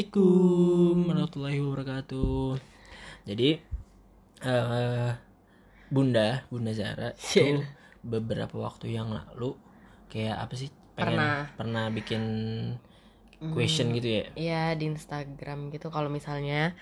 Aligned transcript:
Assalamualaikum 0.00 1.12
warahmatullahi 1.12 1.58
wabarakatuh. 1.60 2.56
Jadi 3.28 3.60
eh 4.40 5.10
Bunda, 5.92 6.40
Bunda 6.48 6.72
Zara 6.72 7.12
itu 7.20 7.60
beberapa 8.00 8.56
waktu 8.56 8.96
yang 8.96 9.12
lalu 9.12 9.52
kayak 10.08 10.40
apa 10.40 10.56
sih? 10.56 10.72
Pengen 10.96 11.20
Pernah. 11.20 11.36
pernah 11.52 11.84
bikin 11.92 12.22
question 13.52 13.92
gitu 13.92 14.08
ya. 14.08 14.24
Iya 14.40 14.64
di 14.80 14.88
Instagram 14.88 15.68
gitu 15.68 15.92
kalau 15.92 16.08
misalnya 16.08 16.72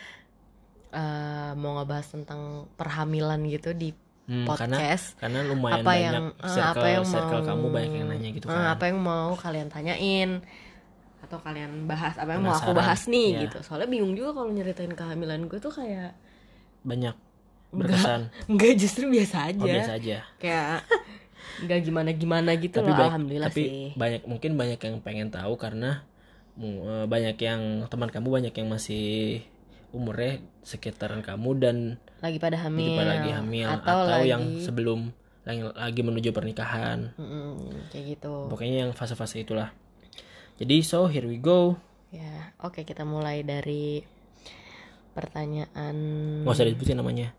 eh, 0.95 1.51
mau 1.59 1.75
ngebahas 1.75 2.15
tentang 2.15 2.71
perhamilan 2.79 3.43
gitu 3.51 3.75
di 3.75 3.99
Hmm, 4.29 4.45
karena 4.45 4.77
podcast 4.77 5.17
karena 5.17 5.41
lumayan 5.41 5.81
apa 5.81 5.89
banyak 5.89 6.05
yang 6.05 6.27
eh, 6.37 6.53
circle, 6.53 6.69
apa 6.85 6.87
yang 6.93 7.05
circle 7.09 7.41
mau 7.41 7.49
kamu 7.49 7.67
banyak 7.73 7.93
yang 7.97 8.07
nanya 8.13 8.29
gitu 8.37 8.45
kan. 8.45 8.77
apa 8.77 8.85
yang 8.93 9.01
mau 9.01 9.33
kalian 9.41 9.73
tanyain 9.73 10.45
atau 11.29 11.39
kalian 11.39 11.85
bahas 11.85 12.17
apa 12.17 12.33
yang 12.33 12.43
mau 12.43 12.57
aku 12.57 12.73
bahas 12.73 13.05
nih 13.05 13.37
ya. 13.37 13.41
gitu. 13.45 13.61
Soalnya 13.61 13.93
bingung 13.93 14.17
juga 14.17 14.33
kalau 14.33 14.49
nyeritain 14.49 14.89
kehamilan 14.91 15.45
gue 15.45 15.61
tuh 15.61 15.69
kayak 15.69 16.17
Banyak 16.81 17.13
berkesan. 17.69 18.33
enggak 18.51 18.81
justru 18.81 19.13
biasa 19.13 19.53
aja. 19.53 19.61
Oh, 19.61 19.69
biasa 19.69 19.93
aja. 20.01 20.19
kayak 20.41 20.89
enggak 21.61 21.81
gimana 21.85 22.11
gimana 22.17 22.51
gitu 22.57 22.81
loh 22.81 22.97
baik- 22.97 23.13
alhamdulillah 23.13 23.49
tapi 23.53 23.63
sih. 23.63 23.87
banyak 23.93 24.23
mungkin 24.25 24.57
banyak 24.57 24.81
yang 24.81 24.97
pengen 25.05 25.29
tahu 25.29 25.59
karena 25.61 26.01
eh, 26.57 27.05
banyak 27.05 27.37
yang 27.37 27.61
teman 27.87 28.09
kamu 28.09 28.29
banyak 28.31 28.55
yang 28.57 28.69
masih 28.73 29.43
umurnya 29.91 30.41
sekitaran 30.65 31.21
kamu 31.21 31.51
dan 31.61 31.77
lagi 32.21 32.37
pada 32.41 32.57
hamil. 32.61 32.97
lagi 32.97 33.05
lagi 33.05 33.31
hamil 33.37 33.69
atau, 33.69 33.85
atau, 33.85 34.07
lagi 34.11 34.29
yang 34.29 34.45
sebelum 34.61 35.01
lagi, 35.49 35.65
lagi 35.65 36.01
menuju 36.05 36.29
pernikahan. 36.31 37.17
Mm-mm, 37.17 37.89
kayak 37.89 38.17
gitu. 38.17 38.53
Pokoknya 38.53 38.85
yang 38.85 38.93
fase-fase 38.93 39.41
itulah 39.41 39.73
jadi 40.59 40.77
so 40.83 41.07
here 41.07 41.25
we 41.25 41.39
go 41.39 41.79
Ya, 42.09 42.57
oke 42.59 42.89
kita 42.89 43.05
mulai 43.05 43.45
dari 43.45 44.01
pertanyaan. 45.13 45.97
nggak 46.41 46.57
usah 46.57 46.65
disebutin 46.65 46.97
namanya 46.97 47.37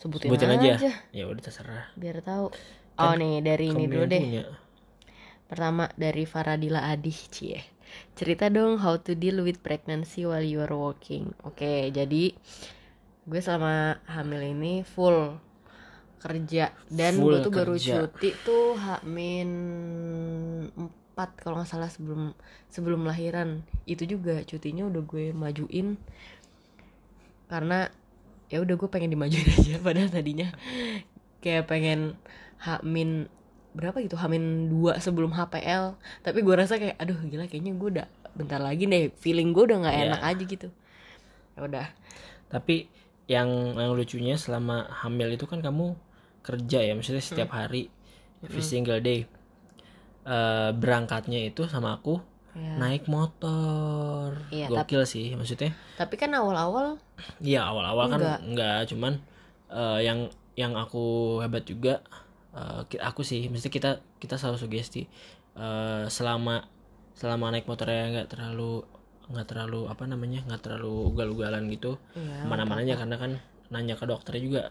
Sebutin, 0.00 0.32
sebutin 0.32 0.48
aja, 0.56 0.72
aja, 0.80 0.92
ya 1.12 1.28
udah 1.28 1.42
terserah 1.44 1.92
biar 1.92 2.24
tahu. 2.24 2.48
Oh 2.96 3.12
nih 3.12 3.44
dari 3.44 3.68
ini 3.68 3.84
dulu 3.84 4.08
deh. 4.08 4.22
punya. 4.24 4.44
Pertama 5.44 5.92
dari 5.92 6.24
Faradila 6.24 6.88
Adih 6.88 7.20
cie. 7.28 7.60
Cerita 8.16 8.48
dong 8.48 8.80
how 8.80 8.96
to 8.96 9.12
deal 9.12 9.44
with 9.44 9.60
pregnancy 9.60 10.24
while 10.24 10.40
you 10.40 10.64
are 10.64 10.72
working. 10.72 11.36
Oke, 11.44 11.92
jadi 11.92 12.32
gue 13.28 13.40
selama 13.44 14.00
hamil 14.08 14.56
ini 14.56 14.80
full 14.80 15.36
kerja 16.16 16.72
dan 16.88 17.20
Full 17.20 17.36
gue 17.36 17.44
tuh 17.44 17.52
baru 17.52 17.74
kerja. 17.76 17.92
cuti 18.08 18.30
tuh 18.40 18.80
hamin 18.80 19.48
4 21.12 21.42
kalau 21.42 21.60
nggak 21.60 21.70
salah 21.70 21.90
sebelum 21.90 22.32
sebelum 22.68 23.04
lahiran. 23.04 23.62
Itu 23.84 24.04
juga 24.04 24.40
cutinya 24.44 24.86
udah 24.86 25.02
gue 25.02 25.30
majuin 25.32 25.98
karena 27.50 27.90
ya 28.46 28.62
udah 28.62 28.74
gue 28.78 28.88
pengen 28.90 29.10
dimajuin 29.10 29.46
aja 29.58 29.78
padahal 29.78 30.10
tadinya 30.10 30.54
kayak 31.42 31.66
pengen 31.66 32.14
hamin 32.62 33.26
berapa 33.70 34.02
gitu 34.02 34.18
hamin 34.18 34.66
dua 34.66 34.98
sebelum 34.98 35.30
HPL 35.30 35.94
tapi 36.22 36.42
gue 36.42 36.54
rasa 36.54 36.78
kayak 36.78 36.98
aduh 36.98 37.18
gila 37.26 37.46
kayaknya 37.46 37.74
gue 37.74 37.88
udah 37.98 38.06
bentar 38.34 38.58
lagi 38.58 38.86
deh 38.86 39.10
feeling 39.18 39.54
gue 39.54 39.66
udah 39.66 39.78
nggak 39.82 39.94
Iya. 39.94 40.04
enak 40.10 40.22
aja 40.22 40.42
gitu 40.46 40.68
ya 41.54 41.60
udah 41.66 41.86
tapi 42.50 42.90
yang 43.30 43.46
yang 43.78 43.94
lucunya 43.94 44.34
selama 44.34 44.90
hamil 44.90 45.30
itu 45.30 45.46
kan 45.46 45.62
kamu 45.62 45.94
kerja 46.42 46.82
ya 46.82 46.92
maksudnya 46.98 47.22
Hmm. 47.22 47.30
setiap 47.30 47.50
hari 47.54 47.90
every 48.42 48.62
single 48.62 48.98
day 48.98 49.26
Eh, 50.20 50.70
berangkatnya 50.76 51.40
itu 51.48 51.64
sama 51.64 51.96
aku 51.96 52.20
ya. 52.52 52.76
naik 52.76 53.08
motor. 53.08 54.36
Iya, 54.52 54.68
gokil 54.68 55.08
sih 55.08 55.32
maksudnya. 55.32 55.72
Tapi 55.96 56.14
kan 56.20 56.28
awal-awal 56.36 57.00
Iya 57.40 57.68
awal-awal 57.68 58.06
kan 58.12 58.20
Enggak. 58.44 58.88
cuman 58.92 59.16
eh, 59.72 60.00
yang 60.04 60.28
yang 60.56 60.76
aku 60.76 61.38
hebat 61.40 61.64
juga 61.64 62.04
ki- 62.90 63.00
aku 63.00 63.24
sih. 63.24 63.48
Mesti 63.48 63.72
kita 63.72 64.04
kita 64.20 64.36
selalu 64.36 64.60
sugesti 64.60 65.08
eh, 65.56 66.04
selama 66.12 66.68
selama 67.16 67.52
naik 67.56 67.64
motornya 67.64 68.12
nggak 68.20 68.28
terlalu 68.36 68.84
nggak 69.30 69.46
terlalu 69.46 69.86
apa 69.88 70.04
namanya 70.04 70.44
nggak 70.44 70.60
terlalu 70.60 71.16
ugal-ugalan 71.16 71.64
gitu. 71.72 71.96
Ya, 72.12 72.44
mana-mana 72.44 72.84
aja 72.84 72.98
karena 73.00 73.16
kan 73.16 73.32
nanya 73.72 73.96
ke 73.96 74.04
dokternya 74.04 74.42
juga 74.44 74.62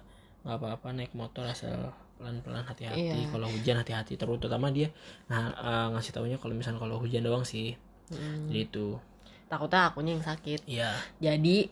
nggak 0.45 0.57
apa-apa 0.61 0.87
naik 0.93 1.17
motor 1.17 1.47
asal 1.49 1.89
pelan-pelan 2.19 2.61
hati-hati 2.61 2.99
Iya. 3.15 3.31
kalau 3.31 3.47
hujan 3.47 3.79
hati-hati 3.79 4.13
terus 4.13 4.37
terutama 4.37 4.67
dia 4.69 4.91
nah 5.25 5.49
eh, 5.49 5.87
ngasih 5.95 6.11
taunya 6.11 6.35
kalau 6.35 6.51
misalnya 6.51 6.77
kalau 6.77 6.99
hujan 6.99 7.23
doang 7.23 7.41
sih. 7.41 7.79
Mm, 8.11 8.51
jadi 8.51 8.61
itu. 8.67 8.99
Takutnya 9.47 9.87
akunya 9.87 10.11
yang 10.13 10.21
sakit. 10.21 10.59
Ya 10.67 10.91
jadi 11.17 11.71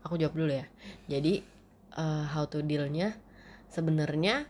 aku 0.00 0.16
jawab 0.16 0.32
dulu 0.32 0.52
ya. 0.54 0.64
Jadi 1.06 1.42
eh, 1.92 2.24
how 2.30 2.46
to 2.46 2.62
dealnya 2.62 3.18
sebenarnya 3.66 4.46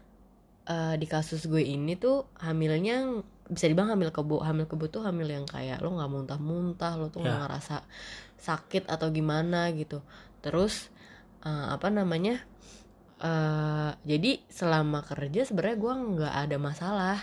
eh, 0.65 0.95
di 0.95 1.07
kasus 1.07 1.47
gue 1.47 1.63
ini 1.63 1.97
tuh 1.97 2.29
hamilnya 2.39 3.23
bisa 3.49 3.67
dibilang 3.67 3.91
hamil 3.91 4.09
kebo 4.11 4.41
hamil 4.41 4.65
kebo 4.65 4.87
tuh 4.87 5.03
hamil 5.03 5.27
yang 5.27 5.45
kayak 5.45 5.81
lo 5.81 5.93
nggak 5.93 6.09
muntah-muntah 6.09 6.93
lo 6.97 7.09
tuh 7.09 7.21
nggak 7.21 7.37
Ya. 7.37 7.43
ngerasa 7.45 7.77
sakit 8.39 8.87
atau 8.87 9.09
gimana 9.09 9.71
gitu. 9.73 10.03
Terus 10.41 10.91
eh, 11.43 11.67
apa 11.71 11.89
namanya 11.89 12.43
eh 13.23 13.91
jadi 14.03 14.43
selama 14.51 15.07
kerja 15.07 15.47
sebenarnya 15.47 15.79
gue 15.79 15.93
nggak 16.19 16.35
ada 16.49 16.57
masalah. 16.59 17.19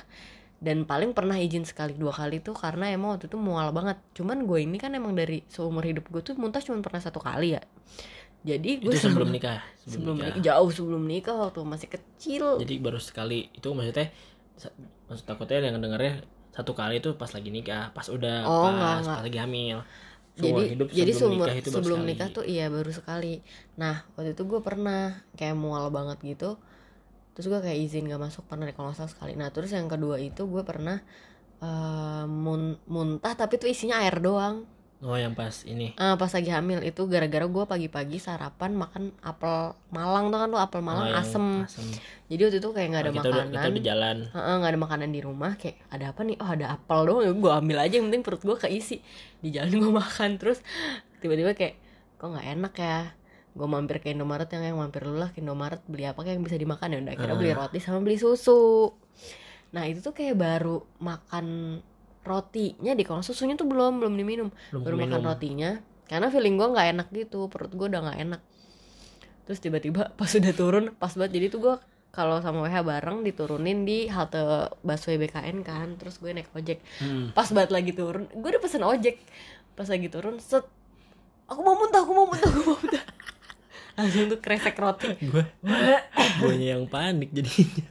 Dan 0.59 0.83
paling 0.83 1.15
pernah 1.15 1.39
izin 1.39 1.63
sekali 1.63 1.95
dua 1.95 2.11
kali 2.11 2.43
tuh 2.43 2.51
karena 2.51 2.91
emang 2.91 3.15
waktu 3.15 3.31
itu 3.31 3.39
mual 3.39 3.71
banget. 3.71 3.95
Cuman 4.11 4.43
gue 4.43 4.59
ini 4.63 4.75
kan 4.75 4.91
emang 4.91 5.15
dari 5.15 5.39
seumur 5.47 5.83
hidup 5.87 6.11
gue 6.11 6.19
tuh 6.19 6.35
muntah 6.35 6.59
cuma 6.59 6.83
pernah 6.83 6.99
satu 6.99 7.19
kali 7.23 7.55
ya. 7.55 7.63
Jadi 8.43 8.83
gue 8.83 8.91
itu 8.91 8.99
sebelum 8.99 9.31
nikah? 9.31 9.59
Sebelum 9.87 10.19
nikah. 10.19 10.35
nikah. 10.35 10.43
Jauh 10.43 10.69
sebelum 10.71 11.03
nikah 11.07 11.35
waktu 11.47 11.59
masih 11.63 11.87
kecil. 11.91 12.59
Jadi 12.59 12.75
baru 12.79 12.99
sekali 12.99 13.47
itu 13.55 13.67
maksudnya 13.71 14.11
maksud 15.07 15.23
takutnya 15.23 15.71
yang 15.71 15.79
dengernya 15.79 16.27
satu 16.51 16.75
kali 16.75 16.99
itu 16.99 17.15
pas 17.15 17.31
lagi 17.31 17.47
nikah 17.55 17.95
pas 17.95 18.03
udah 18.11 18.43
Oh, 18.43 18.67
pas 18.67 18.71
enggak, 18.75 18.95
enggak. 18.99 19.15
pas 19.15 19.23
lagi 19.23 19.39
hamil 19.39 19.77
jadi 20.39 20.63
hidup 20.75 20.87
jadi 20.91 21.11
sebelum 21.11 21.35
nikah 21.39 21.55
itu 21.59 21.69
baru 21.69 21.83
sebelum 21.83 21.99
sekali. 21.99 22.09
nikah 22.13 22.29
tuh 22.31 22.45
iya 22.47 22.65
baru 22.71 22.91
sekali. 22.95 23.33
Nah 23.81 23.95
waktu 24.15 24.31
itu 24.33 24.43
gue 24.47 24.61
pernah 24.63 25.01
kayak 25.35 25.55
mual 25.59 25.91
banget 25.91 26.17
gitu. 26.23 26.57
Terus 27.35 27.45
gue 27.51 27.59
kayak 27.63 27.79
izin 27.79 28.09
gak 28.11 28.19
masuk 28.19 28.43
pernah 28.47 28.67
kalau 28.75 28.91
nggak 28.91 28.99
salah 28.99 29.11
sekali. 29.11 29.33
Nah 29.39 29.49
terus 29.53 29.71
yang 29.71 29.87
kedua 29.87 30.19
itu 30.19 30.43
gue 30.47 30.63
pernah 30.63 30.97
eh, 31.63 32.25
mun- 32.27 32.79
muntah 32.87 33.33
tapi 33.35 33.59
tuh 33.61 33.69
isinya 33.71 34.01
air 34.03 34.17
doang 34.19 34.63
oh 34.99 35.15
yang 35.15 35.31
pas 35.31 35.63
ini 35.63 35.95
Ah, 35.95 36.13
pas 36.13 36.27
lagi 36.27 36.47
hamil 36.47 36.79
itu 36.81 37.01
gara-gara 37.05 37.45
gue 37.45 37.63
pagi-pagi 37.65 38.17
sarapan 38.17 38.75
makan 38.75 39.15
apel 39.19 39.71
Malang 39.89 40.27
tuh 40.27 40.37
kan 40.37 40.49
tuh 40.49 40.59
apel 40.59 40.81
Malang 40.81 41.03
Oh, 41.03 41.09
yang 41.09 41.19
asem. 41.19 41.45
asem. 41.63 41.87
Jadi 42.27 42.41
waktu 42.43 42.57
itu 42.59 42.69
kayak 42.69 42.87
nggak 42.89 43.01
ada 43.01 43.09
Oh, 43.09 43.15
kita 43.15 43.23
udah 43.23 43.35
makanan. 43.39 43.53
kita 43.55 43.67
udah 43.69 43.83
jalan 43.85 44.17
nggak 44.59 44.69
ada 44.69 44.79
makanan 44.79 45.09
di 45.09 45.21
rumah 45.21 45.51
kayak 45.55 45.77
ada 45.87 46.05
apa 46.11 46.21
nih? 46.21 46.35
Oh 46.37 46.49
ada 46.49 46.65
apel 46.69 46.99
doang 47.07 47.21
ya 47.23 47.31
gue 47.31 47.51
ambil 47.55 47.77
aja 47.79 47.93
yang 47.95 48.05
penting 48.07 48.23
perut 48.23 48.41
gue 48.41 48.57
keisi. 48.57 48.97
Di 49.39 49.49
jalan 49.49 49.71
gue 49.73 49.93
makan 50.03 50.29
terus 50.35 50.59
tiba-tiba 51.19 51.55
kayak 51.55 51.79
kok 52.15 52.27
nggak 52.27 52.47
enak 52.53 52.73
ya. 52.75 52.99
Gue 53.49 53.65
mampir 53.65 53.97
ke 53.97 54.11
Indomaret 54.11 54.47
yang 54.49 54.63
yang 54.63 54.77
mampir 54.77 55.01
dulu 55.01 55.17
lah 55.17 55.31
ke 55.31 55.39
Indomaret 55.39 55.79
beli 55.85 56.05
apa 56.05 56.19
kayak 56.21 56.35
yang 56.35 56.45
bisa 56.45 56.55
dimakan 56.55 56.91
ya 56.91 56.97
udah 56.99 57.13
akhirnya 57.13 57.35
beli 57.35 57.51
roti 57.51 57.79
sama 57.79 57.99
beli 57.99 58.15
susu. 58.15 58.91
Nah 59.71 59.83
itu 59.85 59.99
tuh 59.99 60.11
kayak 60.11 60.35
baru 60.35 60.83
makan 60.99 61.45
rotinya 62.23 62.93
di 62.93 63.03
kalau 63.07 63.23
susunya 63.23 63.55
tuh 63.55 63.67
belum 63.67 64.03
belum 64.03 64.13
diminum. 64.15 64.49
Belum 64.71 64.81
baru 64.83 64.95
makan 64.99 65.19
minum. 65.21 65.29
rotinya 65.29 65.71
karena 66.09 66.27
feeling 66.33 66.55
gue 66.57 66.67
nggak 66.73 66.87
enak 66.97 67.07
gitu 67.13 67.45
perut 67.47 67.71
gue 67.71 67.87
udah 67.89 68.01
nggak 68.05 68.19
enak. 68.27 68.41
Terus 69.47 69.59
tiba-tiba 69.61 70.11
pas 70.19 70.29
udah 70.29 70.53
turun 70.53 70.83
pas 70.97 71.11
banget 71.15 71.31
jadi 71.39 71.45
tuh 71.51 71.59
gue 71.63 71.75
kalau 72.09 72.41
sama 72.41 72.65
WH 72.65 72.81
bareng 72.81 73.21
diturunin 73.21 73.85
di 73.85 74.09
halte 74.09 74.41
busway 74.81 75.21
BKN 75.21 75.61
kan 75.61 75.95
terus 76.01 76.17
gue 76.17 76.33
naik 76.33 76.49
ojek. 76.55 76.81
Hmm. 76.99 77.31
pas 77.37 77.47
banget 77.53 77.71
lagi 77.71 77.91
turun 77.93 78.25
gue 78.29 78.49
udah 78.49 78.61
pesen 78.61 78.83
ojek. 78.83 79.21
Pas 79.77 79.87
lagi 79.87 80.07
turun 80.11 80.41
set 80.41 80.65
aku 81.49 81.59
mau 81.65 81.75
muntah 81.75 82.01
aku 82.05 82.11
mau 82.13 82.25
muntah 82.29 82.49
aku 82.49 82.61
mau 82.61 82.77
muntah 82.77 83.03
langsung 83.99 84.25
tuh 84.25 84.39
kresek 84.39 84.75
roti 84.75 85.11
gue 85.19 85.43
gue 86.39 86.53
yang 86.55 86.87
panik 86.87 87.29
jadinya 87.29 87.83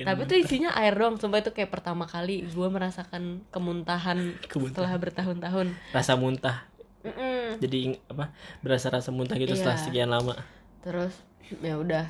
tapi 0.00 0.22
tuh 0.24 0.38
isinya 0.38 0.70
air 0.72 0.94
doang 0.94 1.16
sumpah 1.16 1.38
itu 1.38 1.50
kayak 1.50 1.68
pertama 1.68 2.06
kali 2.06 2.46
gue 2.46 2.68
merasakan 2.68 3.44
kemuntahan 3.50 4.38
Kemuntahan. 4.42 4.70
setelah 4.70 4.92
bertahun-tahun 4.96 5.66
rasa 5.90 6.14
muntah 6.14 6.64
Mm-mm. 7.00 7.58
jadi 7.58 8.00
apa 8.06 8.32
berasa 8.60 8.88
rasa 8.88 9.10
muntah 9.10 9.34
gitu 9.34 9.52
setelah 9.52 9.76
Iya. 9.76 9.84
sekian 9.84 10.08
lama 10.08 10.36
terus 10.80 11.12
ya 11.58 11.76
udah 11.76 12.08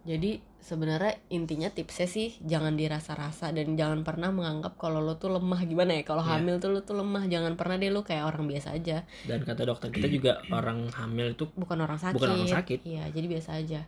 jadi 0.00 0.40
sebenarnya 0.60 1.16
intinya 1.28 1.68
tipsnya 1.68 2.08
sih 2.08 2.36
jangan 2.40 2.76
dirasa-rasa 2.76 3.52
dan 3.52 3.76
jangan 3.76 4.00
pernah 4.00 4.32
menganggap 4.32 4.76
kalau 4.76 5.00
lo 5.00 5.16
tuh 5.16 5.32
lemah. 5.32 5.60
Gimana 5.64 5.96
ya? 5.96 6.02
Kalau 6.04 6.24
Iya. 6.24 6.40
hamil 6.40 6.56
tuh 6.56 6.72
lo 6.72 6.80
tuh 6.80 6.96
lemah. 6.96 7.28
Jangan 7.28 7.52
pernah 7.56 7.76
deh 7.76 7.92
lo 7.92 8.00
kayak 8.00 8.24
orang 8.24 8.48
biasa 8.48 8.76
aja. 8.76 9.04
Dan 9.24 9.44
kata 9.44 9.68
dokter 9.68 9.88
kita 9.92 10.08
juga 10.08 10.40
orang 10.56 10.88
hamil 10.92 11.32
itu 11.32 11.48
bukan 11.52 11.84
orang 11.84 12.00
sakit. 12.00 12.16
Bukan 12.16 12.30
orang 12.32 12.48
sakit. 12.50 12.78
iya 12.84 13.04
jadi 13.08 13.26
biasa 13.28 13.50
aja. 13.56 13.80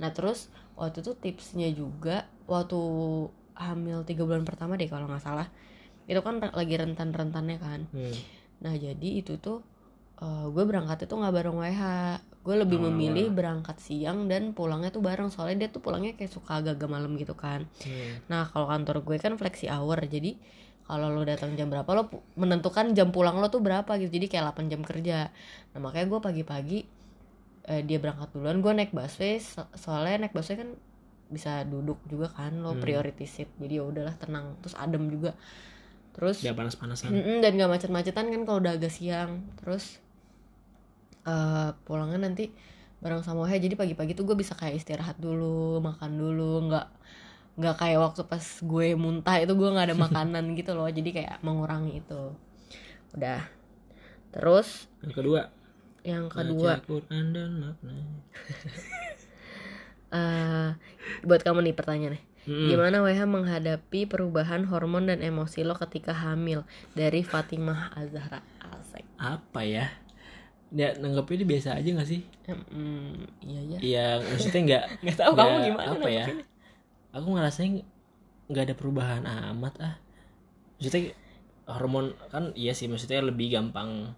Nah 0.00 0.10
terus 0.12 0.48
waktu 0.72 1.00
itu 1.00 1.12
tipsnya 1.16 1.68
juga 1.68 2.24
waktu 2.44 2.78
hamil 3.58 4.06
tiga 4.06 4.22
bulan 4.24 4.46
pertama 4.46 4.78
deh 4.78 4.86
kalau 4.86 5.04
nggak 5.04 5.20
salah 5.20 5.50
itu 6.08 6.20
kan 6.22 6.40
lagi 6.40 6.74
rentan-rentannya 6.76 7.56
kan. 7.58 7.80
Hmm, 7.92 8.16
nah 8.60 8.72
jadi 8.72 9.08
itu 9.20 9.36
tuh 9.36 9.60
gue 10.48 10.64
berangkatnya 10.64 11.06
tuh 11.06 11.18
nggak 11.20 11.34
bareng 11.34 11.56
WH 11.56 11.82
gue 12.38 12.54
lebih 12.56 12.76
Oh. 12.76 12.88
memilih 12.88 13.28
berangkat 13.28 13.76
siang 13.78 14.24
dan 14.24 14.50
pulangnya 14.50 14.88
tuh 14.88 15.00
bareng. 15.00 15.28
Soalnya 15.28 15.56
dia 15.58 15.70
tuh 15.70 15.78
pulangnya 15.78 16.12
kayak 16.12 16.30
suka 16.30 16.58
agak-agak 16.58 16.88
malam 16.88 17.14
gitu 17.14 17.34
kan. 17.34 17.66
Hmm. 17.78 18.24
nah 18.26 18.44
kalau 18.44 18.66
kantor 18.66 19.02
gue 19.02 19.16
kan 19.16 19.34
flexi 19.34 19.66
hour 19.66 19.98
jadi 20.00 20.38
kalau 20.82 21.08
lo 21.08 21.20
datang 21.22 21.52
jam 21.52 21.68
berapa 21.68 21.84
lo 21.86 22.08
menentukan 22.34 22.92
jam 22.92 23.08
pulang 23.08 23.36
lo 23.36 23.46
tuh 23.46 23.60
berapa 23.60 23.88
gitu. 23.96 24.08
Jadi 24.10 24.26
kayak 24.26 24.44
8 24.48 24.66
jam 24.66 24.80
kerja. 24.80 25.28
Nah 25.68 25.78
makanya 25.78 26.06
gue 26.08 26.20
pagi-pagi 26.22 26.78
eh, 27.64 27.82
dia 27.82 27.98
berangkat 27.98 28.32
duluan 28.32 28.58
gue 28.58 28.72
naik 28.74 28.90
busway. 28.90 29.36
So- 29.38 29.68
soalnya 29.74 30.22
naik 30.22 30.32
busway 30.32 30.56
kan 30.56 30.72
bisa 31.28 31.60
duduk 31.62 32.00
juga 32.04 32.32
kan 32.32 32.56
lo 32.56 32.72
Hmm. 32.72 32.80
priority 32.80 33.24
seat 33.24 33.52
jadi 33.54 33.74
ya 33.74 33.84
udahlah 33.84 34.16
tenang. 34.16 34.56
Terus 34.58 34.72
adem 34.74 35.04
juga. 35.06 35.36
Terus 36.10 36.40
Dia 36.40 36.50
panas-panasan. 36.50 37.12
Mm-mm, 37.12 37.38
dan 37.38 37.52
gak 37.52 37.68
macet-macetan 37.68 38.26
kan 38.26 38.40
kalau 38.42 38.58
udah 38.58 38.72
agak 38.72 38.88
siang. 38.88 39.44
Terus 39.56 40.00
eh 41.26 41.70
pulangnya 41.86 42.28
nanti 42.28 42.50
bareng 42.98 43.22
sama 43.22 43.46
Wahya 43.46 43.62
jadi 43.62 43.78
pagi-pagi 43.78 44.18
tuh 44.18 44.26
gue 44.26 44.36
bisa 44.38 44.58
kayak 44.58 44.78
istirahat 44.78 45.16
dulu 45.18 45.78
makan 45.82 46.18
dulu. 46.18 46.66
Nggak 46.70 46.86
nggak 47.58 47.74
kayak 47.78 47.98
waktu 47.98 48.22
pas 48.26 48.44
gue 48.62 48.86
muntah 48.94 49.36
itu 49.42 49.52
gue 49.54 49.68
nggak 49.74 49.86
ada 49.92 49.98
makanan 50.06 50.44
gitu 50.58 50.72
loh. 50.78 50.88
Jadi 50.90 51.10
kayak 51.14 51.42
mengurangi 51.46 52.02
itu. 52.02 52.22
Udah. 53.16 53.42
Terus 54.34 54.86
Yang 55.00 55.12
kedua, 55.16 55.40
yang 56.06 56.26
kedua. 56.30 56.72
Eh 60.08 60.70
buat 61.20 61.44
kamu 61.44 61.68
nih 61.68 61.76
pertanyaannya 61.76 62.22
Mm-mm. 62.48 62.64
Gimana 62.64 63.04
WH 63.04 63.28
menghadapi 63.28 64.08
perubahan 64.08 64.64
hormon 64.72 65.04
dan 65.04 65.20
emosi 65.20 65.68
lo 65.68 65.76
ketika 65.76 66.16
hamil? 66.16 66.64
Dari 66.96 67.20
Fatimah 67.20 67.92
Azhara 67.92 68.40
Asek. 68.56 69.04
Apa 69.20 69.68
ya? 69.68 69.92
Ya 70.68 70.92
nanggepnya 70.94 71.36
dia 71.40 71.48
biasa 71.48 71.68
aja 71.80 71.88
gak 71.96 72.08
sih? 72.08 72.20
Hmm, 72.44 73.24
iya 73.40 73.60
ya. 73.64 73.78
Iya, 73.80 74.06
maksudnya 74.20 74.60
nggak 74.68 74.84
Nggak 75.04 75.16
tahu 75.16 75.32
kamu 75.32 75.48
nggak- 75.48 75.64
gimana 75.64 75.88
Apa 75.88 76.08
ya? 76.08 76.24
nanggepinnya. 76.28 76.46
Aku 77.08 77.26
ngerasain 77.32 77.72
nggak 78.48 78.64
ada 78.68 78.74
perubahan 78.76 79.22
amat 79.24 79.74
ah. 79.80 79.94
Maksudnya 80.76 81.12
hormon 81.68 82.12
kan 82.28 82.52
iya 82.52 82.72
sih 82.72 82.88
maksudnya 82.88 83.20
lebih 83.20 83.52
gampang 83.52 84.16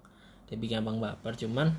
lebih 0.50 0.70
gampang 0.70 0.98
baper 0.98 1.34
cuman 1.34 1.74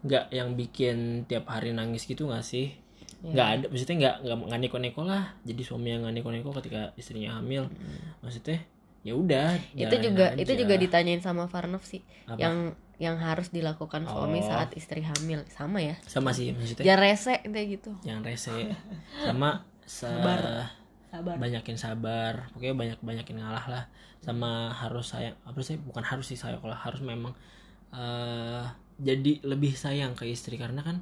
nggak 0.00 0.32
yang 0.32 0.56
bikin 0.56 1.28
tiap 1.28 1.44
hari 1.48 1.72
nangis 1.72 2.04
gitu 2.04 2.24
nggak 2.28 2.40
sih? 2.40 2.72
Iya. 3.20 3.32
nggak 3.36 3.48
ada 3.52 3.64
maksudnya 3.68 3.96
nggak 4.00 4.14
nggak 4.24 4.36
nggak 4.48 4.60
neko-neko 4.64 5.00
lah 5.04 5.24
jadi 5.44 5.60
suami 5.60 5.92
yang 5.92 6.00
nggak 6.08 6.14
neko-neko 6.16 6.56
ketika 6.56 6.88
istrinya 6.96 7.36
hamil 7.36 7.68
maksudnya 8.20 8.64
ya 9.00 9.12
udah. 9.12 9.56
Itu 9.72 9.96
juga 9.96 10.32
aja. 10.32 10.40
itu 10.40 10.52
juga 10.56 10.74
ditanyain 10.76 11.20
sama 11.20 11.48
Farnov 11.48 11.84
sih. 11.84 12.00
Apa? 12.24 12.36
Yang 12.36 12.56
yang 13.00 13.16
harus 13.16 13.48
dilakukan 13.48 14.04
suami 14.04 14.38
Oh. 14.38 14.46
saat 14.46 14.76
istri 14.76 15.00
hamil. 15.00 15.40
Sama 15.48 15.80
ya. 15.80 15.96
sama 16.04 16.30
sih 16.30 16.52
maksudnya. 16.52 16.84
Jangan 16.84 17.00
rese 17.00 17.34
kayak 17.42 17.66
gitu. 17.72 17.90
yang 18.04 18.20
rese. 18.20 18.52
Sama 19.18 19.64
sa- 19.82 20.12
Sabar. 20.12 20.40
Sabar. 21.08 21.34
banyakin 21.36 21.74
sabar. 21.74 22.52
Pokoknya 22.52 22.76
banyak 22.76 22.98
banyakin 23.00 23.40
ngalah 23.40 23.66
lah. 23.66 23.84
Sama 24.20 24.68
harus 24.70 25.08
sayang 25.08 25.32
apa 25.42 25.58
sih? 25.58 25.74
Bukan 25.76 26.04
harus 26.04 26.28
sih 26.28 26.36
sayang 26.36 26.60
kalau 26.60 26.76
harus 26.76 27.00
memang 27.00 27.32
eh 27.90 28.64
jadi 29.00 29.40
lebih 29.42 29.72
sayang 29.72 30.12
ke 30.12 30.28
istri. 30.28 30.54
Karena 30.54 30.84
kan 30.84 31.00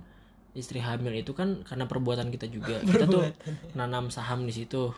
istri 0.55 0.79
hamil 0.79 1.13
itu 1.13 1.35
kan 1.35 1.61
karena 1.61 1.85
perbuatan 1.85 2.31
kita 2.31 2.47
juga. 2.47 2.79
Kita 2.89 3.05
tuh 3.05 3.27
nanam 3.75 4.09
saham 4.09 4.43
di 4.43 4.55
situ. 4.55 4.95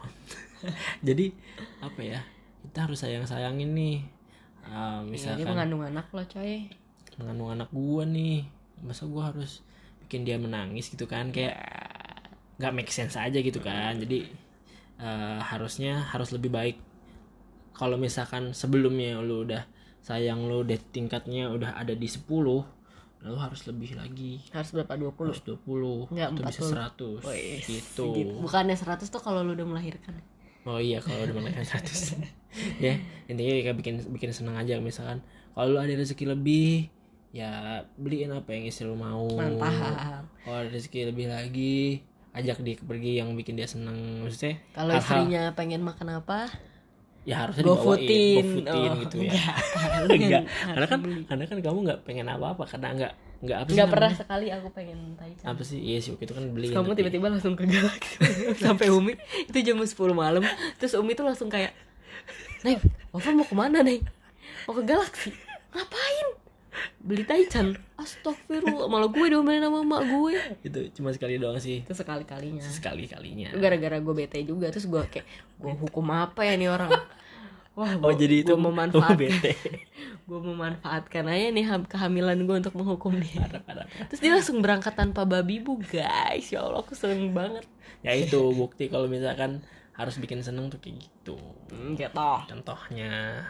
Jadi 1.00 1.32
apa 1.80 2.00
ya? 2.00 2.20
Kita 2.60 2.84
harus 2.84 3.00
sayang 3.00 3.24
sayangin 3.24 3.72
nih. 3.72 3.98
Eh, 4.60 4.68
Iya, 4.70 5.00
dia 5.00 5.08
misalkan 5.08 5.48
mengandung 5.48 5.82
anak 5.82 6.12
lo 6.12 6.22
coy. 6.22 6.68
Mengandung 7.20 7.52
anak 7.52 7.68
gua 7.68 8.08
nih. 8.08 8.48
Masa 8.80 9.04
gua 9.04 9.28
harus 9.28 9.60
bikin 10.06 10.24
dia 10.24 10.40
menangis 10.40 10.88
gitu 10.88 11.04
kan? 11.04 11.28
Kayak 11.30 11.60
nggak 12.56 12.72
make 12.72 12.88
sense 12.88 13.20
aja 13.20 13.36
gitu 13.36 13.60
kan? 13.60 14.00
Jadi 14.00 14.24
eh, 14.96 15.40
harusnya 15.44 16.08
harus 16.08 16.32
lebih 16.32 16.48
baik. 16.48 16.76
Kalau 17.76 18.00
misalkan 18.00 18.56
sebelumnya 18.56 19.20
lu 19.20 19.44
udah 19.44 19.64
sayang 20.00 20.48
lu 20.48 20.64
udah 20.64 20.80
tingkatnya 20.90 21.52
udah 21.52 21.76
ada 21.76 21.92
di 21.92 22.08
10 22.08 22.24
lu 23.20 23.36
harus 23.36 23.60
lebih 23.68 24.00
lagi. 24.00 24.40
Harus 24.48 24.72
berapa? 24.72 24.96
20? 24.96 25.12
harus 25.28 25.44
20 25.44 26.08
Nggak, 26.16 26.28
atau 26.32 26.42
bisa 26.48 26.60
100 27.20 27.28
Wih, 27.28 27.60
gitu. 27.68 28.04
sedikit. 28.08 28.26
Bukannya 28.40 28.76
100 28.80 29.12
tuh 29.12 29.20
kalau 29.20 29.44
lu 29.44 29.52
udah 29.52 29.68
melahirkan. 29.68 30.16
Oh 30.64 30.80
iya 30.80 31.00
kalau 31.04 31.24
udah 31.24 31.36
menaikkan 31.36 31.64
100 31.64 32.20
ya 32.84 33.00
intinya 33.32 33.52
kayak 33.64 33.76
bikin 33.80 33.94
bikin 34.12 34.30
seneng 34.32 34.56
aja 34.56 34.80
misalkan. 34.80 35.20
Kalau 35.52 35.76
lu 35.76 35.78
ada 35.80 35.92
rezeki 35.92 36.32
lebih 36.32 36.88
ya 37.30 37.50
beliin 37.94 38.30
apa 38.30 38.50
yang 38.50 38.66
istri 38.66 38.84
lu 38.84 38.94
mau 38.94 39.26
Mantap. 39.30 40.26
kalau 40.42 40.66
rezeki 40.66 41.08
lebih 41.08 41.26
lagi 41.26 42.02
ajak 42.30 42.58
dia 42.60 42.74
pergi 42.76 43.18
yang 43.18 43.34
bikin 43.34 43.54
dia 43.54 43.66
seneng 43.66 44.22
maksudnya 44.22 44.58
Kalau 44.70 44.94
istrinya 44.94 45.42
pengen 45.52 45.80
makan 45.80 46.16
apa? 46.16 46.50
ya 47.20 47.44
harusnya 47.44 47.62
Go 47.62 47.76
dibawain 47.76 48.00
footin. 48.00 48.34
go-footin 48.34 48.90
Oh, 48.90 48.96
gitu 48.98 49.16
ya 49.20 49.28
enggak. 49.28 49.54
enggak 50.16 50.42
karena 50.64 50.86
kan 50.86 50.98
beli. 51.00 51.20
karena 51.22 51.44
kan 51.44 51.56
kamu 51.60 51.78
nggak 51.84 51.98
pengen 52.02 52.26
apa-apa 52.26 52.64
karena 52.66 52.88
nggak 52.96 53.12
nggak 53.40 53.58
apa 53.58 53.68
Nggak 53.70 53.88
pernah 53.90 54.12
sekali 54.12 54.46
aku 54.48 54.66
pengen 54.72 54.98
taichan. 55.14 55.46
apa 55.46 55.62
sih 55.62 55.78
iya 55.78 55.98
sih 55.98 56.10
waktu 56.10 56.24
itu 56.24 56.34
kan 56.34 56.44
beli 56.48 56.66
kamu 56.70 56.90
tiba-tiba 56.94 57.26
langsung 57.28 57.54
ke 57.54 57.62
Galaxy 57.62 58.16
sampai 58.64 58.88
Umi 58.88 59.14
itu 59.44 59.58
jam 59.60 59.76
10 59.76 59.92
malam 60.10 60.42
terus 60.80 60.92
Umi 60.94 61.12
tuh 61.12 61.22
langsung 61.22 61.46
kayak 61.46 61.76
Neng, 62.60 62.76
Wafa 63.10 63.30
mau 63.30 63.42
ke 63.42 63.54
mana 63.54 63.80
Neng? 63.80 64.00
Mau 64.64 64.72
ke 64.72 64.82
Galaxy 64.82 65.30
Ngapain? 65.70 66.26
Beli 66.98 67.22
Taichan 67.22 67.72
Astagfirullah 67.94 68.86
Malah 68.86 69.08
gue 69.08 69.26
diomelin 69.26 69.60
sama 69.60 69.80
emak 69.80 70.02
gue. 70.06 70.34
Itu 70.62 70.78
cuma 70.94 71.10
sekali 71.10 71.36
doang 71.36 71.56
sih. 71.56 71.80
Itu 71.80 71.92
sekali-kalinya. 71.92 72.62
Sekali 72.62 73.04
kalinya 73.04 73.52
Gara-gara 73.52 73.96
gue 73.96 74.14
bete 74.14 74.40
juga 74.40 74.68
Terus 74.68 74.84
gue 74.84 75.02
kayak 75.02 75.26
Gue 75.56 75.72
hukum 75.74 76.06
apa 76.08 76.42
ya 76.42 76.54
nih 76.54 76.68
orang? 76.68 76.92
Wah, 77.72 77.96
oh 77.96 78.12
jadi 78.12 78.42
itu 78.42 78.52
gue 78.52 78.60
memanfaatkan. 78.60 79.16
bete. 79.16 79.54
Gue 80.28 80.38
memanfaatkan 80.38 81.24
aja 81.24 81.48
nih 81.48 81.64
ham- 81.64 81.86
kehamilan 81.86 82.38
gue 82.40 82.56
untuk 82.58 82.74
menghukum 82.74 83.14
dia. 83.16 83.40
Parah 83.40 83.62
parah. 83.62 83.86
Terus 84.06 84.20
dia 84.20 84.30
langsung 84.32 84.58
berangkat 84.58 84.92
tanpa 84.92 85.22
babi 85.22 85.58
bu 85.58 85.78
guys. 85.80 86.50
Ya 86.50 86.60
Allah 86.60 86.80
aku 86.80 86.94
seneng 86.94 87.30
banget. 87.30 87.66
Ya 88.02 88.12
itu 88.12 88.38
bukti 88.50 88.86
kalau 88.86 89.06
misalkan 89.06 89.62
harus 89.90 90.14
bikin 90.16 90.38
seneng 90.40 90.66
tuh 90.66 90.78
kayak 90.78 90.98
gitu. 90.98 91.38
Hmm, 91.70 91.94
Gitu. 91.94 92.30
Contohnya. 92.46 93.42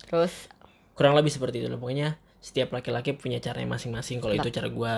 Terus 0.00 0.48
kurang 0.92 1.12
lebih 1.12 1.28
seperti 1.28 1.60
itu 1.60 1.68
loh 1.68 1.76
pokoknya 1.76 2.16
setiap 2.40 2.72
laki-laki 2.72 3.12
punya 3.12 3.36
caranya 3.38 3.76
masing-masing 3.76 4.18
kalau 4.20 4.34
itu 4.34 4.48
cara 4.48 4.68
gua. 4.72 4.94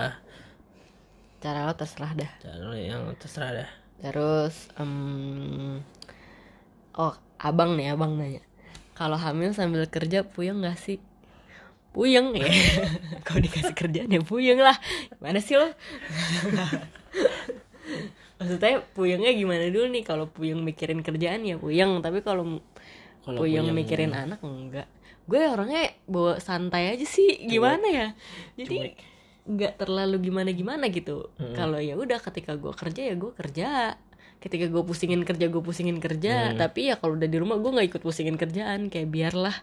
Cara 1.43 1.67
lo 1.67 1.75
terserah 1.75 2.15
dah. 2.15 2.31
Cara 2.39 2.71
yang 2.79 3.03
terserah 3.19 3.51
dah. 3.51 3.69
Terus 3.99 4.71
em, 4.79 5.83
Oh 6.93 7.13
abang 7.39 7.73
nih 7.75 7.95
abang 7.95 8.15
nanya 8.15 8.43
Kalau 8.93 9.17
hamil 9.17 9.51
sambil 9.51 9.83
kerja 9.89 10.23
puyeng 10.23 10.63
gak 10.63 10.77
sih? 10.79 10.99
Puyeng 11.91 12.31
ya. 12.33 12.47
Kalau 13.27 13.39
dikasih 13.41 13.75
kerjaan 13.75 14.09
ya 14.09 14.21
puyeng 14.23 14.61
lah. 14.61 14.77
Mana 15.19 15.41
sih 15.43 15.57
lo? 15.59 15.67
Maksudnya 18.39 18.81
puyengnya 18.93 19.31
gimana 19.35 19.67
dulu 19.69 19.87
nih? 19.93 20.03
Kalau 20.05 20.25
puyeng 20.29 20.61
mikirin 20.63 20.99
kerjaan 21.05 21.43
ya 21.45 21.55
puyeng 21.57 22.01
Tapi 22.01 22.21
kalau 22.25 22.59
kalau 23.23 23.39
puyeng 23.39 23.67
puyeng- 23.67 23.77
mikirin 23.77 24.11
anak 24.13 24.39
enggak 24.43 24.87
Gue 25.23 25.41
orangnya 25.47 25.95
bawa 26.05 26.39
santai 26.39 26.91
aja 26.91 27.05
sih 27.07 27.47
Gimana 27.47 27.87
ya? 27.87 28.07
Jadi 28.59 28.95
nggak 29.43 29.75
terlalu 29.75 30.31
gimana-gimana 30.31 30.87
gitu. 30.87 31.31
Kalau 31.55 31.79
ya 31.79 31.99
udah 31.99 32.19
ketika 32.23 32.55
gue 32.55 32.71
kerja 32.71 33.01
ya 33.11 33.15
gue 33.15 33.31
kerja. 33.35 33.69
Ketika 34.43 34.67
gue 34.67 34.83
pusingin 34.83 35.23
kerja 35.23 35.47
gue 35.47 35.63
pusingin 35.63 35.99
kerja. 36.03 36.51
Tapi 36.59 36.91
ya 36.91 36.95
kalau 36.99 37.15
udah 37.15 37.27
di 37.27 37.37
rumah 37.39 37.59
gue 37.59 37.71
nggak 37.71 37.87
ikut 37.95 38.01
pusingin 38.03 38.35
kerjaan. 38.35 38.87
Kayak 38.91 39.09
biarlah 39.11 39.55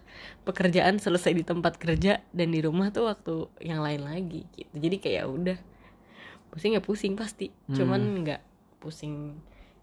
pekerjaan 0.45 1.01
selesai 1.01 1.33
di 1.37 1.45
tempat 1.45 1.77
kerja 1.77 2.25
dan 2.33 2.49
di 2.53 2.61
rumah 2.65 2.89
tuh 2.93 3.09
waktu 3.09 3.49
yang 3.61 3.85
lain 3.85 4.05
lagi 4.05 4.49
gitu. 4.57 4.75
Jadi 4.77 4.97
kayak 5.01 5.17
ya 5.17 5.25
udah 5.29 5.59
pusing 6.53 6.77
ya 6.77 6.83
pusing 6.85 7.13
pasti. 7.17 7.53
Cuman 7.73 8.25
nggak 8.25 8.41
pusing 8.81 9.37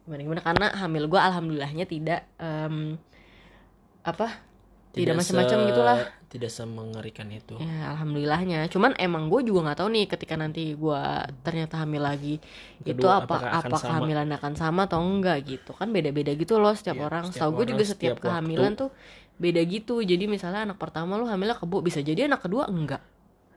gimana 0.08 0.24
gimana 0.24 0.42
karena 0.42 0.68
hamil 0.72 1.12
gue 1.12 1.20
alhamdulillahnya 1.20 1.84
tidak 1.84 2.24
em, 2.40 2.96
apa 4.08 4.40
tidak, 4.98 5.16
macam-macam 5.20 5.58
se- 5.60 5.68
gitulah 5.70 6.00
tidak 6.28 6.52
semengerikan 6.52 7.28
itu 7.32 7.56
Ya 7.58 7.94
alhamdulillahnya. 7.94 8.68
Cuman 8.68 8.92
emang 9.00 9.32
gue 9.32 9.42
juga 9.44 9.60
nggak 9.70 9.78
tahu 9.80 9.90
nih 9.94 10.06
ketika 10.08 10.36
nanti 10.36 10.76
gue 10.76 11.02
ternyata 11.42 11.80
hamil 11.82 12.04
lagi 12.04 12.36
itu 12.84 12.92
Kedua, 12.98 13.24
apa 13.24 13.24
apakah 13.26 13.50
akan 13.50 13.62
apa 13.64 13.78
sama? 13.78 13.84
kehamilan 13.88 14.28
akan 14.36 14.54
sama 14.56 14.82
atau 14.86 15.00
enggak 15.00 15.38
gitu 15.46 15.72
kan 15.72 15.88
beda-beda 15.90 16.32
gitu 16.34 16.60
loh 16.60 16.74
setiap 16.76 16.98
Iya, 16.98 17.06
orang. 17.08 17.24
setiap 17.28 17.36
Setahu 17.48 17.52
gue 17.56 17.66
juga 17.72 17.84
setiap, 17.88 18.16
setiap 18.16 18.16
kehamilan 18.28 18.72
waktu. 18.76 18.82
tuh 18.84 18.90
beda 19.38 19.62
gitu. 19.64 19.96
Jadi 20.02 20.24
misalnya 20.26 20.62
anak 20.68 20.78
pertama 20.78 21.16
lu 21.16 21.26
hamilnya 21.26 21.56
kebo 21.56 21.80
bisa 21.80 22.00
jadi 22.02 22.28
anak 22.28 22.44
kedua 22.44 22.68
enggak. 22.68 23.02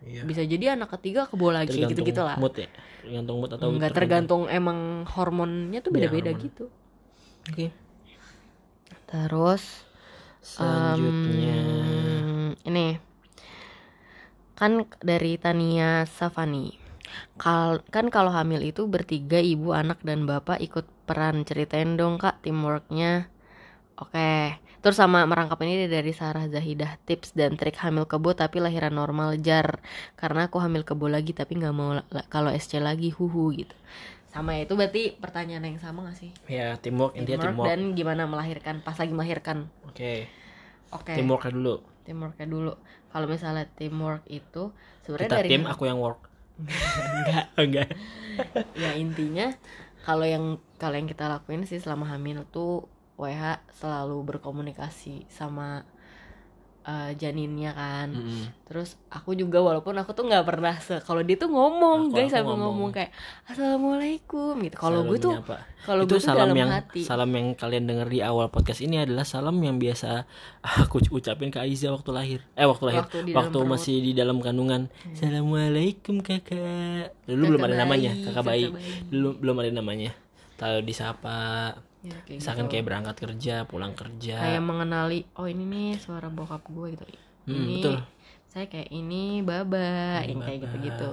Iya. 0.00 0.24
Bisa 0.24 0.42
jadi 0.44 0.76
anak 0.78 0.88
ketiga 0.96 1.28
kebo 1.28 1.52
lagi 1.52 1.76
tergantung 1.76 1.90
gitu-gitu 1.92 2.22
lah. 2.24 2.36
mood 2.40 2.54
ya 2.56 2.68
tergantung 3.02 3.36
mood 3.40 3.50
atau 3.52 3.66
Enggak 3.68 3.92
tergantung 3.92 4.42
emang 4.48 4.78
hormonnya 5.10 5.80
tuh 5.80 5.90
Iya, 5.92 6.08
beda-beda 6.08 6.30
hormon. 6.32 6.44
gitu. 6.46 6.64
oke 7.50 7.66
Terus 9.10 9.62
selanjutnya. 10.42 11.56
Em, 11.56 12.56
ini. 12.68 12.98
Kan 14.58 14.84
dari 15.00 15.40
Tania 15.40 16.04
Safani 16.04 16.76
Kal 17.42 17.82
kan 17.94 18.06
kalau 18.14 18.30
hamil 18.38 18.62
itu 18.70 18.82
bertiga 18.94 19.40
ibu 19.40 19.74
anak 19.74 19.98
dan 20.08 20.20
bapak 20.30 20.58
ikut 20.66 20.86
peran. 21.08 21.42
Ceritain 21.48 21.90
dong 22.00 22.14
kak 22.22 22.38
teamworknya. 22.44 23.26
Oke. 24.02 24.58
Terus 24.82 24.96
sama 25.02 25.28
merangkap 25.28 25.60
ini 25.66 25.84
dari 25.90 26.12
Sarah 26.16 26.46
Zahidah 26.48 26.96
tips 27.04 27.36
dan 27.36 27.56
trik 27.60 27.76
hamil 27.84 28.08
kebo 28.08 28.32
tapi 28.32 28.58
lahiran 28.64 28.94
normal 28.96 29.36
jar. 29.46 29.68
Karena 30.20 30.48
aku 30.48 30.56
hamil 30.64 30.82
kebo 30.88 31.06
lagi 31.10 31.32
tapi 31.36 31.52
nggak 31.60 31.74
mau 31.76 31.90
la- 31.98 32.08
la- 32.14 32.28
kalau 32.34 32.50
SC 32.52 32.80
lagi 32.80 33.10
huhu 33.12 33.44
gitu 33.60 33.76
sama 34.30 34.54
ya, 34.54 34.62
itu 34.62 34.74
berarti 34.78 35.02
pertanyaan 35.18 35.66
yang 35.66 35.78
sama 35.82 36.06
gak 36.06 36.18
sih? 36.22 36.30
Ya 36.46 36.78
teamwork 36.78 37.18
intinya 37.18 37.42
Teamwork 37.42 37.54
teamwork. 37.58 37.66
dan 37.66 37.80
gimana 37.98 38.22
melahirkan 38.30 38.74
pas 38.80 38.94
lagi 38.94 39.10
melahirkan. 39.10 39.66
Oke. 39.90 40.30
Oke. 40.94 41.12
Teamworknya 41.18 41.50
dulu. 41.50 41.74
Teamworknya 42.06 42.46
dulu. 42.46 42.72
Kalau 43.10 43.26
misalnya 43.26 43.66
teamwork 43.74 44.22
itu 44.30 44.70
sebenarnya 45.02 45.30
dari 45.42 45.48
tim 45.50 45.66
aku 45.66 45.82
yang 45.90 45.98
work. 45.98 46.30
Enggak 47.18 47.44
enggak. 47.56 47.88
Ya 48.78 48.94
intinya 48.94 49.50
kalau 50.06 50.24
yang 50.28 50.62
kalau 50.78 50.94
yang 50.94 51.08
kita 51.10 51.26
lakuin 51.26 51.66
sih 51.66 51.82
selama 51.82 52.06
hamil 52.08 52.46
tuh 52.48 52.86
WH 53.18 53.60
selalu 53.76 54.16
berkomunikasi 54.36 55.26
sama 55.28 55.84
eh, 56.82 57.12
janinnya 57.14 57.70
kan. 57.70 58.08
Mm-mm. 58.10 58.44
terus 58.64 58.94
aku 59.06 59.34
juga 59.34 59.58
walaupun 59.58 59.92
aku 59.94 60.12
tuh 60.12 60.24
nggak 60.24 60.46
pernah 60.46 60.78
se 60.78 61.02
kalau 61.02 61.20
dia 61.20 61.34
tuh 61.34 61.50
ngomong 61.50 62.06
Aku- 62.06 62.14
guys 62.14 62.30
aku 62.30 62.38
sambil 62.38 62.54
ngomong. 62.54 62.70
ngomong. 62.70 62.90
kayak 62.92 63.10
assalamualaikum 63.44 64.54
gitu. 64.62 64.76
Kalau 64.76 65.00
gue 65.02 65.18
tuh 65.18 65.34
kalau 65.80 66.02
itu 66.04 66.12
gue 66.12 66.16
tuh 66.16 66.22
salam 66.22 66.46
dalam 66.46 66.56
yang 66.56 66.70
hati. 66.70 67.00
salam 67.02 67.30
yang 67.30 67.52
kalian 67.52 67.84
dengar 67.84 68.06
di 68.06 68.20
awal 68.20 68.46
podcast 68.46 68.78
ini 68.78 69.00
adalah 69.00 69.24
salam 69.24 69.58
yang 69.58 69.76
biasa 69.76 70.22
aku 70.82 71.02
ucapin 71.10 71.48
ke 71.48 71.58
Aiza 71.58 71.90
waktu 71.90 72.10
lahir. 72.10 72.40
Eh 72.54 72.62
waktu 72.62 72.84
lahir. 72.86 73.02
Waktu 73.02 73.18
di 73.26 73.32
waktu, 73.32 73.50
perut. 73.50 73.66
Hmm. 73.66 73.72
masih 73.74 73.96
di 73.98 74.12
dalam 74.12 74.38
kandungan. 74.38 74.86
Assalamualaikum 75.10 76.20
kakak. 76.20 77.12
Dulu 77.26 77.42
belum 77.50 77.62
ada 77.62 77.74
bayi, 77.74 77.80
namanya 77.82 78.12
kakak 78.22 78.44
bayi 78.44 78.64
kakak 78.66 78.76
bayi. 78.78 78.92
dulu 79.10 79.28
belum 79.36 79.56
ada 79.58 79.70
namanya. 79.72 80.10
Tahu 80.56 80.76
disapa 80.84 81.36
Ya, 82.00 82.16
kayak 82.24 82.40
misalkan 82.40 82.64
gitu. 82.64 82.72
kayak 82.72 82.84
berangkat 82.86 83.16
kerja 83.18 83.54
pulang 83.64 83.92
kerja 83.92 84.36
kayak 84.40 84.62
mengenali 84.62 85.28
oh 85.36 85.44
ini 85.44 85.64
nih 85.64 85.88
suara 85.96 86.28
bokap 86.28 86.64
gue 86.66 86.96
gitu 86.96 87.04
Hmm, 87.44 87.56
ini 87.56 87.76
betul. 87.78 87.96
saya 88.46 88.66
kayak 88.66 88.88
ini 88.90 89.40
baba 89.40 90.20
Ini 90.20 90.28
yang 90.28 90.40
kayak 90.40 90.60
Baba. 90.60 90.68
gitu 90.68 90.76
gitu 90.82 91.12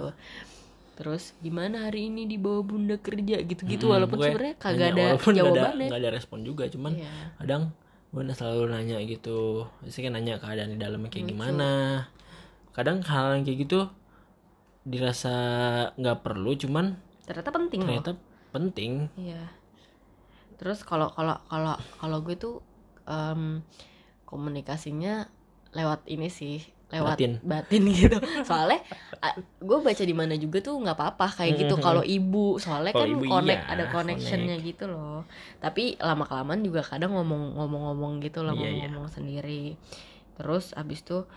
terus 0.93 1.23
gimana 1.37 1.85
hari 1.85 2.07
ini 2.07 2.25
dibawa 2.25 2.59
bunda 2.61 2.95
kerja 2.95 3.37
gitu-gitu 3.39 3.85
Mm-mm, 3.85 3.93
walaupun 3.93 4.17
sebenarnya 4.17 4.55
kagak 4.57 4.89
ada 4.91 5.05
jawabannya 5.13 5.85
nggak 5.85 6.01
ada 6.01 6.09
respon 6.09 6.39
juga 6.41 6.65
cuman 6.67 6.91
Iya. 6.95 7.11
kadang 7.37 7.63
gue 8.07 8.23
selalu 8.33 8.63
nanya 8.71 8.97
gitu 9.03 9.67
Biasanya 9.83 10.03
kan 10.03 10.13
nanya 10.15 10.33
keadaan 10.39 10.69
di 10.71 10.79
dalamnya 10.79 11.09
kayak 11.09 11.21
Lucu. 11.21 11.33
gimana 11.35 11.69
kadang 12.71 12.97
hal 13.03 13.35
yang 13.35 13.43
kayak 13.43 13.59
gitu 13.61 13.79
dirasa 14.83 15.35
nggak 15.93 16.23
perlu 16.23 16.55
cuman 16.55 16.95
ternyata 17.27 17.49
penting 17.51 17.79
loh 17.81 17.87
ternyata 17.93 18.11
penting 18.49 18.91
iya 19.15 19.43
terus 20.57 20.81
kalau 20.81 21.13
kalau 21.13 21.37
kalau 21.47 21.77
kalau 22.01 22.17
gue 22.25 22.35
tuh 22.35 22.55
em, 23.05 23.61
komunikasinya 24.27 25.29
lewat 25.71 26.03
ini 26.09 26.27
sih 26.27 26.59
lewat 26.87 27.19
Batin. 27.19 27.33
batin, 27.43 27.83
gitu. 27.99 28.15
Soalnya 28.47 28.79
gue 29.59 29.77
baca 29.83 30.03
di 30.07 30.15
mana 30.15 30.39
juga 30.39 30.63
tuh 30.63 30.79
nggak 30.79 30.95
apa-apa 30.95 31.27
kayak 31.43 31.67
gitu. 31.67 31.75
Kalau 31.83 31.99
ibu 31.99 32.55
soalnya 32.63 32.95
Kalau 32.95 33.03
kan 33.03 33.11
ibu 33.11 33.23
connect 33.27 33.63
iya, 33.67 33.71
ada 33.75 33.83
connectionnya 33.91 34.55
gitu 34.63 34.87
loh. 34.87 35.27
Tapi 35.59 35.99
lama 35.99 36.23
kelamaan 36.23 36.63
juga 36.63 36.79
kadang 36.87 37.11
ngomong 37.11 37.59
ngomong-ngomong 37.59 38.23
gitu 38.23 38.39
loh 38.47 38.55
Iya, 38.55 38.71
iya. 38.71 38.87
ngomong-ngomong 38.87 39.11
sendiri. 39.11 39.75
Terus 40.39 40.71
abis 40.79 41.03
tuh 41.03 41.27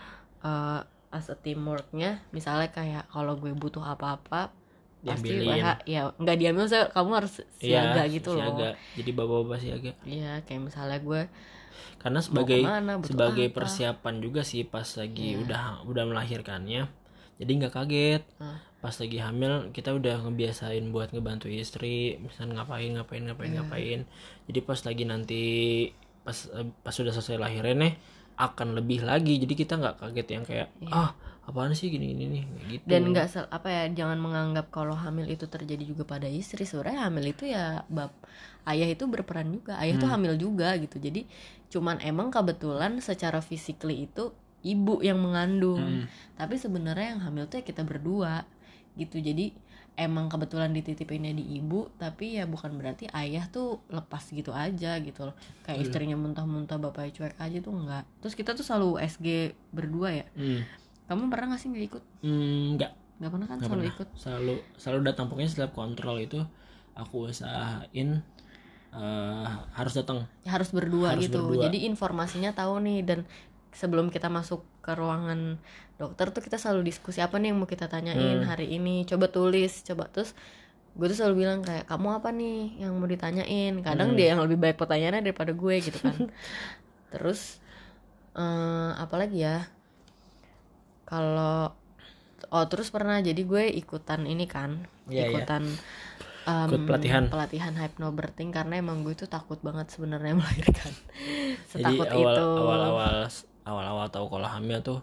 eh 0.41 0.81
as 1.11 1.27
a 1.27 1.35
teamworknya 1.35 2.23
misalnya 2.31 2.71
kayak 2.71 3.11
kalau 3.11 3.35
gue 3.35 3.51
butuh 3.51 3.83
apa-apa 3.83 4.55
pasti. 5.03 5.29
WH 5.41 5.67
ya 5.83 6.01
nggak 6.13 6.37
diambil 6.37 6.65
saya 6.65 6.85
kamu 6.87 7.11
harus 7.15 7.33
siaga 7.57 8.03
gitu 8.05 8.29
loh 8.31 8.53
siaga. 8.53 8.69
jadi 8.93 9.09
bapak-bapak 9.11 9.57
siaga 9.57 9.91
Iya 10.03 10.31
kayak 10.43 10.61
misalnya 10.63 10.99
gue 10.99 11.21
karena 11.97 12.19
sebagai 12.19 12.59
ke 12.59 12.67
mana, 12.67 12.93
sebagai 12.99 13.47
apa. 13.47 13.55
persiapan 13.55 14.15
juga 14.19 14.41
sih 14.41 14.61
pas 14.63 14.85
lagi 14.95 15.33
Iya. 15.33 15.41
udah 15.41 15.63
udah 15.85 16.03
melahirkannya 16.07 16.85
jadi 17.37 17.51
nggak 17.51 17.73
kaget 17.73 18.23
pas 18.77 18.93
lagi 18.93 19.17
hamil 19.17 19.53
kita 19.69 19.89
udah 19.91 20.21
ngebiasain 20.21 20.85
buat 20.89 21.09
ngebantu 21.09 21.45
istri 21.47 22.17
misalnya 22.17 22.61
ngapain 22.61 22.93
ngapain 22.93 23.21
ngapain 23.23 23.49
Iya. 23.49 23.57
ngapain 23.59 23.99
jadi 24.45 24.59
pas 24.61 24.79
lagi 24.81 25.03
nanti 25.05 25.43
pas 26.21 26.37
eh, 26.51 26.65
pas 26.81 26.93
sudah 26.93 27.09
selesai 27.09 27.37
lahirnya 27.37 27.97
akan 28.37 28.77
lebih 28.77 29.03
lagi. 29.03 29.37
Jadi 29.37 29.53
kita 29.53 29.75
nggak 29.75 29.95
kaget 29.99 30.27
yang 30.31 30.43
kayak 30.43 30.67
ah 30.89 31.11
apaan 31.41 31.73
sih 31.73 31.89
gini 31.89 32.13
gini 32.13 32.25
nih 32.29 32.43
gitu. 32.69 32.83
Iya. 32.85 32.89
dan 32.91 33.01
nggak 33.11 33.27
apa 33.49 33.67
ya 33.67 33.83
jangan 33.91 34.21
menganggap 34.21 34.69
kalau 34.69 34.93
hamil 34.93 35.25
itu 35.25 35.49
terjadi 35.49 35.83
juga 35.83 36.03
pada 36.05 36.29
istri. 36.29 36.63
Sebenarnya 36.63 37.09
hamil 37.09 37.25
itu 37.33 37.43
ya 37.49 37.81
bab 37.89 38.13
ayah 38.69 38.87
itu 38.87 39.03
berperan 39.09 39.49
juga. 39.49 39.75
Ayah 39.81 39.97
Hmm. 39.97 40.03
tuh 40.05 40.09
hamil 40.13 40.33
juga 40.37 40.77
gitu. 40.77 41.01
Jadi 41.01 41.25
cuman 41.71 41.97
emang 41.99 42.29
kebetulan 42.29 42.99
secara 43.01 43.41
physically 43.41 44.05
itu 44.05 44.29
ibu 44.61 45.01
yang 45.01 45.17
mengandung. 45.17 46.05
Hmm. 46.05 46.05
tapi 46.37 46.57
sebenarnya 46.57 47.17
yang 47.17 47.21
hamil 47.21 47.45
tuh 47.45 47.61
ya 47.61 47.65
kita 47.65 47.81
berdua 47.81 48.45
gitu. 48.93 49.17
Jadi 49.17 49.53
emang 49.93 50.27
kebetulan 50.27 50.71
dititipinnya 50.71 51.31
di 51.31 51.55
ibu 51.55 51.91
tapi 51.95 52.39
ya 52.39 52.45
bukan 52.45 52.73
berarti 52.73 53.05
ayah 53.11 53.45
tuh 53.47 53.83
lepas 53.87 54.23
gitu 54.25 54.49
aja 54.49 54.97
gitu 54.97 55.27
loh. 55.27 55.35
Kayak 55.61 55.77
Iya. 55.77 55.83
istrinya 55.83 56.15
muntah-muntah 56.15 56.77
bapaknya 56.77 57.11
cuek 57.13 57.35
aja 57.37 57.57
tuh 57.59 57.71
enggak. 57.71 58.03
Terus 58.19 58.33
kita 58.33 58.51
tuh 58.53 58.63
selalu 58.63 58.97
SG 58.99 59.27
berdua 59.69 60.09
ya. 60.13 60.25
Hmm. 60.33 60.63
kamu 61.05 61.27
pernah 61.27 61.51
gak 61.51 61.59
sih 61.59 61.67
nggak 61.67 61.85
ikut? 61.91 62.03
Hmm, 62.23 62.79
nggak. 62.79 62.91
Nggak 63.19 63.29
pernah 63.29 63.45
kan 63.45 63.55
nggak 63.57 63.67
selalu 63.67 63.81
pernah. 63.83 63.93
ikut? 63.93 64.07
Selalu 64.15 64.53
selalu 64.75 65.01
datang. 65.03 65.25
Pokoknya 65.27 65.51
setiap 65.51 65.71
kontrol 65.71 66.17
itu 66.17 66.39
aku 66.93 67.27
usahain 67.27 68.09
eh, 68.91 69.47
harus 69.71 69.93
datang. 69.93 70.27
Ya, 70.43 70.51
harus 70.51 70.71
berdua 70.71 71.15
Harus 71.15 71.27
gitu. 71.27 71.39
berdua. 71.39 71.67
jadi 71.67 71.83
informasinya 71.85 72.51
tahu 72.51 72.79
nih 72.79 72.99
dan 73.03 73.19
sebelum 73.71 74.07
kita 74.07 74.27
masuk 74.27 74.61
ke 74.79 74.91
ruangan 74.91 75.55
dokter 75.95 76.29
tuh 76.29 76.39
kita 76.39 76.55
selalu 76.55 76.87
diskusi 76.87 77.19
apa 77.19 77.35
nih 77.35 77.49
yang 77.49 77.57
mau 77.57 77.65
kita 77.65 77.85
tanyain 77.85 78.39
Hmm. 78.39 78.47
hari 78.47 78.67
ini 78.71 79.03
coba 79.03 79.27
tulis 79.27 79.81
coba 79.81 80.07
terus 80.07 80.35
gue 80.91 81.07
tuh 81.07 81.17
selalu 81.17 81.35
bilang 81.39 81.59
kayak 81.61 81.85
kamu 81.85 82.07
apa 82.13 82.29
nih 82.29 82.59
yang 82.79 82.91
mau 82.93 83.05
ditanyain 83.05 83.79
kadang 83.79 84.11
Hmm. 84.11 84.17
dia 84.17 84.35
yang 84.35 84.41
lebih 84.41 84.57
banyak 84.57 84.75
pertanyaannya 84.75 85.23
daripada 85.23 85.51
gue 85.51 85.75
gitu 85.79 85.99
kan 85.99 86.17
terus 87.11 87.59
eh 88.33 88.91
apa 88.93 89.15
lagi 89.15 89.39
ya 89.39 89.67
kalau 91.03 91.71
oh 92.49 92.65
terus 92.65 92.89
pernah 92.89 93.19
jadi 93.19 93.39
gue 93.39 93.63
ikutan 93.73 94.23
ini 94.25 94.47
kan 94.47 94.83
Iya, 95.05 95.27
iya. 95.27 95.27
ikutan 95.29 95.63
em, 96.41 96.67
Ikut 96.67 96.81
pelatihan. 96.87 97.23
pelatihan 97.27 97.73
hypnobirthing 97.75 98.49
karena 98.49 98.79
emang 98.79 99.03
gue 99.03 99.13
tuh 99.13 99.27
takut 99.27 99.59
banget 99.59 99.91
sebenarnya 99.91 100.35
melahirkan 100.39 100.91
jadi 101.69 101.83
setakut 101.83 102.07
awal 102.09 102.33
itu 102.33 102.45
awal 102.57 102.81
awal 103.63 103.83
awal 103.83 104.03
awal 104.03 104.07
tahu 104.09 104.25
kalau 104.27 104.47
hamil 104.47 104.79
tuh 104.81 104.99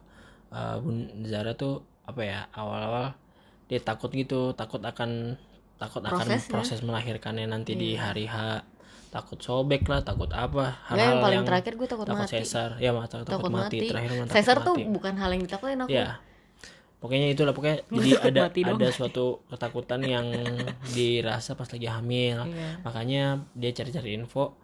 eh, 0.51 0.77
Bun 0.79 1.07
Zara 1.25 1.55
tuh 1.55 1.83
apa 2.05 2.21
ya 2.21 2.41
awal 2.53 2.81
awal 2.83 3.07
dia 3.69 3.79
takut 3.79 4.09
gitu 4.09 4.57
takut 4.57 4.81
akan 4.81 5.37
takut 5.77 6.01
akan 6.01 6.27
proses 6.49 6.81
melahirkannya 6.81 7.47
nanti 7.47 7.77
di 7.77 7.95
Iya. 7.95 8.11
hari 8.11 8.27
H. 8.27 8.65
Takut 9.09 9.41
sobek 9.41 9.89
lah 9.89 10.05
takut 10.05 10.29
apa 10.37 10.77
Nggak, 10.85 10.97
yang 10.97 11.17
hal-hal 11.17 11.25
paling 11.25 11.43
terakhir 11.49 11.73
gue 11.81 11.89
takut, 11.89 12.05
takut 12.05 12.29
mati. 12.29 12.45
Sesar 12.45 12.77
ya 12.77 12.93
mah 12.93 13.09
takut, 13.09 13.25
takut, 13.25 13.49
takut 13.49 13.53
mati. 13.57 13.79
mati, 13.81 13.89
terakhir 13.89 14.11
mah 14.13 14.27
takut 14.29 14.37
sesar 14.37 14.57
tuh 14.61 14.75
bukan 14.85 15.15
hal 15.17 15.31
yang 15.33 15.43
ditakutin 15.49 15.81
aku. 15.81 15.89
Ya 15.89 16.09
pokoknya 16.99 17.27
itulah 17.31 17.55
pokoknya 17.55 17.79
jadi 17.95 18.11
ada 18.21 18.41
ada 18.51 18.89
suatu 18.91 19.47
ketakutan 19.49 20.01
yang 20.03 20.27
dirasa 20.97 21.55
pas 21.55 21.69
lagi 21.71 21.89
hamil. 21.89 22.37
Iya. 22.53 22.83
makanya 22.83 23.23
dia 23.55 23.71
cari-cari 23.73 24.13
info 24.13 24.59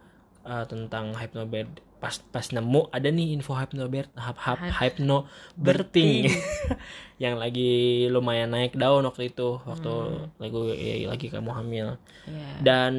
uh, 0.44 0.64
tentang 0.66 1.14
hypnobird 1.14 1.80
pas 2.04 2.20
pas 2.28 2.44
nemu 2.44 2.92
ada 2.92 3.08
nih 3.08 3.32
info 3.32 3.56
hypnobird 3.56 4.12
hap 4.12 4.36
hap 4.36 4.60
hypnobirthing 4.60 6.28
yang 7.22 7.40
lagi 7.40 8.04
lumayan 8.12 8.52
naik 8.52 8.76
daun 8.76 9.08
waktu 9.08 9.32
itu 9.32 9.56
waktu 9.64 9.92
lagi 10.36 10.58
ya, 10.76 11.08
lagi 11.08 11.26
kamu 11.32 11.50
hamil. 11.50 11.86
Iya. 12.28 12.48
dan 12.60 12.94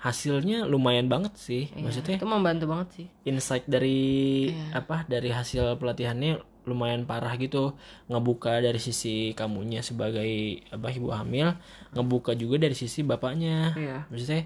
hasilnya 0.00 0.64
lumayan 0.64 1.12
banget 1.12 1.36
sih 1.36 1.68
Iya. 1.76 1.84
maksudnya 1.84 2.16
itu 2.16 2.24
membantu 2.24 2.64
banget 2.72 2.88
sih. 2.96 3.06
insight 3.28 3.68
dari 3.68 4.48
Iya. 4.48 4.80
apa 4.80 5.04
dari 5.04 5.28
hasil 5.28 5.76
pelatihannya 5.76 6.40
lumayan 6.64 7.04
parah 7.04 7.34
gitu. 7.36 7.72
Ngebuka 8.06 8.60
dari 8.60 8.76
sisi 8.76 9.32
kamunya 9.32 9.80
sebagai 9.80 10.28
apa 10.68 10.88
ibu 10.88 11.08
hamil 11.10 11.56
ngebuka 11.92 12.32
juga 12.32 12.60
dari 12.60 12.76
sisi 12.76 13.00
bapaknya. 13.02 13.72
Iya. 13.76 13.96
Maksudnya 14.08 14.44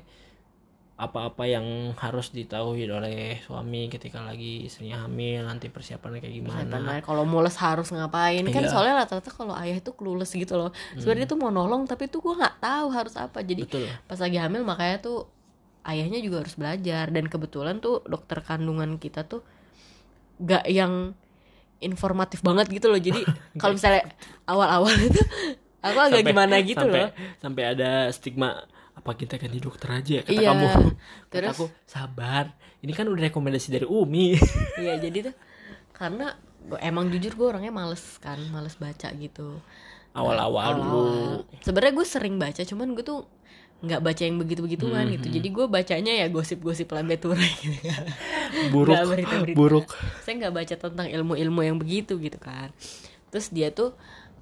apa-apa 0.95 1.43
yang 1.43 1.67
harus 1.99 2.31
ditahui 2.31 2.87
oleh 2.87 3.43
suami 3.43 3.91
ketika 3.91 4.23
lagi 4.23 4.63
istrinya 4.63 5.03
hamil 5.03 5.43
nanti 5.43 5.67
persiapannya 5.67 6.23
kayak 6.23 6.35
gimana. 6.39 7.03
Kalau 7.03 7.27
mules 7.27 7.59
harus 7.59 7.91
ngapain? 7.91 8.47
Kan 8.47 8.63
Iya. 8.63 8.71
soalnya 8.71 8.95
rata-rata 9.03 9.27
kalau 9.29 9.59
ayah 9.59 9.75
itu 9.75 9.91
clueless 9.91 10.31
gitu 10.31 10.55
loh. 10.55 10.71
Sebenarnya 10.95 11.27
tuh 11.27 11.35
mau 11.35 11.51
nolong 11.51 11.91
tapi 11.91 12.07
tuh 12.07 12.23
gue 12.23 12.39
nggak 12.39 12.63
tahu 12.63 12.87
harus 12.95 13.19
apa. 13.19 13.43
Jadi 13.43 13.67
betul. 13.67 13.91
pas 14.07 14.23
lagi 14.23 14.39
hamil 14.39 14.63
makanya 14.63 15.03
tuh 15.03 15.27
ayahnya 15.83 16.23
juga 16.23 16.47
harus 16.47 16.55
belajar. 16.55 17.11
Dan 17.11 17.27
kebetulan 17.27 17.83
tuh 17.83 18.07
dokter 18.07 18.39
kandungan 18.39 18.95
kita 18.97 19.27
tuh 19.27 19.43
gak 20.39 20.63
yang 20.71 21.11
informatif 21.81 22.39
banget 22.41 22.71
gitu 22.71 22.87
loh. 22.87 23.03
Jadi 23.03 23.19
kalau 23.61 23.75
misalnya 23.75 24.07
awal-awal 24.47 24.95
itu 24.95 25.19
aku 25.83 25.99
agak 26.01 26.23
Sampai- 26.23 26.31
gimana 26.31 26.55
gitu 26.63 26.79
sampai, 26.81 27.03
loh. 27.03 27.11
sampai 27.43 27.63
ada 27.67 27.91
stigma 28.15 28.63
apa 29.05 29.13
kita 29.15 29.37
ganti 29.37 29.61
dokter 29.61 29.89
aja 29.93 30.17
kata 30.23 30.33
Iya, 30.33 30.49
kamu. 30.49 30.65
Kata 30.73 30.89
terus? 31.31 31.53
aku 31.53 31.65
sabar 31.85 32.49
ini 32.81 32.91
kan 32.91 33.05
udah 33.05 33.29
rekomendasi 33.29 33.69
dari 33.71 33.85
Umi. 33.85 34.33
Iya 34.81 34.97
jadi 34.99 35.29
tuh 35.29 35.35
karena 35.93 36.33
emang 36.81 37.07
jujur 37.07 37.33
gue 37.35 37.47
orangnya 37.47 37.69
males 37.69 38.01
kan 38.19 38.41
males 38.49 38.75
baca 38.75 39.13
gitu. 39.13 39.61
Awal-awal 40.11 40.71
dulu. 40.75 40.89
Awal-awal. 41.05 41.61
sebenarnya 41.61 41.93
gue 41.95 42.07
sering 42.07 42.37
baca 42.37 42.61
cuman 42.61 42.89
gue 42.93 43.05
tuh 43.05 43.29
nggak 43.85 44.01
baca 44.01 44.23
yang 44.25 44.41
begitu 44.41 44.65
begituan 44.65 45.05
Hmm, 45.05 45.13
gitu 45.13 45.29
jadi 45.29 45.49
gue 45.51 45.67
bacanya 45.69 46.13
ya 46.15 46.27
gosip-gosip 46.27 46.89
lambe 46.89 47.21
turai 47.21 47.53
gitu 47.61 47.77
kan. 47.85 48.05
Buruk. 48.73 48.97
Nggak 48.97 49.09
berita-berita. 49.13 49.57
buruk. 49.61 49.89
Saya 50.25 50.35
nggak 50.41 50.55
baca 50.57 50.75
tentang 50.79 51.07
ilmu-ilmu 51.13 51.61
yang 51.61 51.77
begitu 51.77 52.17
gitu 52.17 52.41
kan. 52.41 52.73
Terus 53.29 53.53
dia 53.53 53.69
tuh 53.69 53.93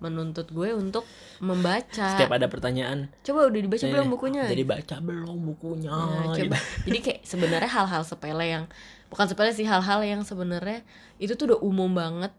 menuntut 0.03 0.51
gue 0.51 0.75
untuk 0.75 1.07
membaca. 1.39 2.19
Setiap 2.19 2.35
ada 2.35 2.47
pertanyaan. 2.47 3.07
Coba 3.23 3.47
udah 3.47 3.61
dibaca 3.61 3.87
belum 3.87 4.09
bukunya? 4.11 4.43
Jadi 4.45 4.65
baca 4.65 4.97
belum 4.99 5.39
bukunya 5.47 5.89
Nah, 5.89 6.35
gitu. 6.35 6.51
coba 6.51 6.57
jadi 6.87 6.99
kayak 7.01 7.21
sebenarnya 7.23 7.71
hal-hal 7.71 8.03
sepele 8.03 8.43
yang 8.45 8.65
bukan 9.07 9.27
sepele 9.27 9.51
sih 9.53 9.63
hal-hal 9.63 10.03
yang 10.03 10.21
sebenarnya 10.23 10.83
itu 11.17 11.33
tuh 11.33 11.55
udah 11.55 11.59
umum 11.63 11.89
banget. 11.89 12.35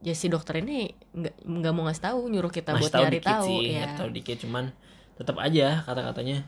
Ya 0.00 0.12
si 0.12 0.28
dokter 0.28 0.60
ini 0.60 0.92
nggak 1.12 1.44
nggak 1.44 1.72
mau 1.72 1.84
ngasih 1.84 2.04
tahu 2.06 2.20
nyuruh 2.28 2.48
kita 2.48 2.72
Masih 2.72 2.80
buat 2.80 2.92
tahu 2.92 3.02
nyari 3.04 3.16
dikit 3.16 3.28
tahu 3.30 3.46
sih 3.46 3.60
ya 3.70 3.84
tahu 3.94 4.08
dikit 4.10 4.36
cuman 4.40 4.64
tetap 5.12 5.36
aja 5.36 5.84
kata-katanya 5.84 6.38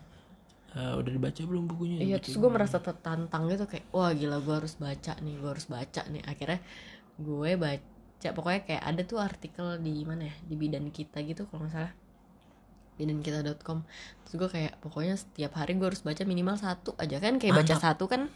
"Eh, 0.72 0.92
udah 0.96 1.10
dibaca 1.10 1.40
belum 1.44 1.68
bukunya 1.68 2.00
Iya 2.00 2.16
Gitu. 2.16 2.32
terus 2.32 2.36
gue 2.40 2.48
merasa 2.50 2.80
tertantang 2.80 3.44
gitu 3.46 3.68
kayak 3.68 3.84
wah 3.92 4.08
gila 4.10 4.40
gue 4.40 4.54
harus 4.56 4.72
baca 4.74 5.12
nih 5.20 5.34
gue 5.36 5.50
harus 5.52 5.68
baca 5.68 6.00
nih. 6.08 6.24
Akhirnya 6.24 6.64
gue 7.14 7.50
baca 7.54 7.91
pokoknya 8.30 8.62
kayak 8.62 8.82
ada 8.86 9.02
tuh 9.02 9.18
artikel 9.18 9.82
di 9.82 10.06
mana 10.06 10.30
ya 10.30 10.34
di 10.46 10.54
bidan 10.54 10.86
kita 10.94 11.18
gitu 11.26 11.50
kalau 11.50 11.66
nggak 11.66 11.74
salah. 11.74 11.92
Bidankita.com 12.94 13.82
terus 14.22 14.34
gue 14.38 14.48
kayak 14.52 14.78
pokoknya 14.78 15.18
setiap 15.18 15.58
hari 15.58 15.74
gue 15.74 15.90
harus 15.90 16.06
baca 16.06 16.22
minimal 16.22 16.54
satu 16.54 16.94
aja. 17.02 17.18
Kan 17.18 17.42
kayak 17.42 17.58
baca 17.58 17.74
Mantap. 17.74 17.82
satu 17.82 18.04
kan 18.06 18.30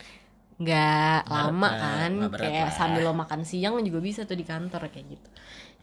nggak 0.58 1.20
lama 1.30 1.68
kan. 1.70 2.12
berat 2.32 2.42
kayak 2.42 2.66
lah. 2.66 2.74
sambil 2.74 3.06
lo 3.06 3.12
makan 3.14 3.46
siang 3.46 3.78
juga 3.86 4.00
bisa 4.02 4.26
tuh 4.26 4.34
di 4.34 4.42
kantor 4.42 4.90
kayak 4.90 5.06
gitu. 5.14 5.28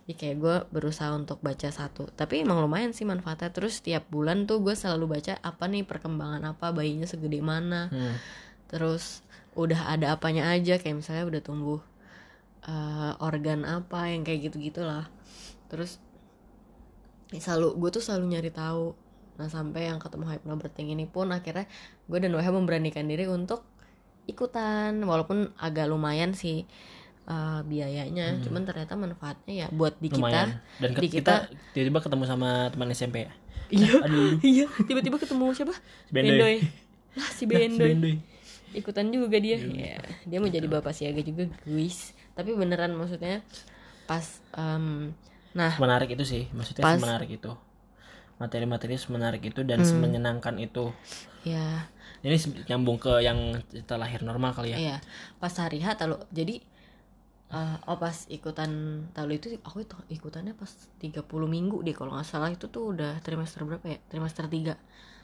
Jadi 0.04 0.14
kayak 0.20 0.36
gue 0.44 0.56
berusaha 0.76 1.16
untuk 1.16 1.40
baca 1.40 1.72
satu. 1.72 2.12
Tapi 2.12 2.44
emang 2.44 2.60
lumayan 2.60 2.92
sih 2.92 3.08
manfaatnya. 3.08 3.56
Terus 3.56 3.80
setiap 3.80 4.04
bulan 4.12 4.44
tuh 4.44 4.60
gue 4.60 4.76
selalu 4.76 5.16
baca 5.16 5.40
apa 5.40 5.64
nih 5.72 5.88
perkembangan 5.88 6.44
apa 6.44 6.76
bayinya 6.76 7.08
segede 7.08 7.40
mana. 7.40 7.88
Hmm. 7.88 8.20
terus 8.74 9.22
udah 9.54 9.94
ada 9.94 10.18
apanya 10.18 10.50
aja. 10.50 10.82
Kayak 10.82 11.06
misalnya 11.06 11.24
udah 11.30 11.42
tumbuh 11.46 11.80
eh, 12.67 13.12
organ 13.20 13.67
apa 13.67 14.12
yang 14.12 14.24
kayak 14.24 14.51
gitu 14.51 14.58
gitulah 14.60 15.08
terus 15.74 15.98
selalu 17.39 17.74
gue 17.82 17.89
tuh 17.89 18.03
selalu 18.03 18.38
nyari 18.38 18.51
tahu. 18.53 18.93
Nah 19.41 19.50
sampai 19.50 19.89
yang 19.89 19.98
ketemu 19.98 20.29
hypnobirthing 20.29 20.93
ini 20.93 21.10
pun 21.10 21.34
akhirnya 21.34 21.65
gue 22.05 22.17
dan 22.22 22.34
WH 22.36 22.50
memberanikan 22.53 23.10
diri 23.10 23.25
untuk 23.25 23.65
ikutan. 24.29 25.01
Walaupun 25.01 25.55
agak 25.58 25.89
lumayan 25.89 26.38
sih 26.38 26.67
eh, 27.25 27.60
biayanya. 27.65 28.38
Cuman 28.46 28.67
ternyata 28.67 28.93
manfaatnya 28.93 29.53
ya 29.65 29.67
buat 29.74 29.98
di 29.98 30.13
kita 30.13 30.62
dan 30.78 30.91
di 30.93 31.08
kita 31.10 31.49
tiba-tiba 31.73 31.99
ketemu 32.04 32.23
sama 32.30 32.69
teman 32.69 32.93
SMP 32.93 33.26
ya? 33.26 33.34
Iya. 33.73 33.93
Aduh. 34.06 34.38
Iya. 34.43 34.67
Tiba-tiba 34.86 35.17
ketemu 35.17 35.45
siapa? 35.58 35.73
Bendoy. 36.13 36.62
lah 37.17 37.30
si 37.34 37.45
Si 37.45 37.49
Bendoy. 37.49 37.97
Bendoy. 37.97 38.15
ikutan 38.73 39.06
juga 39.13 39.38
dia. 39.38 39.58
Ya 39.62 40.02
dia 40.26 40.38
mau 40.41 40.49
jadi 40.49 40.65
bapak 40.65 40.97
siaga 40.97 41.21
juga 41.21 41.45
guys 41.62 42.17
tapi 42.34 42.54
beneran 42.54 42.93
maksudnya 42.93 43.41
pas 44.04 44.41
em, 44.54 45.13
nah 45.54 45.74
menarik 45.78 46.13
itu 46.13 46.24
sih 46.24 46.43
maksudnya 46.52 46.84
Pas- 46.84 47.00
menarik 47.00 47.30
itu. 47.30 47.54
Materi-materi 48.41 48.98
semenarik 48.98 49.46
itu 49.46 49.62
dan 49.63 49.80
Hmm. 49.80 49.88
semenyenangkan 49.88 50.58
itu. 50.58 50.89
Ya 51.46 51.88
ini 52.26 52.36
nyambung 52.65 52.98
ke 52.98 53.22
yang 53.22 53.62
kita 53.69 53.96
lahir 53.96 54.26
normal 54.26 54.52
kali 54.52 54.74
ya. 54.74 54.78
Iya. 54.78 54.98
Pas 55.38 55.54
hari 55.56 55.80
H 55.80 55.96
tahu 55.96 56.17
jadi 56.34 56.60
eh, 57.54 57.76
oh 57.86 57.98
pas 58.02 58.26
ikutan 58.28 58.72
tahu 59.13 59.30
itu 59.30 59.54
aku 59.62 59.86
itu 59.86 59.93
ikutannya 60.10 60.58
pas 60.58 60.67
30 60.98 61.22
minggu 61.46 61.86
deh 61.86 61.93
kalau 61.93 62.17
nggak 62.17 62.26
salah. 62.26 62.50
Itu 62.50 62.67
tuh 62.67 62.98
udah 62.98 63.22
trimester 63.22 63.63
berapa 63.63 63.86
ya? 63.86 64.00
Trimester 64.10 64.50
3 64.50 64.76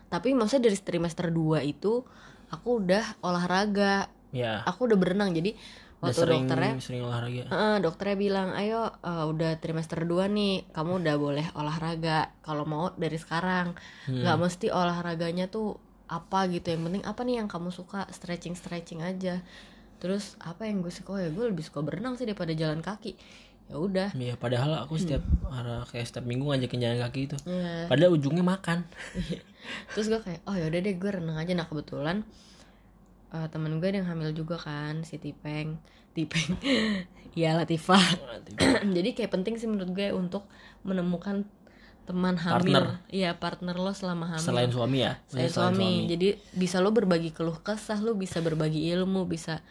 tapi 0.09 0.33
maksudnya 0.33 0.69
dari 0.69 0.77
trimester 0.77 1.29
2 1.29 1.65
itu 1.65 2.05
aku 2.53 2.69
udah 2.79 3.17
olahraga. 3.25 4.07
Ya 4.29 4.61
aku 4.63 4.85
udah 4.85 4.95
berenang. 4.95 5.33
Jadi 5.33 5.57
udah 5.99 6.15
waktu 6.15 6.21
sering 6.23 6.43
dokternya 6.47 6.73
sering 6.79 7.03
olahraga 7.03 7.43
Heeh, 7.51 7.75
dokternya 7.83 8.17
bilang, 8.17 8.49
ayo 8.55 8.87
eh, 9.03 9.25
udah 9.27 9.51
trimester 9.59 10.07
2 10.07 10.31
nih, 10.31 10.71
kamu 10.71 11.03
udah 11.03 11.15
boleh 11.19 11.45
olahraga. 11.53 12.31
Kalau 12.39 12.63
mau 12.63 12.95
dari 12.95 13.19
sekarang, 13.19 13.75
Hmm. 14.07 14.23
nggak 14.23 14.37
mesti 14.39 14.67
olahraganya 14.71 15.51
tuh 15.51 15.75
apa 16.07 16.47
gitu. 16.47 16.71
Yang 16.71 16.81
penting 16.87 17.03
apa 17.03 17.21
nih 17.21 17.35
yang 17.43 17.51
kamu 17.51 17.69
suka, 17.69 18.07
stretching 18.09 18.55
stretching 18.55 19.03
aja. 19.03 19.43
Terus 19.99 20.39
apa 20.39 20.63
yang 20.63 20.79
gue 20.79 20.89
suka 20.89 21.19
ya 21.19 21.27
gue 21.29 21.45
lebih 21.51 21.67
suka 21.67 21.83
berenang 21.83 22.15
sih 22.15 22.23
daripada 22.23 22.55
jalan 22.55 22.79
kaki. 22.79 23.19
Ya 23.69 23.75
udah. 23.77 24.09
Iya, 24.17 24.33
padahal 24.39 24.81
aku 24.81 24.97
setiap 24.97 25.21
hari 25.45 25.69
kayak 25.93 26.07
setiap 26.09 26.25
minggu 26.25 26.47
ngajakin 26.47 26.79
jalan 26.81 26.99
kaki 27.05 27.21
itu. 27.29 27.37
Ya. 27.45 27.85
Padahal 27.85 28.15
ujungnya 28.17 28.41
makan. 28.41 28.87
Terus 29.93 30.07
gue 30.09 30.21
kayak, 30.23 30.41
oh 30.47 30.55
yaudah 30.55 30.79
deh 30.79 30.95
gue 30.95 31.11
renang 31.11 31.37
aja. 31.37 31.53
Nah 31.53 31.67
kebetulan 31.69 32.23
eh, 33.31 33.47
temen 33.49 33.77
gue 33.77 33.89
yang 33.89 34.07
hamil 34.07 34.31
juga 34.31 34.57
kan, 34.57 35.01
si 35.05 35.17
Tipeng. 35.17 35.77
Tipeng. 36.13 36.51
Iya 37.37 37.53
Latifah. 37.53 38.01
jadi 38.97 39.13
kayak 39.13 39.29
penting 39.29 39.53
sih 39.61 39.69
menurut 39.69 39.93
gue 39.93 40.09
untuk 40.09 40.49
menemukan 40.81 41.45
teman 42.09 42.33
hamil 42.41 42.73
Partner. 42.73 43.05
iya 43.13 43.37
partner 43.37 43.77
lo 43.77 43.93
selama 43.93 44.33
hamil 44.33 44.41
Selain 44.41 44.65
suami 44.73 45.05
ya. 45.05 45.21
Selain 45.29 45.45
Maksudnya 45.45 45.69
suami. 45.77 46.09
jadi 46.09 46.29
bisa 46.57 46.81
lo 46.81 46.89
berbagi 46.89 47.29
keluh 47.29 47.61
kesah 47.61 48.01
lo 48.01 48.17
bisa 48.17 48.41
berbagi 48.41 48.89
ilmu 48.97 49.29
bisa 49.29 49.61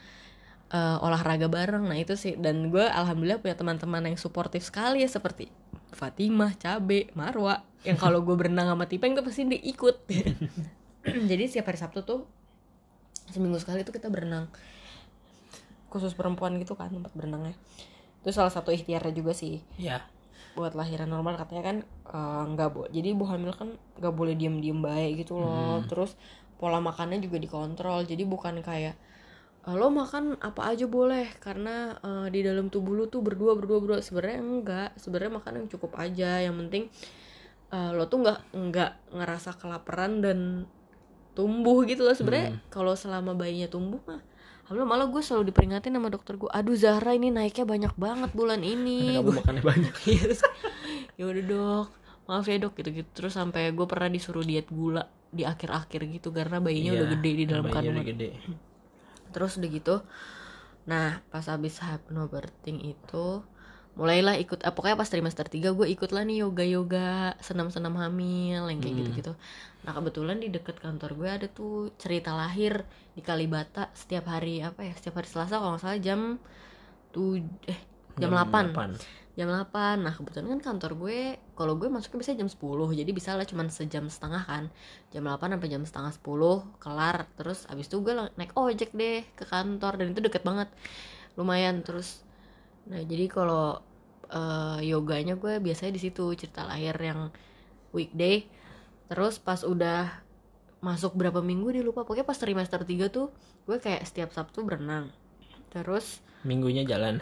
eh, 0.71 0.97
olahraga 1.03 1.51
bareng 1.51 1.91
nah 1.91 1.99
itu 1.99 2.15
sih 2.15 2.39
dan 2.39 2.71
gue 2.71 2.87
alhamdulillah 2.87 3.43
punya 3.43 3.59
teman-teman 3.59 4.07
yang 4.07 4.15
suportif 4.15 4.63
sekali 4.63 5.03
ya 5.03 5.11
seperti 5.11 5.51
Fatimah, 5.91 6.55
Cabe, 6.63 7.11
Marwa 7.19 7.67
yang 7.83 7.99
kalau 7.99 8.23
gue 8.23 8.39
berenang 8.39 8.71
sama 8.71 8.87
Tipeng 8.87 9.19
tuh 9.19 9.27
pasti 9.27 9.43
dia 9.43 9.59
ikut 9.59 10.07
jadi 11.31 11.43
setiap 11.51 11.75
hari 11.75 11.79
Sabtu 11.83 12.07
tuh 12.07 12.23
seminggu 13.31 13.59
sekali 13.59 13.85
tuh 13.85 13.93
kita 13.93 14.09
berenang. 14.09 14.49
Khusus 15.89 16.13
perempuan 16.13 16.57
gitu 16.61 16.77
kan 16.77 16.93
tempat 16.93 17.13
berenangnya. 17.17 17.57
Itu 18.21 18.31
salah 18.31 18.53
satu 18.53 18.69
ikhtiarnya 18.71 19.13
juga 19.15 19.33
sih. 19.33 19.61
Ya. 19.81 20.05
buat 20.57 20.75
lahiran 20.75 21.07
normal 21.07 21.39
katanya 21.39 21.63
kan 21.63 21.77
eh, 22.11 22.43
nggak 22.51 22.71
boleh 22.75 22.91
jadi 22.91 23.15
ibu 23.15 23.23
hamil 23.31 23.55
kan 23.55 23.79
nggak 23.95 24.11
boleh 24.11 24.35
diem 24.35 24.59
diem 24.59 24.81
baik 24.83 25.23
gitu 25.23 25.39
loh. 25.39 25.87
Terus 25.87 26.19
pola 26.59 26.83
makannya 26.83 27.23
juga 27.23 27.39
dikontrol. 27.39 28.03
Jadi 28.03 28.27
bukan 28.27 28.59
kayak 28.59 28.99
"Eh, 29.69 29.75
lo 29.79 29.87
makan 29.95 30.35
apa 30.43 30.75
aja 30.75 30.91
boleh 30.91 31.31
karena 31.39 31.95
eh, 32.03 32.27
di 32.35 32.43
dalam 32.43 32.75
tubuh 32.75 32.99
lo 32.99 33.07
tuh 33.07 33.23
berdua 33.23 33.55
berdua 33.55 33.79
berdua. 33.79 33.99
Sebenarnya 34.03 34.41
enggak. 34.43 34.89
Sebenarnya 34.99 35.33
makan 35.39 35.53
yang 35.63 35.69
cukup 35.71 35.95
aja. 35.95 36.43
Yang 36.43 36.55
penting 36.67 36.85
eh, 37.71 37.91
lo 37.95 38.05
tuh 38.11 38.19
nggak 38.27 38.39
nggak 38.59 38.93
ngerasa 39.15 39.51
kelaparan 39.63 40.13
dan 40.25 40.39
tumbuh 41.39 41.87
gitu 41.87 42.03
loh. 42.03 42.13
Sebenarnya 42.13 42.59
kalau 42.69 42.93
selama 42.93 43.33
bayinya 43.33 43.71
tumbuh 43.71 44.03
mah 44.03 44.19
Alhamdulillah 44.67 44.91
malah 44.91 45.07
gue 45.09 45.23
selalu 45.23 45.49
diperingatin 45.49 45.95
sama 45.95 46.11
dokter 46.11 46.35
gue 46.35 46.51
Aduh 46.51 46.75
Zahra 46.75 47.15
ini 47.15 47.31
naiknya 47.31 47.65
banyak 47.65 47.95
banget 47.95 48.31
bulan 48.35 48.61
ini. 48.61 49.17
Kamu 49.17 49.39
makannya 49.39 49.63
banyak. 49.63 49.95
Iya, 50.09 50.35
ya 51.17 51.25
udah 51.27 51.45
dok 51.45 51.89
maaf 52.29 52.45
ya 52.45 52.61
dok 52.61 52.77
gitu 52.77 52.93
gitu 52.93 53.09
terus 53.11 53.35
sampai 53.35 53.73
gue 53.73 53.87
pernah 53.89 54.07
disuruh 54.07 54.45
diet 54.45 54.69
gula 54.69 55.03
di 55.29 55.43
akhir-akhir 55.43 56.01
gitu 56.13 56.29
karena 56.29 56.61
bayinya 56.61 56.93
Iya, 56.93 56.99
udah 57.01 57.09
gede 57.17 57.31
di 57.33 57.45
dalam 57.49 57.65
kandungan 57.67 57.97
udah 57.97 58.07
gede. 58.07 58.29
terus 59.33 59.57
udah 59.57 59.67
gitu 59.67 59.95
nah 60.85 61.19
pas 61.27 61.43
habis 61.45 61.81
hypnobirthing 61.81 62.85
itu 62.87 63.27
mulailah 63.99 64.39
ikut 64.39 64.63
eh, 64.63 64.71
pokoknya 64.71 64.97
pas 64.97 65.11
trimester 65.11 65.47
3 65.51 65.75
gue 65.75 65.87
ikut 65.91 66.11
lah 66.15 66.23
nih 66.23 66.47
yoga 66.47 66.65
yoga 66.65 67.09
senam 67.43 67.69
senam 67.75 67.95
hamil 67.99 68.71
yang 68.71 68.79
kayak 68.79 68.95
Hmm. 68.95 69.01
gitu 69.03 69.11
gitu 69.19 69.33
nah 69.83 69.93
kebetulan 69.97 70.39
di 70.39 70.49
deket 70.55 70.79
kantor 70.79 71.11
gue 71.19 71.29
ada 71.29 71.47
tuh 71.51 71.91
cerita 71.99 72.31
lahir 72.35 72.87
di 73.17 73.23
Kalibata 73.27 73.91
setiap 73.93 74.31
hari 74.31 74.63
apa 74.63 74.87
ya 74.87 74.95
setiap 74.95 75.19
hari 75.19 75.29
Selasa 75.29 75.59
kalau 75.59 75.75
nggak 75.75 75.83
salah 75.83 75.99
jam 75.99 76.21
tuh 77.11 77.43
eh 77.67 77.81
jam, 78.17 78.31
8 78.35 78.75
jam 79.35 79.47
8 79.47 80.03
nah 80.03 80.11
kebetulan 80.11 80.47
kan 80.59 80.61
kantor 80.75 80.93
gue 80.99 81.19
kalau 81.55 81.75
gue 81.79 81.87
masuknya 81.91 82.19
bisa 82.23 82.33
jam 82.35 82.47
10 82.51 82.59
jadi 82.95 83.11
bisa 83.15 83.31
lah 83.39 83.47
cuman 83.47 83.67
sejam 83.71 84.07
setengah 84.07 84.43
kan. 84.47 84.65
Jam 85.11 85.23
8 85.27 85.55
sampai 85.55 85.69
jam 85.71 85.83
setengah 85.83 86.13
10 86.15 86.63
kelar. 86.79 87.27
Terus 87.39 87.67
abis 87.71 87.87
itu 87.87 87.99
gue 88.03 88.15
naik 88.39 88.55
ojek 88.55 88.91
deh 88.95 89.23
ke 89.35 89.45
kantor 89.47 89.99
dan 89.99 90.07
itu 90.11 90.21
deket 90.23 90.43
banget. 90.43 90.69
Lumayan 91.39 91.83
terus. 91.87 92.23
Nah 92.91 93.03
jadi 93.03 93.27
kalau 93.31 93.79
eh, 94.29 94.79
yoganya 94.85 95.35
gue 95.35 95.59
biasanya 95.59 95.93
di 95.95 96.03
situ 96.03 96.33
cerita 96.35 96.65
lahir 96.65 96.95
yang 96.97 97.33
weekday. 97.91 98.45
Terus 99.09 99.41
pas 99.41 99.65
udah 99.65 100.09
masuk 100.79 101.17
berapa 101.17 101.41
minggu 101.41 101.73
dia 101.75 101.83
lupa. 101.83 102.05
Pokoknya 102.05 102.29
pas 102.29 102.39
trimester 102.39 102.85
3 102.85 103.09
tuh 103.09 103.33
gue 103.65 103.77
kayak 103.81 104.05
setiap 104.05 104.31
Sabtu 104.31 104.65
berenang. 104.65 105.11
Terus 105.69 106.21
Minggunya 106.47 106.87
jalan. 106.87 107.19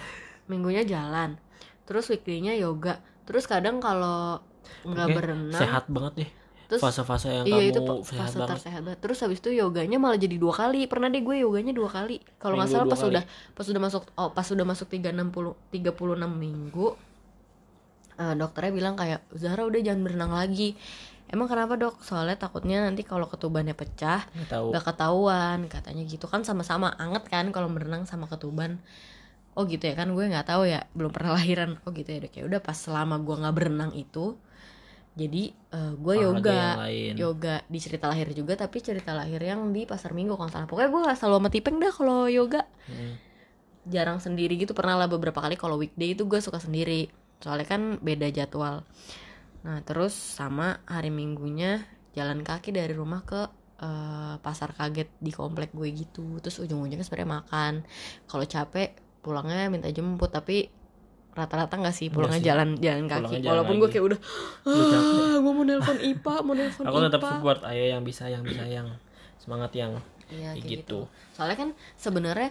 minggunya 0.46 0.86
jalan. 0.86 1.40
Terus 1.88 2.06
weekday-nya 2.12 2.54
yoga. 2.54 3.00
Terus 3.26 3.48
kadang 3.50 3.82
kalau 3.82 4.38
nggak 4.82 5.08
berenang 5.14 5.54
sehat 5.62 5.86
banget 5.86 6.26
deh 6.26 6.30
terus 6.66 6.82
fase-fase 6.82 7.30
yang 7.30 7.46
iya 7.46 7.70
itu 7.70 7.78
kamu 7.78 8.02
pa- 8.02 8.06
sehat 8.06 8.26
fase 8.26 8.36
banget. 8.36 8.50
tersehat 8.58 8.82
banget. 8.82 9.00
Terus 9.00 9.18
habis 9.22 9.38
itu 9.38 9.50
yoganya 9.54 9.98
malah 10.02 10.18
jadi 10.18 10.36
dua 10.36 10.50
kali. 10.50 10.90
Pernah 10.90 11.08
deh 11.14 11.22
gue 11.22 11.36
yoganya 11.46 11.70
dua 11.70 11.86
kali. 11.86 12.18
Kalau 12.42 12.58
nggak 12.58 12.70
salah 12.70 12.86
pas 12.90 12.98
kali. 12.98 13.10
udah 13.14 13.24
pas 13.54 13.66
udah 13.70 13.82
masuk 13.86 14.02
oh 14.18 14.28
pas 14.34 14.46
udah 14.50 14.66
masuk 14.66 14.86
tiga 14.90 15.14
enam 15.14 15.30
puluh 15.30 15.54
tiga 15.70 15.94
puluh 15.94 16.18
enam 16.18 16.34
minggu 16.34 16.98
eh, 18.18 18.34
dokternya 18.34 18.72
bilang 18.74 18.94
kayak 18.98 19.22
Zahra 19.38 19.62
udah 19.62 19.80
jangan 19.80 20.02
berenang 20.02 20.32
lagi. 20.34 20.74
Emang 21.26 21.50
kenapa 21.50 21.74
dok? 21.74 22.06
Soalnya 22.06 22.38
takutnya 22.38 22.86
nanti 22.86 23.02
kalau 23.02 23.26
ketubannya 23.26 23.74
pecah 23.74 24.26
nggak 24.30 24.50
tahu. 24.50 24.66
nggak 24.70 24.84
ketahuan. 24.86 25.58
Katanya 25.66 26.02
gitu. 26.06 26.26
Kan 26.30 26.46
sama-sama 26.46 26.94
anget 26.98 27.26
kan 27.26 27.50
kalau 27.50 27.66
berenang 27.70 28.06
sama 28.06 28.30
ketuban. 28.30 28.78
Oh 29.58 29.66
gitu 29.66 29.90
ya 29.90 29.94
kan? 29.98 30.10
Gue 30.14 30.26
nggak 30.30 30.46
tahu 30.46 30.70
ya. 30.70 30.86
Belum 30.94 31.10
pernah 31.10 31.34
lahiran. 31.34 31.82
Oh 31.82 31.90
gitu 31.90 32.06
ya 32.10 32.22
dok. 32.22 32.34
Ya 32.34 32.42
udah 32.46 32.60
pas 32.62 32.78
selama 32.78 33.18
gue 33.22 33.34
nggak 33.42 33.54
berenang 33.58 33.90
itu 33.98 34.38
jadi 35.16 35.48
eh, 35.48 35.92
gue 35.96 36.14
yoga. 36.20 36.76
yoga 37.16 37.64
di 37.72 37.78
cerita 37.80 38.12
lahir 38.12 38.36
juga 38.36 38.52
tapi 38.52 38.84
cerita 38.84 39.16
lahir 39.16 39.40
yang 39.40 39.72
di 39.72 39.88
pasar 39.88 40.12
minggu 40.12 40.36
kalau 40.36 40.52
salah. 40.52 40.68
Pokoknya 40.68 40.92
gue 40.92 41.02
selalu 41.16 41.36
sama 41.40 41.48
tipeng 41.48 41.76
dah 41.80 41.90
kalau 41.90 42.28
yoga. 42.28 42.62
Hmm. 42.86 43.16
jarang 43.86 44.18
sendiri 44.18 44.58
gitu. 44.60 44.74
Pernah 44.76 45.06
lah 45.06 45.08
beberapa 45.08 45.38
kali 45.40 45.56
kalau 45.56 45.80
weekday 45.80 46.12
itu 46.12 46.28
gue 46.28 46.42
suka 46.42 46.60
sendiri. 46.60 47.08
Soalnya 47.40 47.64
kan 47.64 47.82
beda 48.02 48.28
jadwal. 48.28 48.84
Nah 49.64 49.78
terus 49.86 50.12
sama 50.12 50.84
hari 50.84 51.08
minggunya 51.08 51.86
jalan 52.12 52.42
kaki 52.42 52.74
dari 52.74 52.92
rumah 52.92 53.22
ke 53.24 53.46
eh, 53.80 54.34
pasar 54.42 54.76
kaget 54.76 55.08
di 55.16 55.32
komplek 55.32 55.72
gue 55.72 55.88
gitu. 55.96 56.42
Terus 56.44 56.60
ujung-ujungnya 56.60 57.06
sebenarnya 57.06 57.30
makan. 57.40 57.72
Kalau 58.28 58.44
capek 58.44 59.00
pulangnya 59.24 59.72
minta 59.72 59.88
jemput. 59.88 60.28
Tapi 60.28 60.68
rata-rata 61.36 61.76
nggak 61.76 61.92
sih 61.92 62.08
pulangnya 62.08 62.40
sih. 62.40 62.48
jalan 62.48 62.68
jalan 62.76 63.04
kaki 63.04 63.20
Pulangnya 63.20 63.38
jalan 63.38 63.50
walaupun 63.52 63.74
gue 63.76 63.88
kayak 63.88 64.04
udah 64.06 64.18
ah, 64.64 65.36
gue 65.36 65.52
mau 65.52 65.64
nelpon 65.64 65.98
IPA 66.00 66.34
mau 66.40 66.54
nelpon 66.54 66.82
aku 66.82 66.96
tetap 67.04 67.20
support 67.22 67.60
ayo 67.62 67.84
yang 67.86 68.02
bisa 68.02 68.24
yang 68.26 68.40
bisa 68.40 68.64
yang 68.64 68.88
semangat 69.36 69.70
yang 69.72 69.92
Iya 70.26 70.52
kayak 70.52 70.64
gitu. 70.64 70.72
gitu. 70.74 71.00
Soalnya 71.30 71.54
kan 71.56 71.68
sebenarnya 71.94 72.50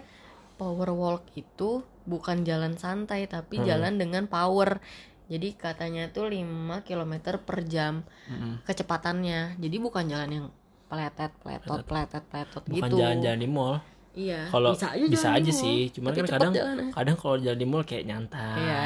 power 0.55 0.87
walk 0.89 1.27
itu 1.33 1.83
bukan 2.05 2.47
jalan 2.47 2.77
santai 2.77 3.27
tapi 3.27 3.59
Hmm. 3.59 3.67
jalan 3.67 3.97
dengan 3.97 4.23
power. 4.25 4.79
Jadi 5.25 5.57
katanya 5.57 6.07
tuh 6.07 6.29
5 6.29 6.45
km 6.79 7.13
per 7.35 7.65
jam 7.65 8.05
Mm-mm. 8.29 8.63
kecepatannya. 8.63 9.57
Jadi 9.57 9.75
bukan 9.75 10.05
jalan 10.05 10.29
yang 10.29 10.45
peletet, 10.85 11.33
peletot, 11.41 11.81
peletet, 11.83 12.23
peletot 12.23 12.63
bukan 12.63 12.87
gitu. 12.87 12.95
jalan-jalan 12.95 13.39
di 13.41 13.49
mall 13.49 13.81
Iya. 14.15 14.47
kalau 14.47 14.71
bisa 14.71 14.87
aja, 14.89 15.05
bisa 15.05 15.27
jalan 15.27 15.37
aja 15.37 15.51
sih 15.53 15.79
cuman 15.91 16.09
tapi 16.09 16.17
kan 16.17 16.27
kadang 16.29 16.53
jalannya. 16.53 16.87
kadang 16.89 17.15
kalau 17.15 17.35
jalan 17.37 17.57
di 17.57 17.67
mall 17.67 17.83
kayak 17.83 18.03
nyantai 18.05 18.57
Iya. 18.57 18.81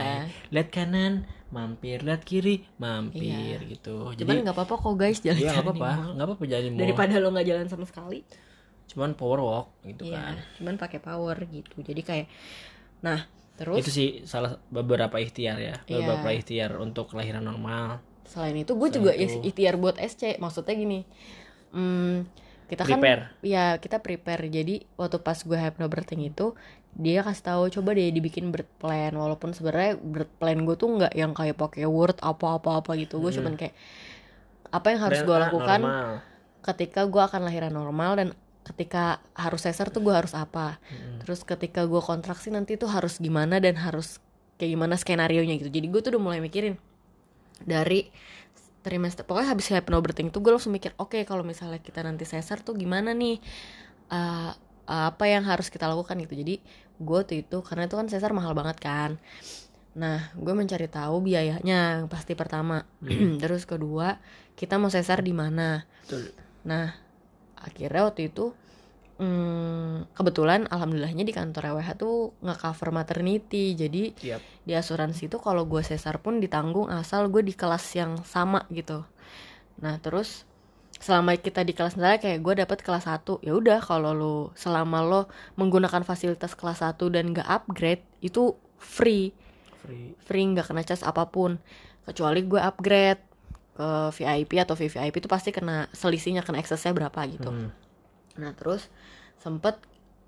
lihat 0.50 0.68
kanan 0.70 1.14
mampir 1.50 1.98
lihat 2.00 2.22
kiri 2.22 2.66
mampir 2.76 3.58
gitu 3.68 4.10
Cuman 4.10 4.18
jadi 4.18 4.42
nggak 4.42 4.56
apa-apa 4.56 4.76
kok 4.76 4.96
guys 4.96 5.20
jalan 5.20 5.38
iya 5.38 5.50
nggak 5.52 5.56
jalan 5.56 5.66
apa-apa 5.72 5.92
nggak 6.12 6.28
apa-apa 6.28 6.44
jalan 6.46 6.62
di 6.62 6.70
mall 6.70 6.82
Daripada 6.82 7.14
lo 7.16 7.28
nggak 7.30 7.48
jalan 7.48 7.66
sama 7.68 7.86
sekali. 7.86 8.20
cuman 8.86 9.14
power 9.14 9.40
walk 9.40 9.68
gitu 9.84 10.04
Iya. 10.04 10.18
kan 10.18 10.36
Cuman 10.58 10.74
pakai 10.76 10.98
power 11.00 11.38
gitu. 11.46 11.78
Jadi 11.80 12.02
kayak 12.02 12.28
nah 13.00 13.22
terus 13.54 13.78
itu 13.78 13.92
sih 13.92 14.10
salah 14.24 14.58
beberapa 14.66 15.14
ikhtiar 15.16 15.58
ya 15.58 15.78
Iya. 15.80 16.00
beberapa 16.00 16.30
ikhtiar 16.32 16.74
untuk 16.76 17.06
kelahiran 17.08 17.44
normal 17.44 18.02
selain 18.24 18.56
itu 18.56 18.72
gue 18.72 18.90
juga 18.90 19.12
itu- 19.12 19.42
ikhtiar 19.42 19.76
buat 19.76 19.94
SC 19.96 20.38
maksudnya 20.38 20.72
gini 20.72 21.00
hmm, 21.70 22.18
kita 22.70 22.86
kan 22.86 22.98
Prepare. 22.98 23.24
ya 23.42 23.76
kita 23.76 23.98
prepare 23.98 24.46
jadi 24.46 24.86
waktu 24.94 25.18
pas 25.20 25.36
gue 25.36 25.58
hypnobirthing 25.58 26.22
itu 26.24 26.54
dia 26.92 27.22
kasih 27.22 27.44
tahu 27.44 27.64
coba 27.72 27.92
deh 27.92 28.08
dibikin 28.08 28.50
birth 28.50 28.70
plan 28.78 29.12
walaupun 29.12 29.52
sebenarnya 29.52 29.98
birth 29.98 30.30
plan 30.36 30.58
gue 30.60 30.76
tuh 30.76 30.90
nggak 30.92 31.14
yang 31.14 31.34
kayak 31.34 31.54
pakai 31.56 31.84
word 31.84 32.18
apa-apa 32.20 32.80
apa 32.80 32.92
gitu 32.96 33.18
gue 33.18 33.30
Hmm. 33.30 33.38
cuman 33.40 33.54
kayak 33.56 33.74
apa 34.70 34.88
yang 34.88 35.02
harus 35.02 35.20
gue 35.20 35.34
A 35.34 35.42
lakukan 35.44 35.80
normal. 35.82 36.14
ketika 36.62 37.02
gue 37.04 37.22
akan 37.24 37.42
lahiran 37.44 37.74
normal 37.74 38.12
dan 38.16 38.28
ketika 38.64 39.04
harus 39.34 39.66
sesar 39.66 39.90
tuh 39.90 40.00
gue 40.00 40.14
harus 40.14 40.32
apa 40.32 40.78
Mm-mm. 40.86 41.26
terus 41.26 41.42
ketika 41.42 41.84
gue 41.84 41.98
kontraksi 42.00 42.50
nanti 42.50 42.76
tuh 42.76 42.86
harus 42.86 43.18
gimana 43.18 43.58
dan 43.58 43.74
harus 43.76 44.22
kayak 44.56 44.72
gimana 44.72 44.94
skenario 44.94 45.42
nya 45.42 45.58
gitu 45.58 45.68
jadi 45.68 45.86
gue 45.86 46.00
tuh 46.00 46.12
udah 46.12 46.22
mulai 46.22 46.38
mikirin 46.38 46.78
dari 47.60 48.08
trimester. 48.82 49.24
Pokoknya 49.28 49.52
habis 49.54 49.68
hypnobirthing 49.72 50.32
tuh 50.32 50.40
gue 50.44 50.52
langsung 50.56 50.72
mikir 50.74 50.96
oke 50.96 51.20
kalau 51.28 51.44
misalnya 51.44 51.80
kita 51.84 52.04
nanti 52.04 52.24
sesar 52.24 52.64
tuh 52.64 52.76
gimana 52.76 53.12
nih? 53.16 53.38
Eh, 54.10 54.52
apa 54.90 55.26
yang 55.30 55.46
harus 55.46 55.70
kita 55.70 55.86
lakukan 55.86 56.18
gitu. 56.26 56.34
Jadi 56.34 56.56
gue 57.00 57.20
tuh 57.24 57.38
itu 57.40 57.58
karena 57.62 57.86
itu 57.86 57.96
kan 57.96 58.08
sesar 58.10 58.32
mahal 58.34 58.58
banget 58.58 58.78
kan. 58.82 59.12
Nah 59.96 60.34
gue 60.34 60.54
mencari 60.56 60.88
tahu 60.90 61.22
biayanya 61.24 62.10
pasti 62.10 62.34
pertama. 62.34 62.84
Terus 63.42 63.64
kedua 63.70 64.18
kita 64.60 64.76
mau 64.76 64.92
sesar 64.92 65.24
di 65.24 65.32
mana. 65.32 65.88
Nah, 66.68 66.92
akhirnya 67.56 68.12
waktu 68.12 68.28
itu 68.28 68.52
hmm, 69.20 70.16
kebetulan 70.16 70.66
alhamdulillahnya 70.72 71.28
di 71.28 71.34
kantor 71.36 71.76
RWH 71.76 71.90
tuh 72.00 72.34
nge-cover 72.40 72.90
maternity. 72.96 73.76
Jadi 73.76 74.16
Yap. 74.24 74.42
di 74.64 74.74
asuransi 74.74 75.28
itu 75.28 75.38
kalau 75.38 75.68
gue 75.68 75.84
sesar 75.84 76.24
pun 76.24 76.40
ditanggung 76.40 76.88
asal 76.88 77.28
gue 77.28 77.44
di 77.44 77.54
kelas 77.54 77.84
yang 78.00 78.18
sama 78.24 78.64
gitu. 78.72 79.04
Nah, 79.84 80.00
terus 80.00 80.48
selama 81.00 81.32
kita 81.40 81.64
di 81.64 81.72
kelas 81.72 81.96
misalnya 81.96 82.20
kayak 82.20 82.40
gue 82.44 82.54
dapet 82.60 82.84
kelas 82.84 83.08
1 83.08 83.40
ya 83.40 83.56
udah 83.56 83.80
kalau 83.80 84.12
lo 84.12 84.36
selama 84.52 85.00
lo 85.00 85.22
menggunakan 85.56 86.04
fasilitas 86.04 86.60
kelas 86.60 86.84
1 86.84 87.00
dan 87.08 87.32
gak 87.32 87.48
upgrade 87.48 88.04
itu 88.20 88.60
free 88.76 89.32
free 89.80 90.12
free 90.20 90.44
nggak 90.44 90.68
kena 90.68 90.84
cas 90.84 91.08
apa 91.08 91.24
pun 91.32 91.56
kecuali 92.04 92.44
gue 92.44 92.60
upgrade 92.60 93.24
ke 93.80 93.90
VIP 94.12 94.60
atau 94.60 94.76
VVIP 94.76 95.24
itu 95.24 95.30
pasti 95.32 95.56
kena 95.56 95.88
selisihnya 95.96 96.44
kena 96.44 96.60
eksesnya 96.60 96.92
berapa 96.92 97.20
gitu 97.32 97.48
Hmm. 97.48 97.72
Nah 98.42 98.52
terus 98.56 98.88
sempet 99.44 99.76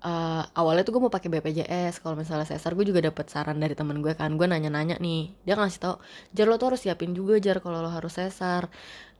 eh, 0.02 0.42
awalnya 0.58 0.82
tuh 0.86 0.92
gue 0.98 1.02
mau 1.04 1.12
pakai 1.12 1.30
BPJS 1.32 2.02
kalau 2.02 2.14
misalnya 2.18 2.46
sesar 2.48 2.74
gue 2.76 2.84
juga 2.90 3.00
dapet 3.08 3.26
saran 3.32 3.58
dari 3.62 3.74
temen 3.78 3.98
gue 4.04 4.12
kan. 4.18 4.34
Gue 4.38 4.46
nanya-nanya 4.50 4.96
nih 5.00 5.32
dia 5.46 5.54
ngasih 5.58 5.80
tau 5.82 5.94
jar 6.36 6.46
lo 6.50 6.56
tuh 6.60 6.74
harus 6.74 6.80
siapin 6.84 7.12
juga 7.16 7.38
jar 7.38 7.58
kalau 7.64 7.80
lo 7.84 7.90
harus 7.90 8.12
sesar 8.18 8.68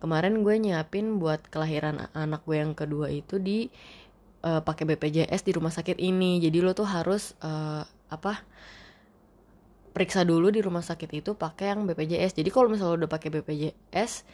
kemarin 0.02 0.42
gue 0.44 0.54
nyiapin 0.58 1.22
buat 1.22 1.40
kelahiran 1.52 2.10
anak 2.12 2.42
gue 2.48 2.56
yang 2.58 2.74
kedua 2.74 3.06
itu 3.12 3.38
di 3.38 3.70
eh, 4.44 4.60
pakai 4.62 4.84
BPJS 4.94 5.42
di 5.46 5.52
rumah 5.56 5.72
sakit 5.74 5.98
ini. 6.02 6.42
Jadi 6.42 6.58
lo 6.60 6.72
tuh 6.74 6.88
harus 6.88 7.34
eh, 7.42 7.82
apa 8.12 8.32
periksa 9.92 10.24
dulu 10.24 10.48
di 10.48 10.64
rumah 10.64 10.80
sakit 10.80 11.10
itu 11.12 11.30
pakai 11.36 11.76
yang 11.76 11.84
BPJS 11.84 12.32
jadi 12.40 12.48
kalau 12.48 12.72
misalnya 12.72 12.96
lo 12.96 12.98
udah 13.04 13.12
pakai 13.12 13.28
BPJS 13.28 14.24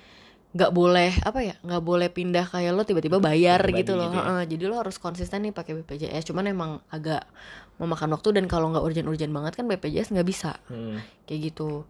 nggak 0.49 0.73
boleh 0.73 1.13
apa 1.23 1.45
ya 1.45 1.55
nggak 1.61 1.83
boleh 1.83 2.09
pindah 2.09 2.49
kayak 2.49 2.73
lo 2.73 2.81
tiba-tiba 2.81 3.21
bayar 3.21 3.61
Pribadi 3.61 3.85
gitu 3.85 3.93
loh 3.95 4.09
gitu 4.09 4.17
ya. 4.17 4.25
Heeh, 4.25 4.43
jadi 4.49 4.65
lo 4.65 4.81
harus 4.81 4.97
konsisten 4.97 5.45
nih 5.45 5.53
pakai 5.53 5.77
BPJS 5.77 6.25
cuman 6.25 6.49
emang 6.49 6.71
agak 6.89 7.29
memakan 7.77 8.17
waktu 8.17 8.33
dan 8.33 8.45
kalau 8.47 8.73
nggak 8.73 8.81
urgent-urgent 8.81 9.29
banget 9.29 9.53
kan 9.55 9.65
BPJS 9.67 10.09
nggak 10.11 10.25
bisa 10.25 10.57
Hmm. 10.67 11.05
kayak 11.25 11.53
gitu 11.53 11.85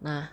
nah 0.00 0.32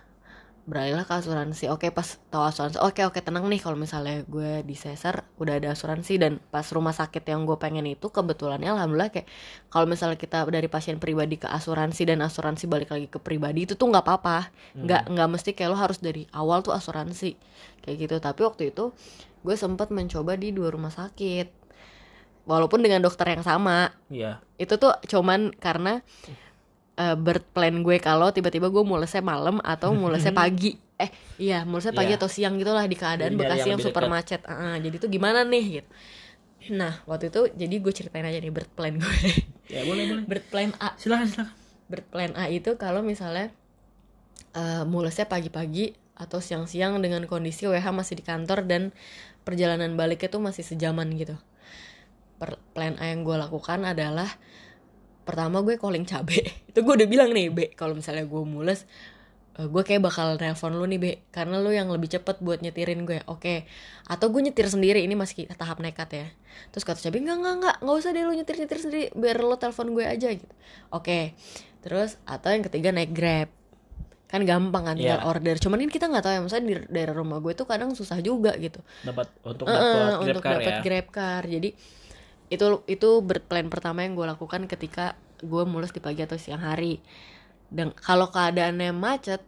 beralihlah 0.66 1.06
ke 1.06 1.14
asuransi. 1.14 1.70
Oke 1.70 1.94
pas 1.94 2.18
tahu 2.26 2.42
asuransi 2.42 2.82
oke 2.82 3.06
oke 3.06 3.22
tenang 3.22 3.46
nih 3.46 3.62
kalau 3.62 3.78
misalnya 3.78 4.26
gue 4.26 4.66
di 4.66 4.74
sesar 4.74 5.22
udah 5.38 5.62
ada 5.62 5.70
asuransi 5.70 6.18
dan 6.18 6.42
pas 6.50 6.66
rumah 6.74 6.90
sakit 6.90 7.22
yang 7.22 7.46
gue 7.46 7.54
pengen 7.54 7.86
itu 7.86 8.10
kebetulannya 8.10 8.74
alhamdulillah 8.74 9.14
kayak 9.14 9.30
kalau 9.70 9.86
misalnya 9.86 10.18
kita 10.18 10.42
dari 10.50 10.66
pasien 10.66 10.98
pribadi 10.98 11.38
ke 11.38 11.46
asuransi 11.46 12.10
dan 12.10 12.18
asuransi 12.26 12.66
balik 12.66 12.90
lagi 12.90 13.06
ke 13.06 13.22
pribadi 13.22 13.70
itu 13.70 13.78
tuh 13.78 13.86
nggak 13.86 14.02
apa-apa. 14.02 14.50
Nggak 14.74 15.02
nggak 15.06 15.28
mesti 15.30 15.50
kayak 15.54 15.70
lo 15.70 15.78
harus 15.78 16.02
dari 16.02 16.26
awal 16.34 16.66
tuh 16.66 16.74
asuransi. 16.74 17.38
Kayak 17.86 17.96
gitu. 18.02 18.14
Tapi 18.18 18.40
waktu 18.42 18.62
itu 18.74 18.90
gue 19.46 19.54
sempat 19.54 19.94
mencoba 19.94 20.34
di 20.34 20.50
dua 20.50 20.74
rumah 20.74 20.90
sakit. 20.90 21.62
Walaupun 22.46 22.82
dengan 22.82 23.06
dokter 23.06 23.30
yang 23.30 23.46
sama. 23.46 23.94
Iya. 24.10 24.42
itu 24.56 24.80
tuh 24.80 24.96
cuman 25.04 25.52
karena 25.52 26.00
uh, 26.96 27.14
birth 27.14 27.46
plan 27.50 27.72
gue 27.76 27.96
kalau 27.98 28.28
tiba-tiba 28.28 28.66
gue 28.66 28.82
mulesnya 28.82 29.20
malam 29.20 29.60
atau 29.60 29.92
mulesnya 29.96 30.32
pagi 30.32 30.76
eh 30.96 31.12
iya 31.36 31.62
mulesnya 31.62 31.92
pagi 31.92 32.10
Iya. 32.10 32.18
atau 32.18 32.26
siang 32.26 32.56
gitulah 32.56 32.82
di 32.82 32.94
keadaan 32.94 33.32
Jadi 33.32 33.38
Bekasi 33.38 33.60
yang 33.62 33.70
yang 33.72 33.80
super 33.82 34.02
dekat. 34.02 34.14
macet 34.14 34.40
Ah, 34.42 34.76
jadi 34.76 34.96
tuh 34.96 35.08
gimana 35.08 35.40
nih 35.42 35.64
gitu 35.76 35.90
nah 36.66 36.98
waktu 37.04 37.28
itu 37.28 37.46
jadi 37.52 37.74
gue 37.76 37.92
ceritain 37.92 38.24
aja 38.24 38.36
nih 38.36 38.50
birth 38.50 38.72
plan 38.72 38.96
gue 38.96 39.16
Ya 39.68 39.82
boleh 39.82 40.04
boleh. 40.06 40.24
birth 40.24 40.48
plan 40.48 40.70
A 40.78 40.96
Silakan 40.96 41.26
silakan. 41.26 41.54
birth 41.86 42.08
plan 42.08 42.32
A 42.34 42.48
itu 42.48 42.74
kalau 42.74 43.02
misalnya 43.02 43.52
uh, 44.52 44.82
mulesnya 44.84 45.24
pagi-pagi 45.24 45.92
atau 46.14 46.38
siang-siang 46.38 46.96
dengan 46.98 47.22
kondisi 47.24 47.68
WH 47.68 47.92
masih 47.92 48.14
di 48.14 48.24
kantor 48.24 48.64
dan 48.64 48.90
perjalanan 49.42 49.94
baliknya 49.94 50.26
tuh 50.26 50.40
masih 50.40 50.64
sejaman 50.64 51.12
gitu. 51.12 51.36
Per- 52.36 52.58
plan 52.72 52.96
A 52.96 53.10
yang 53.10 53.20
gue 53.20 53.36
lakukan 53.36 53.84
adalah 53.84 54.26
pertama 55.26 55.60
gue 55.60 55.74
calling 55.76 56.06
cabe. 56.06 56.40
itu 56.70 56.78
gue 56.78 56.94
udah 57.02 57.08
bilang 57.10 57.34
nih, 57.34 57.50
Be, 57.50 57.64
kalau 57.74 57.92
misalnya 57.92 58.22
gue 58.24 58.42
mules 58.46 58.86
gue 59.56 59.82
kayak 59.88 60.04
bakal 60.04 60.36
nelpon 60.36 60.76
lu 60.76 60.84
nih 60.84 61.00
be 61.00 61.12
karena 61.32 61.56
lu 61.56 61.72
yang 61.72 61.88
lebih 61.88 62.12
cepet 62.12 62.44
buat 62.44 62.60
nyetirin 62.60 63.08
gue. 63.08 63.24
Oke. 63.24 63.64
Atau 64.04 64.28
gue 64.28 64.44
nyetir 64.44 64.68
sendiri 64.68 65.00
ini 65.00 65.16
masih 65.16 65.48
tahap 65.56 65.80
nekat 65.80 66.12
ya. 66.12 66.26
Terus 66.76 66.84
kata 66.84 67.00
Cabe 67.00 67.24
enggak 67.24 67.40
enggak 67.40 67.54
enggak 67.56 67.76
nggak 67.80 67.96
usah 67.96 68.10
deh 68.12 68.20
lu 68.20 68.36
nyetir 68.36 68.52
nyetir 68.60 68.78
sendiri 68.84 69.04
biar 69.16 69.40
lu 69.40 69.56
telepon 69.56 69.96
gue 69.96 70.04
aja 70.04 70.28
gitu. 70.28 70.52
Oke. 70.92 71.32
Terus 71.80 72.20
atau 72.28 72.52
yang 72.52 72.68
ketiga 72.68 72.92
naik 72.92 73.16
grab. 73.16 73.48
Kan 74.28 74.44
gampang 74.44 74.92
kan 74.92 74.96
tinggal 75.00 75.24
Iya. 75.24 75.30
order. 75.32 75.56
Cuman 75.56 75.80
kan 75.80 75.88
kita 75.88 76.04
nggak 76.12 76.24
tahu 76.28 76.32
ya 76.36 76.40
misalnya 76.44 76.64
di 76.68 76.74
daerah 76.92 77.14
rumah 77.16 77.40
gue 77.40 77.56
tuh 77.56 77.64
kadang 77.64 77.96
susah 77.96 78.20
juga 78.20 78.52
gitu. 78.60 78.84
Dapat 79.08 79.40
untuk 79.40 79.64
Eh, 79.64 79.72
dapat 79.72 79.88
grab 79.88 80.20
untuk 80.20 80.42
dapat 80.44 80.68
ya. 80.68 80.80
Grab 80.84 81.06
car. 81.08 81.42
Jadi 81.48 81.68
itu 82.46 82.82
itu 82.86 83.08
ber- 83.20 83.42
plan 83.42 83.66
pertama 83.66 84.06
yang 84.06 84.14
gue 84.14 84.26
lakukan 84.26 84.64
ketika 84.70 85.14
gue 85.42 85.62
mulus 85.68 85.90
di 85.92 86.00
pagi 86.00 86.22
atau 86.22 86.38
siang 86.38 86.62
hari. 86.62 87.02
Dan 87.66 87.90
kalau 87.92 88.30
keadaannya 88.30 88.94
macet 88.94 89.42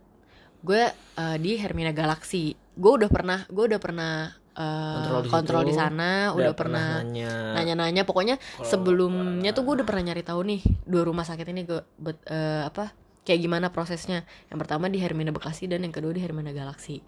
gue 0.66 0.90
eh, 0.94 1.36
di 1.38 1.54
Hermina 1.56 1.94
Galaxy. 1.94 2.58
Gue 2.74 2.98
udah 2.98 3.10
pernah 3.10 3.46
gue 3.46 3.64
udah 3.70 3.80
pernah 3.80 4.12
eh, 4.58 4.94
Kontrol 4.98 5.22
di 5.22 5.30
kontrol 5.30 5.62
di 5.64 5.74
sana 5.74 6.34
udah, 6.34 6.50
pernah 6.58 7.02
nanya. 7.06 7.54
nanya-nanya. 7.54 8.02
Pokoknya 8.02 8.36
Kalau- 8.42 8.66
sebelumnya 8.66 9.54
tuh 9.54 9.62
gue 9.62 9.74
udah 9.82 9.86
pernah 9.86 10.10
nyari 10.10 10.22
tahu 10.26 10.40
nih 10.42 10.60
dua 10.82 11.02
rumah 11.06 11.22
sakit 11.22 11.46
ini 11.54 11.62
gue 11.62 11.80
bet- 11.96 12.26
eh, 12.26 12.66
apa 12.66 12.90
kayak 13.22 13.38
gimana 13.38 13.70
prosesnya. 13.70 14.26
Yang 14.50 14.58
pertama 14.66 14.90
di 14.90 14.98
Hermina 14.98 15.30
Bekasi 15.30 15.70
dan 15.70 15.86
yang 15.86 15.94
kedua 15.94 16.10
di 16.10 16.18
Hermina 16.18 16.50
Galaxy. 16.50 16.98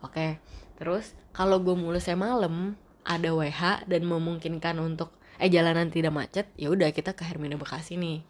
Oke 0.00 0.40
terus 0.78 1.10
kalau 1.34 1.58
gue 1.58 1.74
mulusnya 1.74 2.14
malam 2.14 2.78
ada 3.08 3.32
WH 3.32 3.88
dan 3.88 4.04
memungkinkan 4.04 4.76
untuk 4.78 5.16
eh 5.40 5.48
jalanan 5.48 5.88
tidak 5.88 6.12
macet 6.12 6.46
ya 6.60 6.68
udah 6.68 6.92
kita 6.92 7.16
ke 7.16 7.24
Hermina 7.24 7.56
Bekasi 7.56 7.96
nih. 7.96 8.20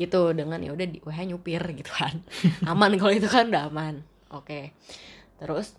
Gitu 0.00 0.32
dengan 0.32 0.58
ya 0.64 0.72
udah 0.72 0.86
di 0.88 0.98
WH 1.04 1.28
nyupir 1.28 1.60
gitu 1.76 1.92
kan. 1.92 2.24
Aman 2.70 2.96
kalau 2.96 3.12
itu 3.12 3.28
kan 3.28 3.52
udah 3.52 3.68
aman. 3.68 4.00
Oke. 4.32 4.72
Terus 5.36 5.76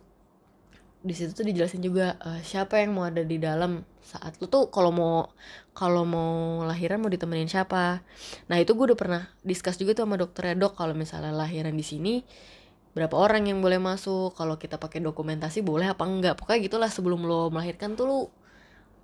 di 1.00 1.16
situ 1.16 1.32
tuh 1.32 1.48
dijelasin 1.48 1.80
juga 1.80 2.20
eh, 2.22 2.44
siapa 2.44 2.84
yang 2.84 2.92
mau 2.92 3.08
ada 3.08 3.24
di 3.24 3.40
dalam 3.40 3.88
saat 4.04 4.36
lu 4.44 4.52
tuh 4.52 4.68
kalau 4.68 4.92
mau 4.92 5.32
kalau 5.72 6.04
mau 6.04 6.66
lahiran 6.68 7.00
mau 7.00 7.08
ditemenin 7.08 7.48
siapa. 7.48 8.04
Nah 8.52 8.58
itu 8.60 8.76
gue 8.76 8.92
udah 8.92 9.00
pernah 9.00 9.24
discuss 9.48 9.80
juga 9.80 9.96
tuh 9.96 10.04
sama 10.04 10.20
dokternya 10.20 10.60
dok 10.60 10.76
kalau 10.76 10.92
misalnya 10.92 11.32
lahiran 11.32 11.72
di 11.74 11.86
sini 11.88 12.14
berapa 13.00 13.16
orang 13.16 13.48
yang 13.48 13.64
boleh 13.64 13.80
masuk? 13.80 14.36
Kalau 14.36 14.60
kita 14.60 14.76
pakai 14.76 15.00
dokumentasi 15.00 15.64
boleh 15.64 15.88
apa 15.96 16.04
enggak? 16.04 16.36
Pokoknya 16.36 16.60
gitulah 16.68 16.92
sebelum 16.92 17.24
lo 17.24 17.48
melahirkan 17.48 17.96
tuh 17.96 18.06
lu 18.06 18.20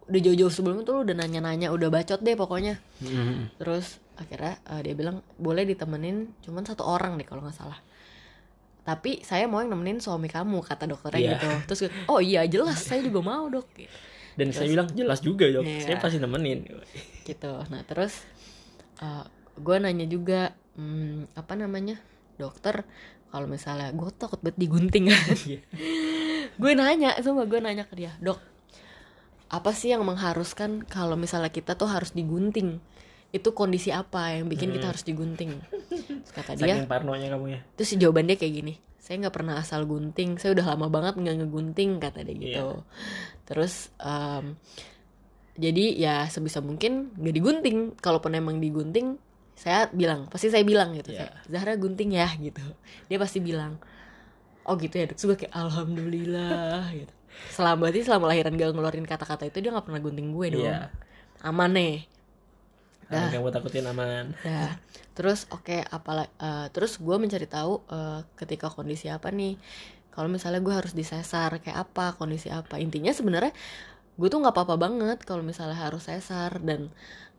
udah 0.06 0.22
jauh-jauh 0.22 0.54
sebelum 0.54 0.84
itu 0.84 0.92
lu 0.94 1.02
udah 1.02 1.16
nanya-nanya 1.18 1.72
udah 1.74 1.90
bacot 1.90 2.22
deh 2.22 2.38
pokoknya. 2.38 2.78
Mm. 3.02 3.58
terus 3.58 3.98
akhirnya 4.20 4.62
eh, 4.70 4.82
dia 4.86 4.94
bilang 4.94 5.26
boleh 5.42 5.66
ditemenin 5.66 6.30
cuman 6.46 6.62
satu 6.62 6.86
orang 6.86 7.18
deh 7.18 7.26
kalau 7.26 7.42
nggak 7.42 7.58
salah. 7.58 7.80
Tapi 8.86 9.26
saya 9.26 9.50
mau 9.50 9.66
yang 9.66 9.74
nemenin 9.74 9.98
suami 9.98 10.30
kamu 10.30 10.62
kata 10.62 10.86
dokternya 10.86 11.18
Iya. 11.18 11.32
gitu. 11.42 11.50
Terus 11.66 11.80
gue, 11.88 11.92
oh 12.06 12.22
iya 12.22 12.46
jelas 12.46 12.86
saya 12.86 13.02
juga 13.02 13.26
mau 13.26 13.50
dok. 13.50 13.66
Gitu, 13.74 13.90
dan 14.38 14.54
saya 14.54 14.68
bilang 14.70 14.88
jelas 14.94 15.26
juga 15.26 15.50
dok. 15.50 15.66
Iya. 15.66 15.82
saya 15.82 15.98
pasti 15.98 16.22
nemenin. 16.22 16.70
Gitu. 17.26 17.52
nah 17.74 17.82
terus 17.82 18.22
gue 19.58 19.76
nanya 19.82 20.06
juga 20.06 20.54
hmm, 20.78 21.34
apa 21.34 21.58
namanya? 21.58 21.98
Dokter 22.38 22.86
kalau 23.36 23.52
misalnya 23.52 23.92
gue 23.92 24.08
takut 24.16 24.40
banget 24.40 24.56
digunting. 24.56 25.12
Kan 25.12 25.20
Iya. 25.52 25.60
gue 26.56 26.72
nanya 26.72 27.20
sama 27.20 27.44
gue 27.44 27.60
nanya 27.60 27.84
ke 27.84 28.00
dia 28.00 28.16
dok 28.24 28.40
apa 29.52 29.76
sih 29.76 29.92
yang 29.92 30.08
mengharuskan 30.08 30.88
kalau 30.88 31.20
misalnya 31.20 31.52
kita 31.52 31.76
tuh 31.76 31.92
harus 31.92 32.16
digunting? 32.16 32.80
Itu 33.36 33.52
kondisi 33.52 33.92
apa 33.92 34.40
yang 34.40 34.48
bikin 34.48 34.72
kita 34.72 34.96
harus 34.96 35.04
digunting? 35.04 35.60
Terus 35.92 36.32
kata 36.32 36.56
dia 36.56 36.80
saking 36.80 36.88
parnonya 36.88 37.28
kamu 37.36 37.46
ya. 37.52 37.60
terus 37.76 37.92
jawaban 38.00 38.26
dia 38.26 38.40
kayak 38.40 38.56
gini 38.64 38.74
saya 38.98 39.22
nggak 39.22 39.36
pernah 39.38 39.62
asal 39.62 39.86
gunting 39.86 40.42
saya 40.42 40.58
udah 40.58 40.66
lama 40.74 40.90
banget 40.90 41.14
nggak 41.22 41.36
ngegunting 41.46 42.02
kata 42.02 42.26
dia 42.26 42.36
gitu. 42.36 42.68
Terus 43.46 43.94
em, 44.02 44.58
jadi 45.56 45.86
ya 45.94 46.16
sebisa 46.26 46.58
mungkin 46.60 47.14
nggak 47.14 47.36
digunting 47.38 47.78
kalaupun 48.02 48.34
emang 48.34 48.58
digunting 48.58 49.22
saya 49.56 49.88
bilang 49.90 50.28
pasti 50.28 50.52
saya 50.52 50.68
bilang 50.68 50.92
gitu. 50.94 51.16
Iya. 51.16 51.32
saya 51.32 51.64
Zahra 51.64 51.74
gunting 51.80 52.12
ya 52.14 52.28
gitu. 52.36 52.62
Dia 53.08 53.18
pasti 53.18 53.40
bilang 53.40 53.80
oh 54.66 54.76
gitu 54.76 54.98
ya 54.98 55.06
terus 55.08 55.24
gue 55.24 55.38
kayak 55.40 55.56
alhamdulillah 55.56 56.92
gitu. 57.00 57.14
Selama 57.52 57.88
berarti 57.88 58.00
selama 58.04 58.32
lahiran 58.32 58.56
gak 58.56 58.72
ngeluarin 58.76 59.08
kata-kata 59.08 59.48
itu 59.48 59.60
dia 59.64 59.72
nggak 59.72 59.88
pernah 59.88 60.02
gunting 60.04 60.30
gue 60.36 60.48
dong. 60.60 60.68
Iya. 60.68 60.92
aman 61.46 61.72
nih. 61.72 61.96
Yang 63.06 63.42
gue 63.46 63.54
takutin 63.54 63.86
aman. 63.86 64.34
Ya, 64.42 64.82
terus 65.14 65.46
oke 65.54 65.78
apalah 65.94 66.26
eh, 66.42 66.68
terus 66.74 66.98
gue 66.98 67.16
mencari 67.16 67.46
tahu 67.46 67.86
eh, 67.88 68.20
ketika 68.36 68.68
kondisi 68.68 69.08
apa 69.08 69.30
nih. 69.30 69.56
Kalau 70.10 70.32
misalnya 70.32 70.64
gue 70.64 70.72
harus 70.72 70.96
disesar 70.96 71.60
kayak 71.60 71.92
apa, 71.92 72.16
kondisi 72.16 72.48
apa. 72.48 72.80
Intinya 72.80 73.12
sebenarnya 73.12 73.52
gue 74.16 74.28
tuh 74.32 74.40
nggak 74.40 74.56
apa-apa 74.56 74.76
banget 74.80 75.20
kalau 75.28 75.44
misalnya 75.44 75.76
harus 75.76 76.08
sesar 76.08 76.64
dan 76.64 76.88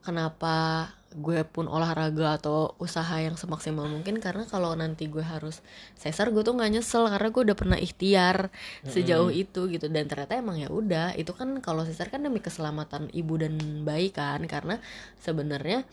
kenapa 0.04 0.92
gue 1.16 1.48
pun 1.48 1.64
olahraga 1.64 2.36
atau 2.36 2.76
usaha 2.76 3.16
yang 3.16 3.40
semaksimal 3.40 3.88
mungkin 3.88 4.20
karena 4.20 4.44
kalau 4.44 4.76
nanti 4.76 5.08
gue 5.08 5.24
harus 5.24 5.64
sesar 5.96 6.28
gue 6.28 6.44
tuh 6.44 6.52
nggak 6.52 6.76
nyesel 6.76 7.08
karena 7.08 7.28
gue 7.32 7.42
udah 7.48 7.56
pernah 7.56 7.78
ikhtiar 7.80 8.52
sejauh 8.84 9.32
itu 9.32 9.72
gitu. 9.72 9.88
Dan 9.88 10.04
ternyata 10.06 10.36
emang 10.36 10.60
ya 10.60 10.68
udah 10.68 11.16
itu 11.16 11.32
kan 11.32 11.48
kalau 11.64 11.88
sesar 11.88 12.12
kan 12.12 12.20
demi 12.20 12.44
keselamatan 12.44 13.08
ibu 13.16 13.40
dan 13.40 13.56
bayi 13.88 14.12
kan 14.12 14.44
karena 14.44 14.76
sebenarnya 15.24 15.88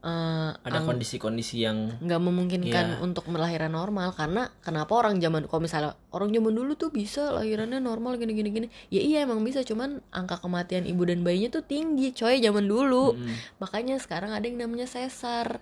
eh, 0.00 0.50
ada 0.56 0.80
kondisi-kondisi 0.80 1.60
yang 1.60 1.92
nggak 1.98 2.20
memungkinkan 2.20 2.86
Iya. 2.90 2.98
untuk 2.98 3.24
melahirkan 3.26 3.68
normal 3.70 4.10
karena 4.10 4.48
kenapa 4.58 4.92
orang 4.94 5.16
zaman 5.16 5.44
kalau 5.44 5.60
misalnya 5.60 5.92
orang 6.10 6.30
zaman 6.30 6.52
dulu 6.52 6.72
tuh 6.74 6.88
bisa 6.88 7.28
lahirannya 7.30 7.78
normal 7.78 8.16
gini 8.16 8.32
gini 8.32 8.48
gini 8.50 8.66
ya 8.88 8.98
iya 8.98 9.18
emang 9.22 9.40
bisa 9.40 9.60
cuman 9.60 10.00
angka 10.10 10.38
kematian 10.38 10.84
ibu 10.84 11.04
dan 11.04 11.20
bayinya 11.20 11.52
tuh 11.52 11.62
tinggi 11.62 12.10
coy 12.10 12.38
zaman 12.38 12.64
dulu 12.64 13.12
Mm. 13.12 13.36
makanya 13.58 13.96
sekarang 13.96 14.30
ada 14.30 14.42
yang 14.42 14.56
namanya 14.56 14.84
sesar 14.84 15.60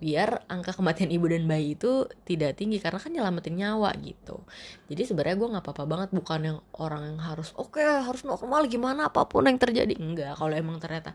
biar 0.00 0.48
angka 0.48 0.72
kematian 0.72 1.12
ibu 1.12 1.28
dan 1.28 1.44
bayi 1.44 1.76
itu 1.76 2.08
tidak 2.24 2.56
tinggi 2.56 2.80
karena 2.80 2.96
kan 2.96 3.12
nyelamatin 3.12 3.52
nyawa 3.52 3.92
gitu. 4.00 4.40
Jadi 4.88 5.02
sebenarnya 5.04 5.36
gue 5.36 5.48
nggak 5.52 5.64
apa-apa 5.68 5.84
banget 5.84 6.10
bukan 6.16 6.40
yang 6.40 6.58
orang 6.80 7.12
yang 7.12 7.20
harus 7.20 7.52
oke 7.52 7.84
harus 7.84 8.24
normal 8.24 8.64
gimana 8.64 9.12
apa 9.12 9.28
pun 9.28 9.44
yang 9.44 9.60
terjadi. 9.60 9.92
Enggak 10.00 10.40
kalau 10.40 10.56
emang 10.56 10.80
ternyata 10.80 11.12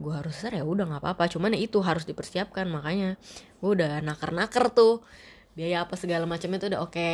gue 0.00 0.12
harus 0.12 0.32
sesar 0.32 0.56
ya 0.56 0.64
udah 0.64 0.88
nggak 0.88 1.02
apa-apa. 1.04 1.28
Cuman 1.28 1.52
ya 1.52 1.60
itu 1.60 1.84
harus 1.84 2.08
dipersiapkan 2.08 2.64
makanya 2.72 3.20
gue 3.60 3.70
udah 3.70 4.00
naker-naker 4.00 4.72
tuh. 4.72 5.04
Biaya 5.52 5.84
apa 5.84 5.94
segala 6.00 6.24
macamnya 6.24 6.58
tuh 6.64 6.68
udah 6.72 6.80
oke. 6.80 7.10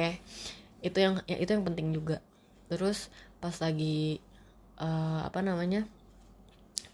Itu 0.81 0.99
yang 1.03 1.14
ya, 1.27 1.37
itu 1.42 1.51
yang 1.51 1.66
penting 1.66 1.90
juga. 1.90 2.23
Terus 2.70 3.11
pas 3.42 3.59
lagi 3.59 4.23
eh, 4.79 5.20
apa 5.27 5.42
namanya 5.42 5.90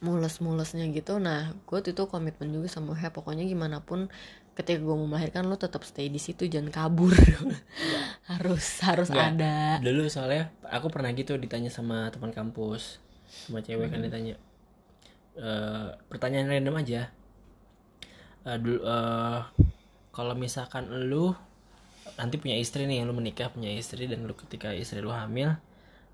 mulus-mulusnya 0.04 0.88
gitu. 0.92 1.16
Nah 1.20 1.52
gue 1.64 1.78
tuh 1.80 1.92
itu 1.92 2.02
komitmen 2.08 2.52
juga 2.52 2.68
sama 2.68 2.92
He 2.96 3.08
pokoknya 3.08 3.44
gimana 3.48 3.80
pun 3.84 4.08
ketika 4.56 4.80
gue 4.80 4.96
mau 4.96 5.04
melahirkan 5.04 5.44
lo 5.48 5.60
tetap 5.60 5.84
stay 5.84 6.08
di 6.08 6.18
situ 6.18 6.48
jangan 6.48 6.72
kabur. 6.72 7.12
Harus 8.30 8.82
harus 8.82 9.06
Nggak. 9.06 9.28
ada. 9.38 9.56
Dulu 9.78 10.10
soalnya 10.10 10.50
aku 10.66 10.90
pernah 10.90 11.14
gitu 11.14 11.38
ditanya 11.38 11.70
sama 11.70 12.10
teman 12.10 12.34
kampus 12.34 12.98
sama 13.46 13.62
cewek 13.62 13.90
kan 13.92 14.02
ditanya 14.02 14.34
Eh, 15.36 15.88
pertanyaan 16.08 16.48
random 16.48 16.80
aja. 16.80 17.12
Eh, 18.48 18.56
dulu 18.56 18.80
eh, 18.80 19.40
kalau 20.16 20.32
misalkan 20.32 20.88
lu 21.12 21.36
nanti 22.16 22.40
punya 22.40 22.56
istri 22.56 22.88
nih 22.88 23.04
lu 23.04 23.12
menikah 23.12 23.52
punya 23.52 23.68
istri 23.68 24.08
dan 24.08 24.24
lu 24.24 24.32
ketika 24.32 24.72
istri 24.72 25.04
lu 25.04 25.12
hamil 25.12 25.52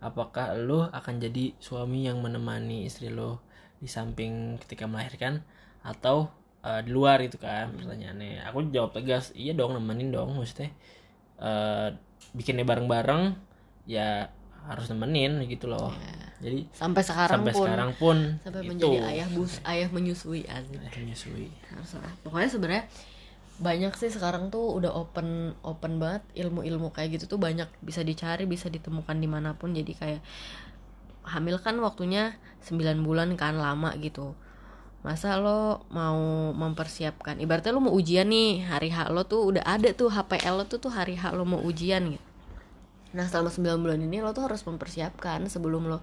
apakah 0.02 0.58
lu 0.58 0.82
akan 0.90 1.22
jadi 1.22 1.54
suami 1.62 2.10
yang 2.10 2.18
menemani 2.18 2.82
istri 2.82 3.06
lu 3.14 3.38
di 3.82 3.90
samping 3.90 4.62
ketika 4.62 4.86
melahirkan 4.86 5.42
atau 5.82 6.30
eh, 6.62 6.80
di 6.86 6.94
luar 6.94 7.18
itu 7.18 7.36
kan 7.42 7.74
pertanyaannya. 7.74 8.46
Aku 8.46 8.70
jawab 8.70 8.94
tegas 8.94 9.34
iya 9.34 9.52
dong 9.52 9.74
nemenin 9.74 10.14
dong 10.14 10.38
maksudnya. 10.38 10.70
Eh, 11.42 11.88
bikinnya 12.30 12.62
bareng-bareng 12.62 13.34
ya 13.90 14.30
harus 14.70 14.86
nemenin 14.94 15.42
gitu 15.50 15.66
loh. 15.66 15.90
Jadi 16.42 16.70
sampai 16.74 17.02
sekarang 17.02 17.42
sampai 17.42 17.54
pun. 17.54 17.66
sekarang 17.66 17.90
pun 17.98 18.18
sampai 18.42 18.62
itu 18.62 18.70
menjadi 18.70 18.98
ayah 19.10 19.28
bus 19.30 19.52
ayah 19.66 19.88
menyusui 19.90 20.42
asik. 20.46 20.78
ayah 20.78 20.94
menyusui. 21.02 21.48
Harus 21.70 21.98
lah. 21.98 22.14
pokoknya 22.22 22.50
sebenarnya 22.50 22.84
banyak 23.62 23.94
sih 23.94 24.10
sekarang 24.10 24.50
tuh 24.50 24.74
udah 24.74 24.90
open 24.90 25.54
open 25.62 26.02
banget 26.02 26.22
ilmu-ilmu 26.34 26.90
kayak 26.94 27.18
gitu 27.18 27.30
tuh 27.30 27.38
banyak. 27.42 27.66
Bisa 27.82 28.02
dicari 28.06 28.46
bisa 28.46 28.70
ditemukan 28.70 29.18
di 29.18 29.28
mana 29.30 29.54
pun. 29.54 29.74
Jadi 29.74 29.92
kayak 29.94 30.22
hamil 31.22 31.58
kan 31.62 31.78
waktunya 31.78 32.36
9 32.66 33.02
bulan 33.02 33.34
kan 33.38 33.58
lama 33.58 33.94
gitu. 33.98 34.34
Masa 35.02 35.34
lo 35.34 35.82
mau 35.90 36.54
mempersiapkan? 36.54 37.42
Ibaratnya 37.42 37.74
lo 37.74 37.82
mau 37.82 37.94
ujian 37.94 38.30
nih 38.30 38.62
hari 38.70 38.94
H 38.94 39.10
lo 39.10 39.26
tuh 39.26 39.50
udah 39.50 39.66
ada 39.66 39.90
tuh 39.90 40.10
HPL 40.10 40.62
lo 40.62 40.64
tuh 40.70 40.78
tuh 40.78 40.92
hari 40.94 41.18
H 41.18 41.34
lo 41.34 41.42
mau 41.42 41.58
ujian 41.58 42.06
gitu. 42.14 42.26
Nah 43.12 43.26
selama 43.28 43.50
9 43.50 43.82
bulan 43.82 43.98
ini 43.98 44.22
lo 44.22 44.30
tuh 44.30 44.46
harus 44.46 44.62
mempersiapkan 44.62 45.44
sebelum 45.50 45.90
lo 45.90 46.00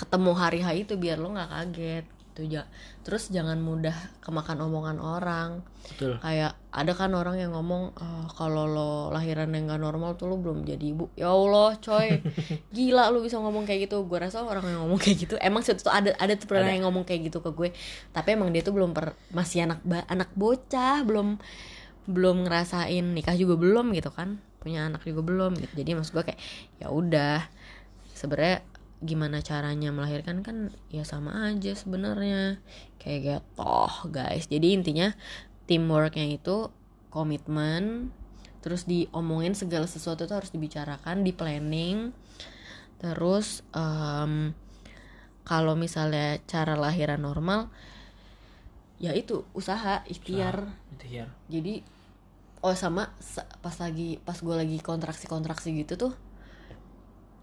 ketemu 0.00 0.32
hari 0.34 0.60
H 0.64 0.68
itu 0.72 0.94
biar 0.96 1.20
lo 1.20 1.36
nggak 1.36 1.50
kaget 1.52 2.06
gitu. 2.40 2.48
Ya 2.48 2.64
terus 3.04 3.28
jangan 3.28 3.60
mudah 3.60 3.92
kemakan 4.24 4.64
omongan 4.64 4.96
orang. 4.96 5.60
Betul. 5.84 6.16
Kayak 6.20 6.56
ada 6.72 6.92
kan 6.96 7.12
orang 7.12 7.36
yang 7.36 7.52
ngomong 7.52 7.92
"Ah, 8.00 8.24
kalau 8.32 8.64
lo 8.64 8.92
lahiran 9.10 9.52
yang 9.52 9.68
gak 9.68 9.80
normal 9.80 10.16
tuh 10.16 10.32
lo 10.32 10.40
belum 10.40 10.64
jadi 10.64 10.80
ibu. 10.96 11.12
Ya 11.16 11.28
allah 11.28 11.76
coy. 11.76 12.20
Gila 12.76 13.12
lu 13.12 13.20
bisa 13.20 13.36
ngomong 13.36 13.68
kayak 13.68 13.90
gitu. 13.90 14.04
Gue 14.08 14.18
rasa 14.20 14.40
orang 14.40 14.64
yang 14.64 14.80
ngomong 14.88 14.96
kayak 14.96 15.16
gitu 15.28 15.34
emang 15.36 15.60
sih 15.60 15.76
tuh 15.76 15.92
ada 15.92 16.16
ada 16.16 16.32
tuh 16.32 16.48
pernah 16.48 16.68
Ada. 16.68 16.74
yang 16.80 16.84
ngomong 16.88 17.04
kayak 17.04 17.28
gitu 17.28 17.44
ke 17.44 17.50
gue. 17.52 17.68
Tapi 18.16 18.28
emang 18.32 18.48
dia 18.54 18.64
tuh 18.64 18.72
belum 18.72 18.96
per, 18.96 19.12
masih 19.36 19.68
anak 19.68 19.84
anak 20.08 20.32
bocah 20.32 21.04
belum 21.04 21.36
belum 22.08 22.48
ngerasain 22.48 23.04
nikah 23.12 23.36
juga 23.36 23.60
belum 23.60 23.92
gitu 23.92 24.08
kan. 24.14 24.40
Punya 24.60 24.88
anak 24.88 25.04
juga 25.08 25.24
belum 25.24 25.56
gitu. 25.56 25.72
Jadi 25.84 25.90
maksud 25.96 26.12
gue 26.16 26.24
kayak 26.32 26.40
ya 26.78 26.88
udah. 26.92 27.44
Sebenarnya 28.12 28.60
gimana 29.00 29.40
caranya 29.40 29.90
melahirkan 29.90 30.44
kan 30.44 30.70
ya 30.92 31.02
sama 31.08 31.48
aja 31.52 31.72
sebenarnya. 31.72 32.60
Kayak 33.00 33.20
gitu 33.24 33.76
guys. 34.12 34.46
Jadi 34.48 34.76
intinya 34.76 35.08
teamworknya 35.68 36.26
itu 36.36 36.68
komitmen 37.10 38.12
terus 38.60 38.84
diomongin 38.84 39.56
segala 39.56 39.88
sesuatu 39.88 40.28
itu 40.28 40.34
harus 40.36 40.52
dibicarakan 40.52 41.24
di 41.24 41.32
planning. 41.32 42.12
Terus 43.00 43.64
em, 43.72 44.52
kalau 45.48 45.74
misalnya 45.74 46.38
cara 46.44 46.76
lahiran 46.76 47.24
normal 47.24 47.72
ya 49.00 49.16
itu 49.16 49.48
usaha 49.56 50.04
ikhtiar. 50.04 50.68
Jadi 51.48 51.80
oh 52.60 52.76
sama 52.76 53.08
sa- 53.18 53.48
pas 53.64 53.72
lagi 53.80 54.20
pas 54.20 54.36
gue 54.36 54.52
lagi 54.52 54.78
kontraksi 54.84 55.24
kontraksi 55.24 55.72
gitu 55.72 55.96
tuh 55.96 56.12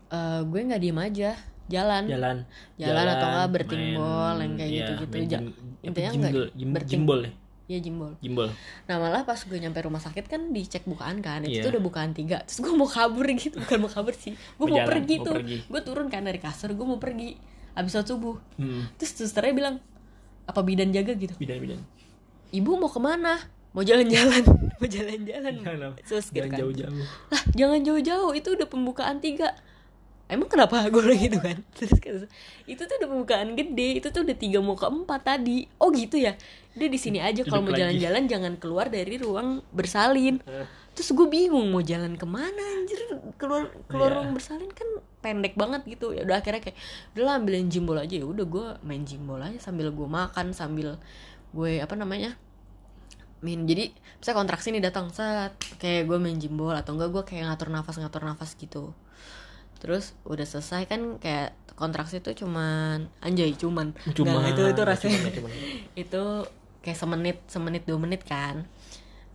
eh 0.09 0.41
gue 0.41 0.59
nggak 0.63 0.79
diem 0.79 0.97
aja 0.97 1.31
jalan. 1.67 2.03
Jalan. 2.05 2.37
Jalan 2.75 3.05
atau 3.09 3.27
nggak 3.27 3.49
bertimbol, 3.51 4.07
main- 4.31 4.39
yang 4.39 4.53
kayak 4.55 4.69
iya, 4.69 4.79
gitu-gitu. 4.81 5.11
main 5.11 5.23
Ja- 5.23 5.31
jim- 5.33 5.51
apa, 5.51 5.83
intinya 5.83 6.09
nggak 6.13 6.33
jim- 6.53 6.71
bertim- 6.71 6.91
jimbol 6.93 7.19
ya? 7.21 7.31
Ya 7.67 7.77
jimbol. 7.77 8.11
Jimbol. 8.17 8.47
Nah 8.85 8.95
malah 8.95 9.21
pas 9.21 9.35
gue 9.37 9.57
nyampe 9.57 9.75
rumah 9.77 9.99
sakit 9.99 10.23
kan 10.25 10.41
dicek 10.49 10.83
bukaan 10.83 11.19
kan 11.19 11.43
itu 11.43 11.59
Iya. 11.59 11.67
udah 11.69 11.83
bukaan 11.83 12.11
tiga. 12.11 12.39
Terus 12.41 12.63
gue 12.63 12.71
mau 12.71 12.87
kabur 12.87 13.27
gitu. 13.29 13.59
Bukan 13.59 13.77
mau 13.77 13.91
kabur 13.91 14.15
sih 14.15 14.31
gue 14.31 14.63
Mau 14.65 14.71
jalan, 14.73 14.87
pergi 14.87 15.15
mau 15.17 15.25
tuh. 15.25 15.35
pergi. 15.35 15.57
gue 15.61 15.81
turun 15.83 16.07
kan 16.07 16.23
dari 16.23 16.37
kasur 16.37 16.71
gue 16.71 16.85
mau 16.85 16.95
pergi. 16.95 17.35
Abis 17.73 17.91
sholat 17.91 18.07
subuh. 18.07 18.35
Hmm. 18.55 18.87
terus 18.95 19.11
susternya 19.13 19.51
bilang 19.53 19.75
apa 20.45 20.59
bidan 20.61 20.89
jaga 20.89 21.11
gitu? 21.13 21.35
Bidan 21.35 21.59
bidan. 21.59 21.79
Ibu 22.49 22.71
mau 22.73 22.87
ke 22.87 22.97
mana? 22.97 23.35
Mau 23.69 23.83
jalan-jalan. 23.83 24.47
Mau 24.77 24.85
jalan-jalan. 24.87 25.53
Jangan, 25.57 25.91
terus 25.99 26.29
gitu 26.29 26.45
kan. 26.45 26.57
jauh-jauh. 26.57 27.03
Lah 27.27 27.43
jangan 27.51 27.81
jauh-jauh 27.81 28.31
itu 28.31 28.49
udah 28.51 28.65
pembukaan 28.65 29.17
tiga 29.17 29.51
emang 30.27 30.47
kenapa 30.47 30.83
gue 30.93 31.03
gitu 31.13 31.39
kan? 31.39 31.57
Terus 31.73 31.97
kan, 31.97 32.27
itu 32.63 32.81
tuh 32.81 32.95
udah 32.97 33.09
pembukaan 33.09 33.49
gede 33.53 33.99
itu 33.99 34.07
tuh 34.07 34.21
udah 34.23 34.35
tiga 34.35 34.59
mau 34.59 34.75
ke 34.75 34.83
empat 34.83 35.21
tadi. 35.23 35.67
Oh 35.77 35.89
gitu 35.89 36.15
ya? 36.15 36.35
Dia 36.73 36.87
di 36.87 36.95
sini 36.95 37.17
aja 37.17 37.41
kalau 37.43 37.63
mau 37.63 37.73
jalan-jalan 37.73 38.23
jangan 38.27 38.53
keluar 38.55 38.87
dari 38.87 39.17
ruang 39.17 39.63
bersalin. 39.71 40.37
Eh, 40.43 40.67
terus 40.93 41.09
gue 41.09 41.25
bingung 41.25 41.67
mau 41.67 41.81
jalan 41.81 42.13
ke 42.13 42.23
mana 42.23 42.63
anjir? 42.75 42.99
Keluar 43.35 43.71
keluar 43.87 44.09
Iya. 44.09 44.15
ruang 44.19 44.31
bersalin 44.31 44.69
kan 44.69 44.87
pendek 45.17 45.55
banget 45.55 45.81
gitu. 45.87 46.13
Ya 46.13 46.21
udah 46.21 46.37
akhirnya 46.37 46.61
kayak 46.61 46.77
udah 47.15 47.23
lah 47.23 47.33
ambilin 47.39 47.67
jimbol 47.67 47.97
aja. 47.97 48.13
Ya 48.13 48.27
udah 48.27 48.45
gue 48.45 48.67
main 48.83 49.01
jimbol 49.01 49.39
aja 49.39 49.57
sambil 49.57 49.89
gue 49.89 50.07
makan 50.07 50.53
sambil 50.53 51.01
gue 51.51 51.79
apa 51.79 51.95
namanya 51.95 52.35
min 53.37 53.63
jadi 53.63 53.93
bisa 54.17 54.33
kontraksi 54.33 54.69
nih 54.69 54.81
datang 54.81 55.09
set. 55.09 55.53
Kayak 55.77 56.09
gue 56.09 56.17
main 56.17 56.37
jimbol 56.37 56.73
atau 56.73 56.93
enggak 56.93 57.09
gue 57.09 57.23
kayak 57.25 57.43
ngatur 57.49 57.69
nafas 57.69 57.95
ngatur 57.97 58.21
nafas 58.21 58.53
gitu 58.53 58.91
terus 59.77 60.17
udah 60.25 60.43
selesai 60.43 60.85
kan 60.85 61.17
kayak 61.17 61.53
kontraksi 61.77 62.17
itu 62.17 62.43
cuman 62.43 63.05
anjay 63.21 63.53
cuman. 63.53 63.93
Cuma 64.17 64.41
itu 64.49 64.61
itu 64.65 64.81
rasanya. 64.81 65.19
cuma- 65.29 65.35
cuma. 65.37 65.49
itu 66.03 66.23
kayak 66.81 66.97
semenit 66.97 67.37
semenit 67.45 67.83
dua 67.85 68.01
menit 68.01 68.25
kan 68.25 68.65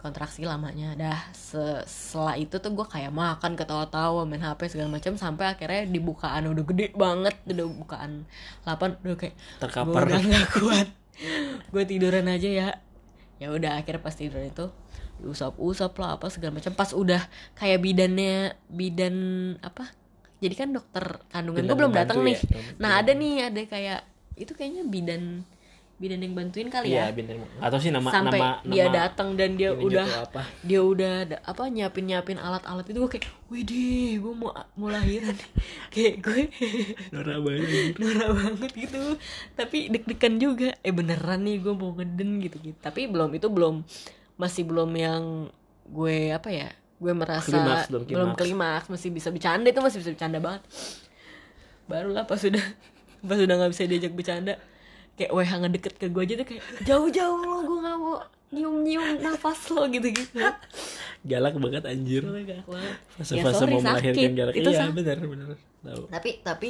kontraksi 0.03 0.43
lamanya. 0.43 0.99
Dah 0.99 1.31
se- 1.31 1.87
setelah 1.87 2.35
itu 2.35 2.59
tuh 2.59 2.75
gue 2.75 2.83
kayak 2.83 3.15
makan 3.15 3.55
ketawa-tawa 3.55 4.27
main 4.27 4.43
hp 4.43 4.59
segala 4.67 4.91
macam 4.91 5.15
sampai 5.15 5.55
akhirnya 5.55 5.87
dibukaan 5.87 6.51
udah 6.51 6.65
gede 6.67 6.91
banget 6.99 7.39
udah 7.47 7.67
bukaan 7.71 8.27
8 8.67 8.99
udah 9.07 9.17
kayak 9.17 9.39
terkapar 9.63 10.03
udah 10.11 10.19
nggak 10.21 10.47
kuat. 10.59 10.89
Gue 11.71 11.83
tiduran 11.87 12.27
aja 12.27 12.51
ya. 12.51 12.69
Ya 13.39 13.55
udah 13.55 13.79
akhirnya 13.79 14.03
pas 14.03 14.19
tiduran 14.19 14.51
itu 14.51 14.67
diusap-usap 15.23 15.95
lah 16.03 16.19
apa 16.19 16.27
segala 16.35 16.59
macam. 16.59 16.75
Pas 16.75 16.91
udah 16.91 17.23
kayak 17.55 17.79
bidannya 17.79 18.59
bidan 18.67 19.15
apa 19.63 19.87
jadi 20.43 20.55
kan 20.59 20.69
dokter 20.75 21.05
kandungan 21.31 21.63
gue 21.71 21.77
belum 21.79 21.95
datang 21.95 22.19
bantu 22.21 22.29
nih. 22.35 22.37
Ya. 22.43 22.61
nah 22.83 22.91
ada 22.99 23.13
nih 23.15 23.35
ada 23.47 23.61
kayak 23.63 24.01
itu 24.35 24.53
kayaknya 24.59 24.83
bidan 24.91 25.47
bidan 26.03 26.19
yang 26.19 26.35
bantuin 26.35 26.67
kali 26.67 26.91
iya 26.91 27.07
ya. 27.07 27.15
bidan 27.15 27.47
atau 27.63 27.79
sih 27.79 27.95
nama 27.95 28.11
sampai 28.11 28.43
nama 28.43 28.67
dia 28.67 28.87
datang 28.91 29.39
dan 29.39 29.55
dia 29.55 29.71
udah 29.71 30.27
apa? 30.27 30.43
dia 30.67 30.83
udah 30.83 31.15
da- 31.31 31.43
apa 31.47 31.71
nyiapin 31.71 32.11
nyiapin 32.11 32.43
alat-alat 32.43 32.83
itu 32.91 32.99
gue 32.99 33.07
kayak 33.07 33.31
widih 33.47 34.19
gue 34.19 34.35
mau 34.35 34.51
mau 34.75 34.91
lahiran. 34.91 35.31
Nih." 35.31 35.51
kayak 35.95 36.15
gue 36.27 36.41
norak 37.15 37.39
banget. 37.47 37.95
Norak 38.03 38.31
banget 38.35 38.71
gitu. 38.75 39.03
Tapi 39.55 39.79
deg-degan 39.95 40.35
juga. 40.43 40.69
Eh 40.83 40.91
beneran 40.91 41.47
nih 41.47 41.63
gue 41.63 41.71
mau 41.71 41.95
ngeden 41.95 42.43
gitu 42.43 42.59
gitu 42.59 42.79
tapi 42.83 43.07
belum 43.07 43.31
itu 43.39 43.47
belum 43.47 43.87
masih 44.35 44.67
belum 44.67 44.91
yang 44.99 45.23
gue 45.87 46.35
apa 46.35 46.51
ya 46.51 46.69
gue 47.03 47.13
merasa 47.13 47.51
Klimaks, 47.51 47.87
belum 47.89 48.03
belum 48.05 48.31
klimaks. 48.31 48.39
klimaks 48.39 48.87
masih 48.89 49.09
bisa 49.11 49.29
bercanda 49.29 49.67
itu 49.67 49.81
masih 49.81 49.99
bisa 49.99 50.11
bercanda 50.11 50.39
banget 50.39 50.63
barulah 51.85 52.23
pas 52.23 52.39
sudah 52.39 52.63
pas 53.27 53.37
sudah 53.37 53.55
nggak 53.57 53.71
bisa 53.71 53.83
diajak 53.85 54.13
bercanda 54.13 54.55
kayak 55.13 55.31
weh 55.31 55.45
ngedeket 55.45 55.95
ke 55.97 56.07
gue 56.07 56.23
aja 56.23 56.35
tuh 56.37 56.47
kayak 56.47 56.63
jauh-jauh 56.83 57.41
lo 57.41 57.57
gue 57.63 57.79
nggak 57.81 57.97
mau 57.97 58.17
nyium-nyium 58.49 59.19
nafas 59.19 59.61
lo 59.69 59.85
gitu-gitu 59.87 60.39
galak 61.31 61.55
banget 61.55 61.83
anjir 61.85 62.23
galak 62.23 62.65
banget. 62.65 62.95
fase-fase 63.13 63.37
Ya, 63.37 63.53
sorry, 63.53 63.73
mau 63.73 63.83
melahirkan 63.83 64.15
sakit. 64.15 64.33
galak 64.33 64.55
Itu 64.55 64.69
iya 64.69 64.79
sakit. 64.81 64.95
benar 64.95 65.17
benar 65.21 65.49
tahu 65.83 66.03
tapi 66.09 66.31
tapi 66.41 66.69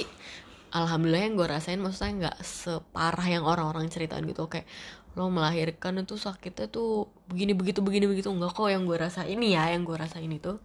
alhamdulillah 0.70 1.22
yang 1.22 1.34
gue 1.34 1.46
rasain 1.46 1.76
maksudnya 1.76 2.12
nggak 2.22 2.36
separah 2.40 3.26
yang 3.26 3.44
orang-orang 3.44 3.86
ceritain 3.88 4.24
gitu 4.24 4.46
kayak 4.46 4.64
lo 5.12 5.28
melahirkan 5.28 6.00
itu 6.00 6.16
sakitnya 6.16 6.72
tuh 6.72 7.12
begini 7.28 7.52
begitu 7.52 7.84
begini 7.84 8.08
begitu. 8.08 8.32
Enggak 8.32 8.56
kok 8.56 8.68
yang 8.72 8.88
gue 8.88 8.96
rasain 8.96 9.28
ini 9.28 9.56
ya 9.56 9.68
yang 9.72 9.84
gue 9.84 9.96
rasain 9.96 10.28
itu. 10.28 10.56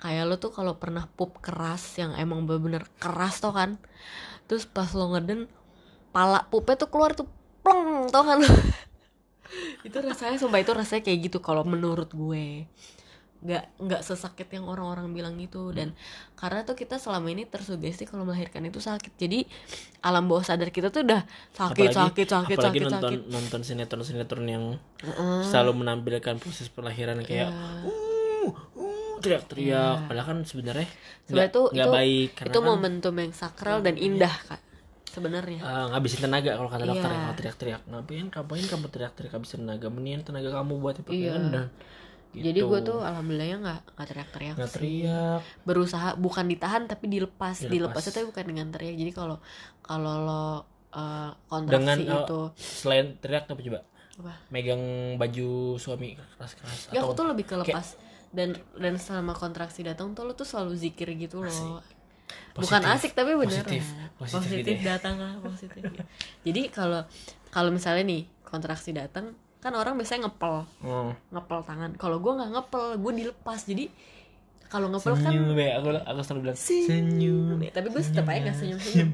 Kayak 0.00 0.24
lo 0.32 0.36
tuh 0.40 0.52
kalau 0.52 0.80
pernah 0.80 1.04
pup 1.04 1.44
keras 1.44 2.00
yang 2.00 2.16
emang 2.16 2.48
bener-bener 2.48 2.88
keras 2.96 3.44
tuh 3.44 3.52
kan? 3.52 3.76
Terus 4.48 4.64
pas 4.64 4.88
lo 4.96 5.12
ngeden 5.12 5.44
pala 6.10 6.48
pupnya 6.48 6.80
tuh 6.80 6.88
keluar 6.88 7.12
tuh 7.12 7.28
plong 7.60 8.08
tau 8.08 8.24
kan? 8.24 8.40
Itu 9.86 9.98
rasanya 10.00 10.38
sumpah 10.38 10.62
itu 10.62 10.70
rasanya 10.70 11.02
kayak 11.02 11.18
gitu 11.26 11.38
kalau 11.42 11.66
menurut 11.66 12.14
gue 12.14 12.70
nggak 13.40 13.64
nggak 13.80 14.02
sesakit 14.02 14.48
yang 14.48 14.64
orang-orang 14.64 15.10
bilang 15.10 15.34
gitu. 15.34 15.70
Dan 15.70 15.96
karena 16.34 16.60
tuh 16.60 16.74
kita 16.74 16.96
selama 16.96 17.26
ini 17.26 17.44
tersugesti 17.44 18.04
kalau 18.04 18.22
melahirkan 18.22 18.60
itu 18.62 18.78
sakit. 18.78 19.16
Jadi 19.16 19.48
alam 20.00 20.24
bawah 20.24 20.42
sadar 20.42 20.68
kita 20.68 20.88
tuh 20.88 21.02
udah 21.02 21.24
sakit 21.50 21.88
sakit 21.90 22.26
sakit 22.26 22.56
apalagi 22.56 22.68
sakit 22.76 22.82
nonton 22.84 23.00
sakit. 23.02 23.20
nonton 23.26 23.60
sinetron 23.62 24.02
sinetron 24.02 24.44
yang 24.44 24.64
Heeh. 24.98 25.40
selalu 25.42 25.72
menampilkan 25.78 26.36
proses 26.36 26.68
pelahiran 26.68 27.20
kayak 27.20 27.48
Iya. 27.48 27.88
uh 27.88 28.52
uh 28.76 29.18
teriak-teriak. 29.20 30.06
Padahal 30.06 30.26
kan 30.26 30.38
sebenarnya 30.42 30.88
Sebenarnya 31.22 31.32
nggak 31.32 31.48
tuh 31.50 31.66
nggak 31.70 31.86
itu- 31.86 31.96
baik 31.96 32.30
itu 32.42 32.52
kan, 32.54 32.66
momentum 32.66 33.14
yang 33.14 33.32
sakral 33.32 33.78
dan 33.80 33.96
indah 33.96 34.32
kak 34.42 34.60
sebenarnya. 35.06 35.58
Eh, 35.58 35.86
ngabisin 35.90 36.20
tenaga 36.22 36.50
kalau 36.54 36.68
kata 36.68 36.84
dokter 36.84 37.04
Iya. 37.04 37.18
kalau 37.18 37.34
teriak-teriak. 37.34 37.82
Ngapain 37.84 38.26
ngapain 38.28 38.64
kamu 38.64 38.86
teriak-teriak? 38.86 39.32
Habisin 39.34 39.64
tenaga 39.64 39.86
mendingan 39.88 40.22
tenaga 40.22 40.48
kamu 40.54 40.72
buat 40.78 40.96
apa 40.96 41.10
Iya. 41.10 41.30
kan 41.30 41.42
udah 41.50 41.66
gitu. 42.30 42.44
jadi 42.46 42.60
gue 42.62 42.80
tuh 42.86 42.98
alhamdulillahnya 43.02 43.58
nggak 43.58 43.80
nggak 43.96 44.08
teriak-teriak 44.08 44.56
nggak 44.56 44.72
teriak. 44.72 45.40
Berusaha 45.66 46.08
bukan 46.14 46.46
ditahan 46.46 46.86
tapi 46.86 47.10
dilepas. 47.10 47.66
Dilepas. 47.66 48.00
dilepas 48.00 48.02
itu 48.06 48.18
bukan 48.26 48.44
dengan 48.46 48.66
teriak. 48.70 48.94
Jadi 48.94 49.12
kalau 49.12 49.36
kalau 49.82 50.14
lo 50.22 50.44
uh, 50.94 51.30
kontraksi 51.46 51.82
Dengan, 51.82 51.98
oh, 52.10 52.22
itu. 52.26 52.40
selain 52.58 53.06
teriak 53.18 53.50
apa 53.50 53.60
coba? 53.60 53.80
Apa? 54.20 54.32
Megang 54.52 54.82
baju 55.16 55.80
suami 55.80 56.14
keras-keras 56.36 56.92
Gak, 56.92 56.98
atau 56.98 57.02
aku 57.08 57.12
tuh 57.16 57.26
lebih 57.30 57.44
ke 57.48 57.54
lepas. 57.58 57.98
Dan 58.30 58.54
dan 58.78 58.94
selama 58.94 59.34
kontraksi 59.34 59.82
datang 59.82 60.14
tuh 60.14 60.22
lo 60.22 60.38
tuh 60.38 60.46
selalu 60.46 60.78
zikir 60.78 61.10
gitu 61.18 61.42
loh. 61.42 61.82
Bukan 62.54 62.82
Positif. 62.82 62.94
asik 62.94 63.12
tapi 63.18 63.34
beneran. 63.34 63.66
Positif. 63.66 63.84
Positif 64.18 64.38
positif, 64.38 64.74
gitu 64.78 64.86
ya. 64.86 64.98
datang 64.98 65.18
lah 65.18 65.34
positif. 65.42 65.82
Jadi 66.46 66.62
kalau 66.70 67.02
kalau 67.50 67.70
misalnya 67.74 68.06
nih 68.06 68.22
kontraksi 68.46 68.94
datang 68.94 69.34
kan 69.60 69.72
orang 69.76 69.94
biasanya 69.94 70.28
ngepel. 70.28 70.64
Oh. 70.82 71.12
ngepel 71.28 71.60
tangan. 71.62 71.90
Kalau 71.94 72.16
gue 72.18 72.32
nggak 72.32 72.50
ngepel 72.50 72.84
gue 72.96 73.12
dilepas. 73.20 73.60
Jadi 73.62 73.86
kalau 74.70 74.86
ngepel 74.88 75.18
kan 75.18 75.34
senyum 75.34 75.58
ya 75.58 75.82
aku 75.82 75.88
aku 75.98 76.20
selalu 76.22 76.40
bilang 76.46 76.58
Senyum. 76.58 76.86
senyum. 76.86 77.58
tapi 77.74 77.86
gue 77.90 78.02
tetap 78.06 78.22
aja 78.30 78.38
nggak 78.38 78.54
senyum 78.54 78.78
senyum 78.78 79.10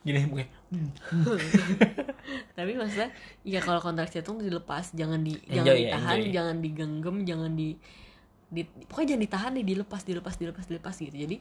gini 0.00 0.24
mungkin 0.24 0.48
tapi 2.56 2.72
maksudnya 2.74 3.12
ya 3.44 3.60
kalau 3.60 3.78
kontraksi 3.78 4.24
itu 4.24 4.32
dilepas. 4.40 4.96
Jangan 4.96 5.20
di 5.20 5.36
Enjoy 5.46 5.52
jangan 5.52 5.76
ya, 5.76 5.80
ditahan 5.92 6.16
enjoy. 6.18 6.32
jangan 6.32 6.56
digenggam 6.58 7.16
jangan 7.22 7.50
di, 7.52 7.68
di 8.48 8.62
pokoknya 8.64 9.08
jangan 9.14 9.22
ditahan 9.28 9.50
deh 9.54 9.64
dilepas 9.68 10.02
dilepas 10.02 10.34
dilepas 10.40 10.64
dilepas 10.64 10.94
gitu. 10.96 11.12
Jadi 11.14 11.36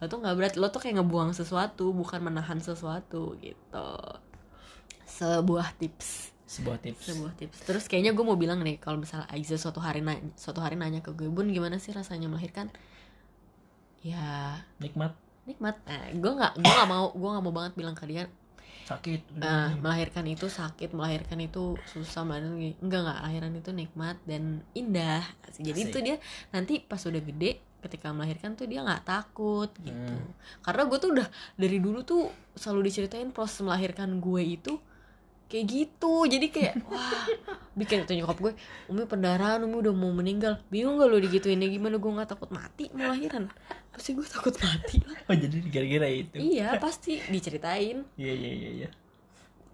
lo 0.00 0.04
tuh 0.04 0.18
nggak 0.20 0.34
berat. 0.36 0.54
Lo 0.58 0.66
tuh 0.68 0.80
kayak 0.82 1.00
ngebuang 1.00 1.30
sesuatu 1.32 1.94
bukan 1.94 2.20
menahan 2.20 2.58
sesuatu 2.58 3.38
gitu. 3.38 3.88
Sebuah 5.06 5.78
tips 5.78 6.29
sebuah 6.50 6.82
tips. 6.82 7.14
Sebuah 7.14 7.32
tips. 7.38 7.56
Terus 7.62 7.84
kayaknya 7.86 8.10
gue 8.10 8.24
mau 8.26 8.34
bilang 8.34 8.58
nih 8.66 8.82
kalau 8.82 8.98
misalnya 8.98 9.30
Aiza 9.30 9.54
suatu 9.54 9.78
hari 9.78 10.02
nanya 10.02 10.34
suatu 10.34 10.58
hari 10.58 10.74
nanya 10.74 10.98
ke 10.98 11.14
gue 11.14 11.30
bun 11.30 11.46
gimana 11.46 11.78
sih 11.78 11.94
rasanya 11.94 12.26
melahirkan? 12.26 12.66
Ya 14.02 14.58
nikmat. 14.82 15.14
nikmat. 15.46 15.78
Eh, 15.86 16.18
gue 16.18 16.32
nggak 16.34 16.58
gue 16.58 16.72
nggak 16.74 16.90
mau 16.90 17.14
gue 17.14 17.30
nggak 17.30 17.44
mau 17.46 17.54
banget 17.54 17.72
bilang 17.78 17.94
ke 17.94 18.02
dia 18.10 18.26
sakit. 18.90 19.38
Eh, 19.38 19.70
melahirkan 19.78 20.26
itu 20.26 20.50
sakit 20.50 20.90
melahirkan 20.90 21.38
itu 21.38 21.78
susah 21.86 22.26
gini. 22.26 22.74
enggak 22.82 23.00
enggak. 23.06 23.18
Lahiran 23.30 23.52
itu 23.54 23.70
nikmat 23.70 24.18
dan 24.26 24.66
indah. 24.74 25.22
Jadi 25.54 25.80
Asik. 25.86 25.90
itu 25.94 25.98
dia 26.02 26.16
nanti 26.50 26.82
pas 26.82 26.98
udah 26.98 27.22
gede 27.22 27.62
ketika 27.80 28.12
melahirkan 28.12 28.58
tuh 28.58 28.68
dia 28.68 28.84
nggak 28.84 29.08
takut 29.08 29.72
gitu. 29.80 29.96
Hmm. 29.96 30.36
karena 30.60 30.84
gue 30.84 30.98
tuh 31.00 31.10
udah 31.16 31.28
dari 31.56 31.80
dulu 31.80 32.04
tuh 32.04 32.28
selalu 32.52 32.92
diceritain 32.92 33.32
proses 33.32 33.64
melahirkan 33.64 34.20
gue 34.20 34.42
itu 34.44 34.76
kayak 35.50 35.66
gitu. 35.66 36.14
Jadi 36.24 36.46
kayak 36.48 36.74
wah. 36.86 37.26
Bikin 37.74 38.06
itu 38.06 38.14
nyokap 38.14 38.38
gue 38.38 38.52
umi 38.86 39.02
pendarahan 39.04 39.58
umi 39.60 39.76
udah 39.76 39.90
mau 39.90 40.14
meninggal. 40.14 40.62
Bingung 40.70 40.96
gak 40.96 41.10
lo 41.10 41.18
digituin 41.18 41.58
ya 41.58 41.66
gimana 41.66 41.98
gue 41.98 42.10
nggak 42.10 42.30
takut 42.30 42.48
mati? 42.48 42.86
Melahiran 42.94 43.50
pasti 43.90 44.14
gue 44.14 44.22
takut 44.22 44.54
mati 44.62 45.02
lah. 45.02 45.18
Oh 45.26 45.34
jadi 45.34 45.58
gara-gara 45.66 46.08
itu? 46.08 46.36
Iya 46.38 46.78
pasti. 46.78 47.18
Diceritain. 47.26 48.06
Iya 48.14 48.32
iya 48.32 48.50
iya 48.54 48.70
iya. 48.70 48.88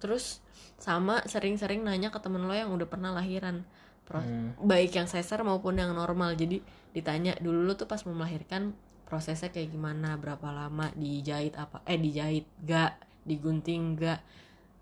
Terus 0.00 0.40
sama 0.76 1.24
sering-sering 1.24 1.80
nanya 1.80 2.08
ke 2.08 2.20
temen 2.20 2.44
lo 2.44 2.52
yang 2.52 2.72
udah 2.72 2.88
pernah 2.88 3.12
lahiran. 3.12 3.62
Pro- 4.06 4.22
Hmm. 4.22 4.54
baik 4.62 4.94
yang 4.94 5.10
sesar 5.10 5.42
maupun 5.42 5.76
yang 5.76 5.90
normal. 5.92 6.32
Jadi 6.32 6.62
ditanya 6.94 7.34
dulu 7.36 7.66
lo 7.66 7.74
tuh 7.74 7.84
pas 7.84 7.98
mau 8.06 8.14
melahirkan 8.14 8.70
prosesnya 9.02 9.50
kayak 9.50 9.74
gimana? 9.74 10.14
Berapa 10.14 10.46
lama? 10.48 10.94
Dijahit 10.94 11.58
apa? 11.58 11.82
Eh 11.84 11.98
dijahit 11.98 12.46
gak 12.62 12.96
digunting 13.26 13.98
gak 13.98 14.22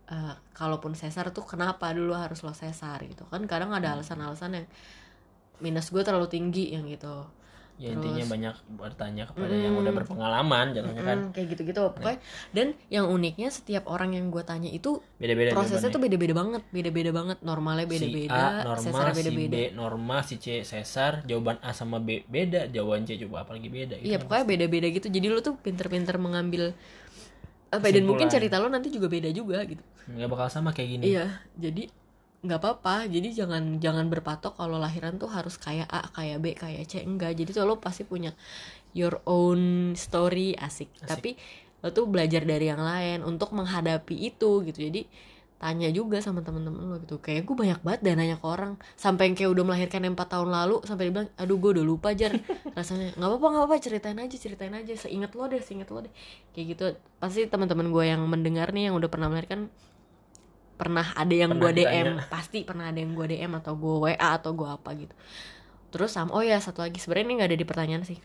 Eh, 0.05 0.34
kalaupun 0.52 0.92
sesar 0.92 1.32
tuh 1.32 1.48
kenapa 1.48 1.88
dulu 1.96 2.12
harus 2.12 2.44
lo 2.44 2.52
sesar 2.52 3.00
gitu. 3.09 3.24
Kan 3.32 3.48
kadang 3.48 3.72
ada 3.72 3.96
alasan-alasan 3.96 4.61
yang 4.61 4.66
minus 5.64 5.88
gue 5.88 6.05
terlalu 6.05 6.28
tinggi 6.28 6.76
yang 6.76 6.84
gitu. 6.84 7.24
Ya 7.74 7.90
intinya 7.90 8.22
Terus- 8.22 8.30
banyak 8.30 8.57
bertanya 8.78 9.24
kepada 9.26 9.50
yang 9.50 9.74
udah 9.74 9.90
berpengalaman 9.96 10.76
jatuhnya 10.78 11.02
kan. 11.02 11.18
Mm, 11.18 11.30
kayak 11.34 11.46
gitu-gitu 11.57 11.80
pokoknya. 11.90 12.20
Dan 12.55 12.66
yang 12.86 13.11
uniknya 13.11 13.48
setiap 13.50 13.90
orang 13.90 14.14
yang 14.14 14.30
gue 14.30 14.44
tanya 14.46 14.70
itu 14.70 15.02
beda-beda 15.18 15.57
prosesnya 15.57 15.90
tuh 15.90 15.98
jawabannya. 15.98 16.05
beda-beda 16.07 16.34
banget 16.36 16.62
beda-beda 16.70 17.11
banget. 17.11 17.38
Normalnya 17.42 17.86
si 17.88 17.90
beda-beda 17.96 18.30
A 18.30 18.46
normal, 18.62 18.84
sesarnya 18.84 19.14
si 19.16 19.18
beda-beda. 19.24 19.57
B 19.57 19.59
normal, 19.74 20.18
si 20.22 20.34
C 20.38 20.46
sesar, 20.62 21.12
jawaban 21.26 21.59
A 21.66 21.74
sama 21.74 21.98
B 21.98 22.22
beda, 22.28 22.70
jawaban 22.70 23.09
C 23.09 23.18
coba 23.24 23.42
apalagi 23.42 23.66
beda 23.72 23.98
gitu. 23.98 24.07
iya 24.07 24.20
pokoknya 24.22 24.44
beda-beda 24.46 24.86
gitu. 24.94 25.09
Jadi 25.11 25.26
lo 25.32 25.40
tuh 25.42 25.57
pinter-pinter 25.59 26.14
mengambil 26.20 26.76
apa 27.81 27.87
dan 27.91 28.05
mungkin 28.07 28.27
cerita 28.31 28.57
lo 28.62 28.70
nanti 28.70 28.89
juga 28.93 29.07
beda 29.11 29.31
juga 29.35 29.62
gitu. 29.66 29.83
Nggak 30.11 30.29
bakal 30.31 30.49
sama 30.53 30.70
kayak 30.70 30.89
gini. 30.99 31.05
iya 31.11 31.43
jadi 31.59 31.91
nggak 32.45 32.61
apa-apa. 32.61 33.09
Jadi 33.09 33.29
jangan 33.33 33.81
jangan 33.81 34.07
berpatok 34.12 34.61
kalau 34.61 34.77
lahiran 34.77 35.16
tuh 35.16 35.33
harus 35.33 35.57
kayak 35.57 35.89
A 35.89 36.05
kayak 36.12 36.39
B 36.45 36.53
kayak 36.53 36.85
C 36.87 37.01
enggak. 37.01 37.33
Jadi 37.35 37.51
tuh 37.57 37.64
lo 37.64 37.81
pasti 37.81 38.05
punya 38.05 38.37
your 38.93 39.18
own 39.25 39.93
story 39.97 40.55
asik, 40.55 40.93
Asik. 41.01 41.09
tapi 41.09 41.31
lo 41.81 41.91
tuh 41.91 42.05
belajar 42.09 42.45
dari 42.45 42.68
yang 42.68 42.81
lain 42.81 43.25
untuk 43.25 43.51
menghadapi 43.57 44.16
itu 44.29 44.62
gitu. 44.68 44.79
Jadi 44.79 45.09
tanya 45.65 45.89
juga 45.89 46.21
sama 46.21 46.45
temen-temen 46.45 46.93
lo 46.93 47.01
gitu. 47.01 47.17
Kayak 47.25 47.49
gue 47.49 47.57
banyak 47.57 47.81
banget 47.81 48.01
dan 48.05 48.21
nanya 48.21 48.37
ke 48.37 48.45
orang. 48.45 48.77
Sampai 49.01 49.33
yang 49.33 49.35
kayak 49.41 49.49
udah 49.57 49.65
melahirkan 49.65 50.05
yang 50.05 50.12
4 50.12 50.29
tahun 50.29 50.49
lalu 50.53 50.77
sampai 50.85 51.09
dia 51.09 51.12
bilang 51.17 51.29
aduh 51.41 51.57
gue 51.57 51.71
udah 51.81 51.85
lupa 51.89 52.12
jar. 52.12 52.37
Rasanya 52.77 53.17
nggak 53.17 53.29
apa-apa 53.33 53.47
nggak 53.49 53.65
apa 53.65 53.75
ceritain 53.81 54.19
aja 54.21 54.37
ceritain 54.37 54.75
aja. 54.77 54.93
Seingat 54.93 55.33
lo 55.33 55.49
deh 55.49 55.65
seingat 55.65 55.89
lo 55.89 56.05
deh. 56.05 56.12
Kayak 56.53 56.67
gitu. 56.77 56.85
Pasti 57.17 57.49
teman-teman 57.49 57.89
gue 57.89 58.05
yang 58.05 58.21
mendengar 58.29 58.77
nih 58.77 58.93
yang 58.93 58.95
udah 59.01 59.09
pernah 59.09 59.33
melahirkan 59.33 59.73
pernah 60.77 61.07
ada 61.17 61.33
yang 61.33 61.57
gue 61.57 61.71
DM 61.71 61.81
ditanya. 61.81 62.29
pasti 62.29 62.67
pernah 62.67 62.91
ada 62.93 62.99
yang 63.01 63.17
gue 63.17 63.25
DM 63.25 63.53
atau 63.57 63.73
gue 63.73 63.95
WA 64.05 64.29
atau 64.37 64.53
gue 64.53 64.69
apa 64.69 64.91
gitu. 65.01 65.15
Terus 65.97 66.12
sama 66.12 66.37
oh 66.37 66.45
ya 66.45 66.61
satu 66.61 66.85
lagi. 66.85 67.01
Sebenarnya 67.01 67.25
ini 67.25 67.35
nggak 67.41 67.49
ada 67.49 67.59
di 67.59 67.65
pertanyaan 67.65 68.05
sih. 68.05 68.21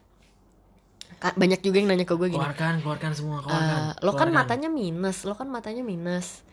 Banyak 1.24 1.64
juga 1.64 1.80
yang 1.80 1.88
nanya 1.88 2.04
ke 2.04 2.20
gue 2.20 2.28
gini. 2.28 2.36
Keluarkan, 2.36 2.84
keluarkan 2.84 3.12
semua, 3.16 3.40
keluarkan. 3.40 3.64
"Eh, 3.64 3.92
lo 4.04 4.12
kan 4.12 4.28
keluarkan. 4.28 4.36
matanya 4.36 4.68
minus 4.68 5.24
lo 5.24 5.40
kan 5.40 5.48
matanya 5.48 5.88
minus 5.88 6.44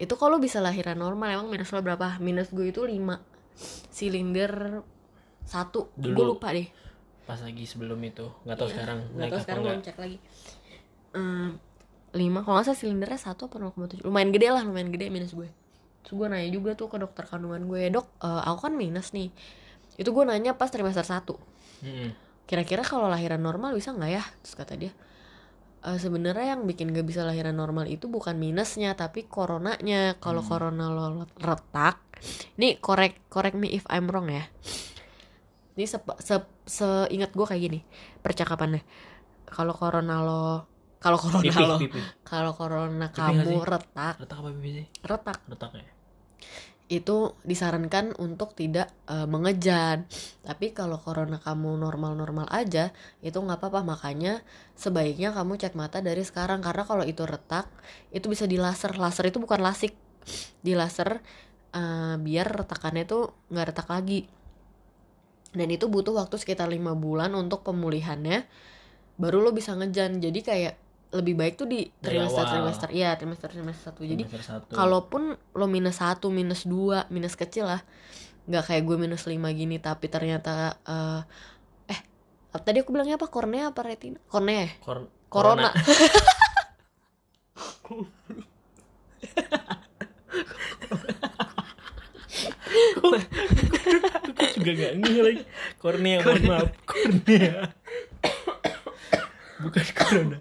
itu 0.00 0.14
kalau 0.16 0.40
bisa 0.40 0.64
lahiran 0.64 0.96
normal 0.96 1.28
emang 1.36 1.52
minus 1.52 1.68
lo 1.76 1.84
berapa? 1.84 2.16
Minus 2.24 2.48
gue 2.48 2.72
itu 2.72 2.80
5 2.80 3.20
silinder 3.92 4.80
satu. 5.44 5.92
Gue 6.00 6.24
lupa 6.24 6.56
deh. 6.56 6.64
Pas 7.28 7.36
lagi 7.44 7.68
sebelum 7.68 8.00
itu, 8.00 8.24
nggak 8.48 8.56
tahu 8.56 8.68
sekarang. 8.72 8.98
Iya, 9.04 9.12
nggak 9.12 9.28
tahu 9.28 9.40
sekarang 9.44 9.62
belum 9.62 9.82
cek 9.84 9.96
lagi. 10.00 10.18
Ehm, 11.12 11.48
lima. 12.16 12.40
Kalau 12.40 12.54
nggak 12.56 12.66
salah 12.72 12.80
silindernya 12.80 13.20
satu 13.20 13.52
apa 13.52 13.60
0,7 13.60 14.00
lumayan 14.00 14.32
gede 14.32 14.48
lah 14.48 14.64
lumayan 14.64 14.88
gede 14.88 15.12
minus 15.12 15.36
gue. 15.36 15.52
Terus 16.00 16.14
gue 16.16 16.26
nanya 16.32 16.48
juga 16.48 16.72
tuh 16.72 16.88
ke 16.88 16.96
dokter 16.96 17.28
kandungan 17.28 17.60
gue 17.68 17.92
dok 17.92 18.08
eh, 18.24 18.42
aku 18.48 18.58
kan 18.66 18.74
minus 18.74 19.12
nih. 19.12 19.28
Itu 20.00 20.16
gue 20.16 20.24
nanya 20.24 20.56
pas 20.56 20.72
trimester 20.72 21.04
satu. 21.04 21.36
Mm-mm. 21.80 22.12
kira-kira 22.44 22.84
kalau 22.84 23.08
lahiran 23.08 23.40
normal 23.40 23.72
bisa 23.72 23.94
nggak 23.94 24.10
ya? 24.10 24.24
Terus 24.42 24.54
kata 24.58 24.74
dia 24.76 24.92
"Eh, 25.80 25.96
sebenarnya 25.96 26.56
yang 26.56 26.68
bikin 26.68 26.92
gak 26.92 27.08
bisa 27.08 27.24
lahiran 27.24 27.56
normal 27.56 27.88
itu 27.88 28.04
bukan 28.04 28.36
minusnya 28.36 28.92
tapi 28.92 29.24
coronanya 29.24 30.20
kalau 30.20 30.44
Hmm. 30.44 30.50
corona 30.52 30.86
lo 30.92 31.24
retak 31.40 31.96
ini 32.60 32.76
korek 32.76 33.24
korek 33.32 33.56
me 33.56 33.72
if 33.72 33.84
I'm 33.88 34.04
wrong 34.12 34.28
ya 34.28 34.44
ini 35.76 35.84
se, 35.88 35.96
se, 36.20 36.36
seingat 36.68 37.32
gue 37.32 37.46
kayak 37.48 37.62
gini 37.64 37.80
percakapannya 38.20 38.84
kalau 39.48 39.72
corona 39.72 40.20
lo 40.20 40.42
kalau 41.00 41.16
corona 41.16 41.40
Pipih, 41.48 41.64
lo 41.64 41.76
kalau 42.28 42.52
corona 42.52 43.06
Pipih 43.08 43.16
kamu 43.16 43.64
retak 43.64 44.14
Retak 44.20 44.36
apa 44.36 44.48
pipih 44.52 44.72
sih? 44.84 44.86
retak 45.00 45.38
Retak 45.48 45.70
ya. 45.80 45.88
Itu 46.90 47.38
disarankan 47.46 48.18
untuk 48.18 48.58
tidak 48.58 48.90
eh, 49.06 49.24
mengejan. 49.30 50.10
Tapi 50.42 50.74
kalau 50.74 50.98
corona 50.98 51.38
kamu 51.38 51.78
normal-normal 51.78 52.50
aja, 52.50 52.90
itu 53.22 53.38
nggak 53.38 53.62
apa-apa. 53.62 53.86
Makanya 53.86 54.42
sebaiknya 54.74 55.30
kamu 55.30 55.54
cek 55.62 55.78
mata 55.78 56.02
dari 56.02 56.26
sekarang 56.26 56.58
karena 56.58 56.82
kalau 56.82 57.06
itu 57.06 57.22
retak, 57.22 57.70
itu 58.10 58.26
bisa 58.26 58.50
di 58.50 58.58
laser. 58.58 58.90
Itu 59.22 59.38
bukan 59.38 59.62
lasik, 59.62 59.94
di 60.66 60.74
laser 60.74 61.22
eh, 61.70 62.14
biar 62.18 62.66
retakannya 62.66 63.06
tuh 63.06 63.30
nggak 63.54 63.66
retak 63.70 63.86
lagi. 63.86 64.26
Dan 65.54 65.70
itu 65.70 65.86
butuh 65.86 66.14
waktu 66.14 66.42
sekitar 66.42 66.66
lima 66.66 66.98
bulan 66.98 67.30
untuk 67.38 67.62
pemulihannya. 67.62 68.50
Baru 69.14 69.42
lo 69.46 69.54
bisa 69.54 69.78
ngejan. 69.78 70.18
Jadi 70.18 70.40
kayak 70.42 70.74
lebih 71.10 71.34
baik 71.34 71.58
tuh 71.58 71.66
di 71.66 71.90
trimester 71.98 72.46
trimester, 72.46 72.88
iya 72.94 73.18
trimester 73.18 73.50
trimester 73.50 73.90
satu. 73.90 74.06
Jadi 74.06 74.22
satu. 74.30 74.70
kalaupun 74.72 75.34
lo 75.34 75.66
minus 75.66 75.98
satu 75.98 76.30
minus 76.30 76.62
dua 76.64 77.10
minus 77.10 77.34
kecil 77.34 77.66
lah 77.66 77.82
nggak 78.46 78.66
kayak 78.66 78.82
gue 78.86 78.96
minus 78.98 79.26
lima 79.26 79.50
gini 79.50 79.78
tapi 79.78 80.06
ternyata 80.06 80.78
eh 80.86 81.22
eh 81.90 82.00
tadi 82.62 82.82
aku 82.82 82.90
bilangnya 82.94 83.18
apa 83.18 83.26
kornea 83.26 83.70
apa 83.70 83.80
retina 83.82 84.18
kornea 84.26 84.66
ya? 84.66 84.72
Kor- 84.82 85.10
corona, 85.30 85.70
Aku 94.30 94.44
juga 94.60 94.72
gak 94.72 94.92
ngeh 95.02 95.20
lagi. 95.22 95.42
Kornea, 95.80 96.16
mohon 96.22 96.42
maaf. 96.46 96.68
Kornea. 96.86 97.74
Bukan 99.60 99.86
corona. 99.92 100.38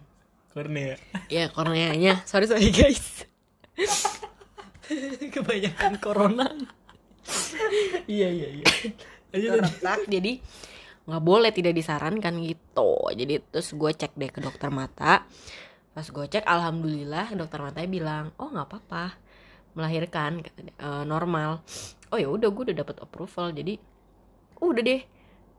Kornea. 0.50 0.98
ya 1.30 1.46
korneanya 1.54 2.26
sorry 2.26 2.50
sorry 2.50 2.74
guys. 2.74 3.26
Kebanyakan 5.34 6.02
corona. 6.02 6.50
Iya, 8.10 8.28
iya, 8.34 8.48
iya. 8.58 8.66
Retak 9.62 10.10
jadi 10.10 10.42
nggak 11.06 11.24
boleh 11.26 11.54
tidak 11.54 11.78
disarankan 11.78 12.42
gitu. 12.42 13.14
Jadi 13.14 13.38
terus 13.54 13.78
gue 13.78 13.92
cek 13.94 14.18
deh 14.18 14.30
ke 14.34 14.42
dokter 14.42 14.74
mata. 14.74 15.26
Pas 15.94 16.06
gue 16.06 16.26
cek 16.26 16.46
alhamdulillah 16.46 17.38
dokter 17.38 17.62
matanya 17.62 17.90
bilang 17.90 18.26
oh 18.42 18.50
nggak 18.50 18.66
apa-apa. 18.66 19.14
Melahirkan 19.78 20.42
"Eh, 20.42 21.04
normal. 21.06 21.62
Oh 22.10 22.18
ya 22.18 22.26
udah 22.26 22.50
gue 22.50 22.74
udah 22.74 22.78
dapat 22.82 22.98
approval. 23.06 23.54
Jadi 23.54 23.78
udah 24.58 24.82
deh. 24.82 25.02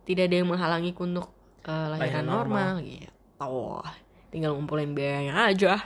Tidak 0.02 0.26
ada 0.26 0.34
yang 0.42 0.50
menghalangi 0.50 0.90
untuk 0.98 1.30
eh, 1.62 1.86
lahiran 1.94 2.02
Lahiran 2.02 2.26
normal, 2.26 2.70
gitu 2.82 3.06
tinggal 4.30 4.54
ngumpulin 4.54 4.94
biayanya 4.94 5.46
aja 5.46 5.78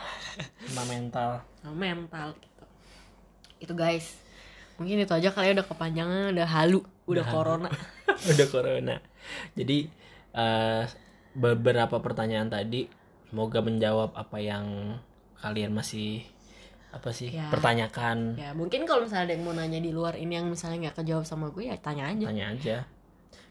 Sama 0.69 0.85
mental. 0.87 1.41
sama 1.59 1.75
mental 1.75 2.37
gitu 2.37 2.65
itu 3.61 3.73
guys 3.73 4.21
mungkin 4.75 5.01
itu 5.01 5.11
aja 5.11 5.29
kali 5.29 5.49
ya 5.49 5.55
udah 5.55 5.67
kepanjangan 5.67 6.33
udah 6.33 6.49
halu 6.49 6.81
udah 7.05 7.21
Udah 7.21 7.25
halu. 7.25 7.35
corona 7.35 7.71
Udah 8.31 8.47
corona. 8.47 8.97
Jadi 9.53 9.91
eh, 10.33 10.83
beberapa 11.33 11.99
pertanyaan 11.99 12.47
tadi 12.47 12.87
semoga 13.27 13.59
menjawab 13.59 14.15
apa 14.15 14.39
yang 14.39 14.97
kalian 15.37 15.73
masih 15.73 16.23
apa 16.89 17.11
sih 17.11 17.29
Ya. 17.29 17.51
pertanyakan. 17.51 18.39
Ya 18.39 18.55
mungkin 18.55 18.87
kalau 18.87 19.05
misalnya 19.05 19.29
ada 19.29 19.35
yang 19.35 19.43
mau 19.43 19.53
nanya 19.53 19.79
di 19.79 19.91
luar 19.91 20.15
ini 20.15 20.39
yang 20.39 20.47
misalnya 20.47 20.89
nggak 20.89 21.03
kejawab 21.03 21.25
sama 21.25 21.51
gue 21.51 21.67
ya 21.67 21.77
tanya 21.77 22.07
aja. 22.07 22.25
Tanya 22.25 22.45
aja. 22.55 22.77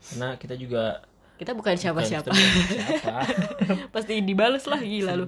Karena 0.01 0.27
kita 0.37 0.55
juga 0.55 1.03
Kita 1.37 1.57
bukan 1.57 1.73
siapa-siapa. 1.73 2.29
siapa. 3.01 3.25
Pasti 3.89 4.21
dibales 4.21 4.65
lah 4.69 4.79
gila 4.79 5.13
lu. 5.17 5.25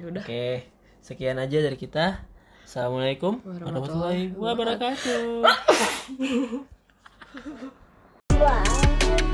Udah. 0.00 0.24
Oke, 0.24 0.66
sekian 1.04 1.38
aja 1.38 1.60
dari 1.60 1.76
kita. 1.76 2.24
Assalamualaikum 2.64 3.44
warahmatullahi 3.44 4.32
wabarakatuh. 4.34 5.44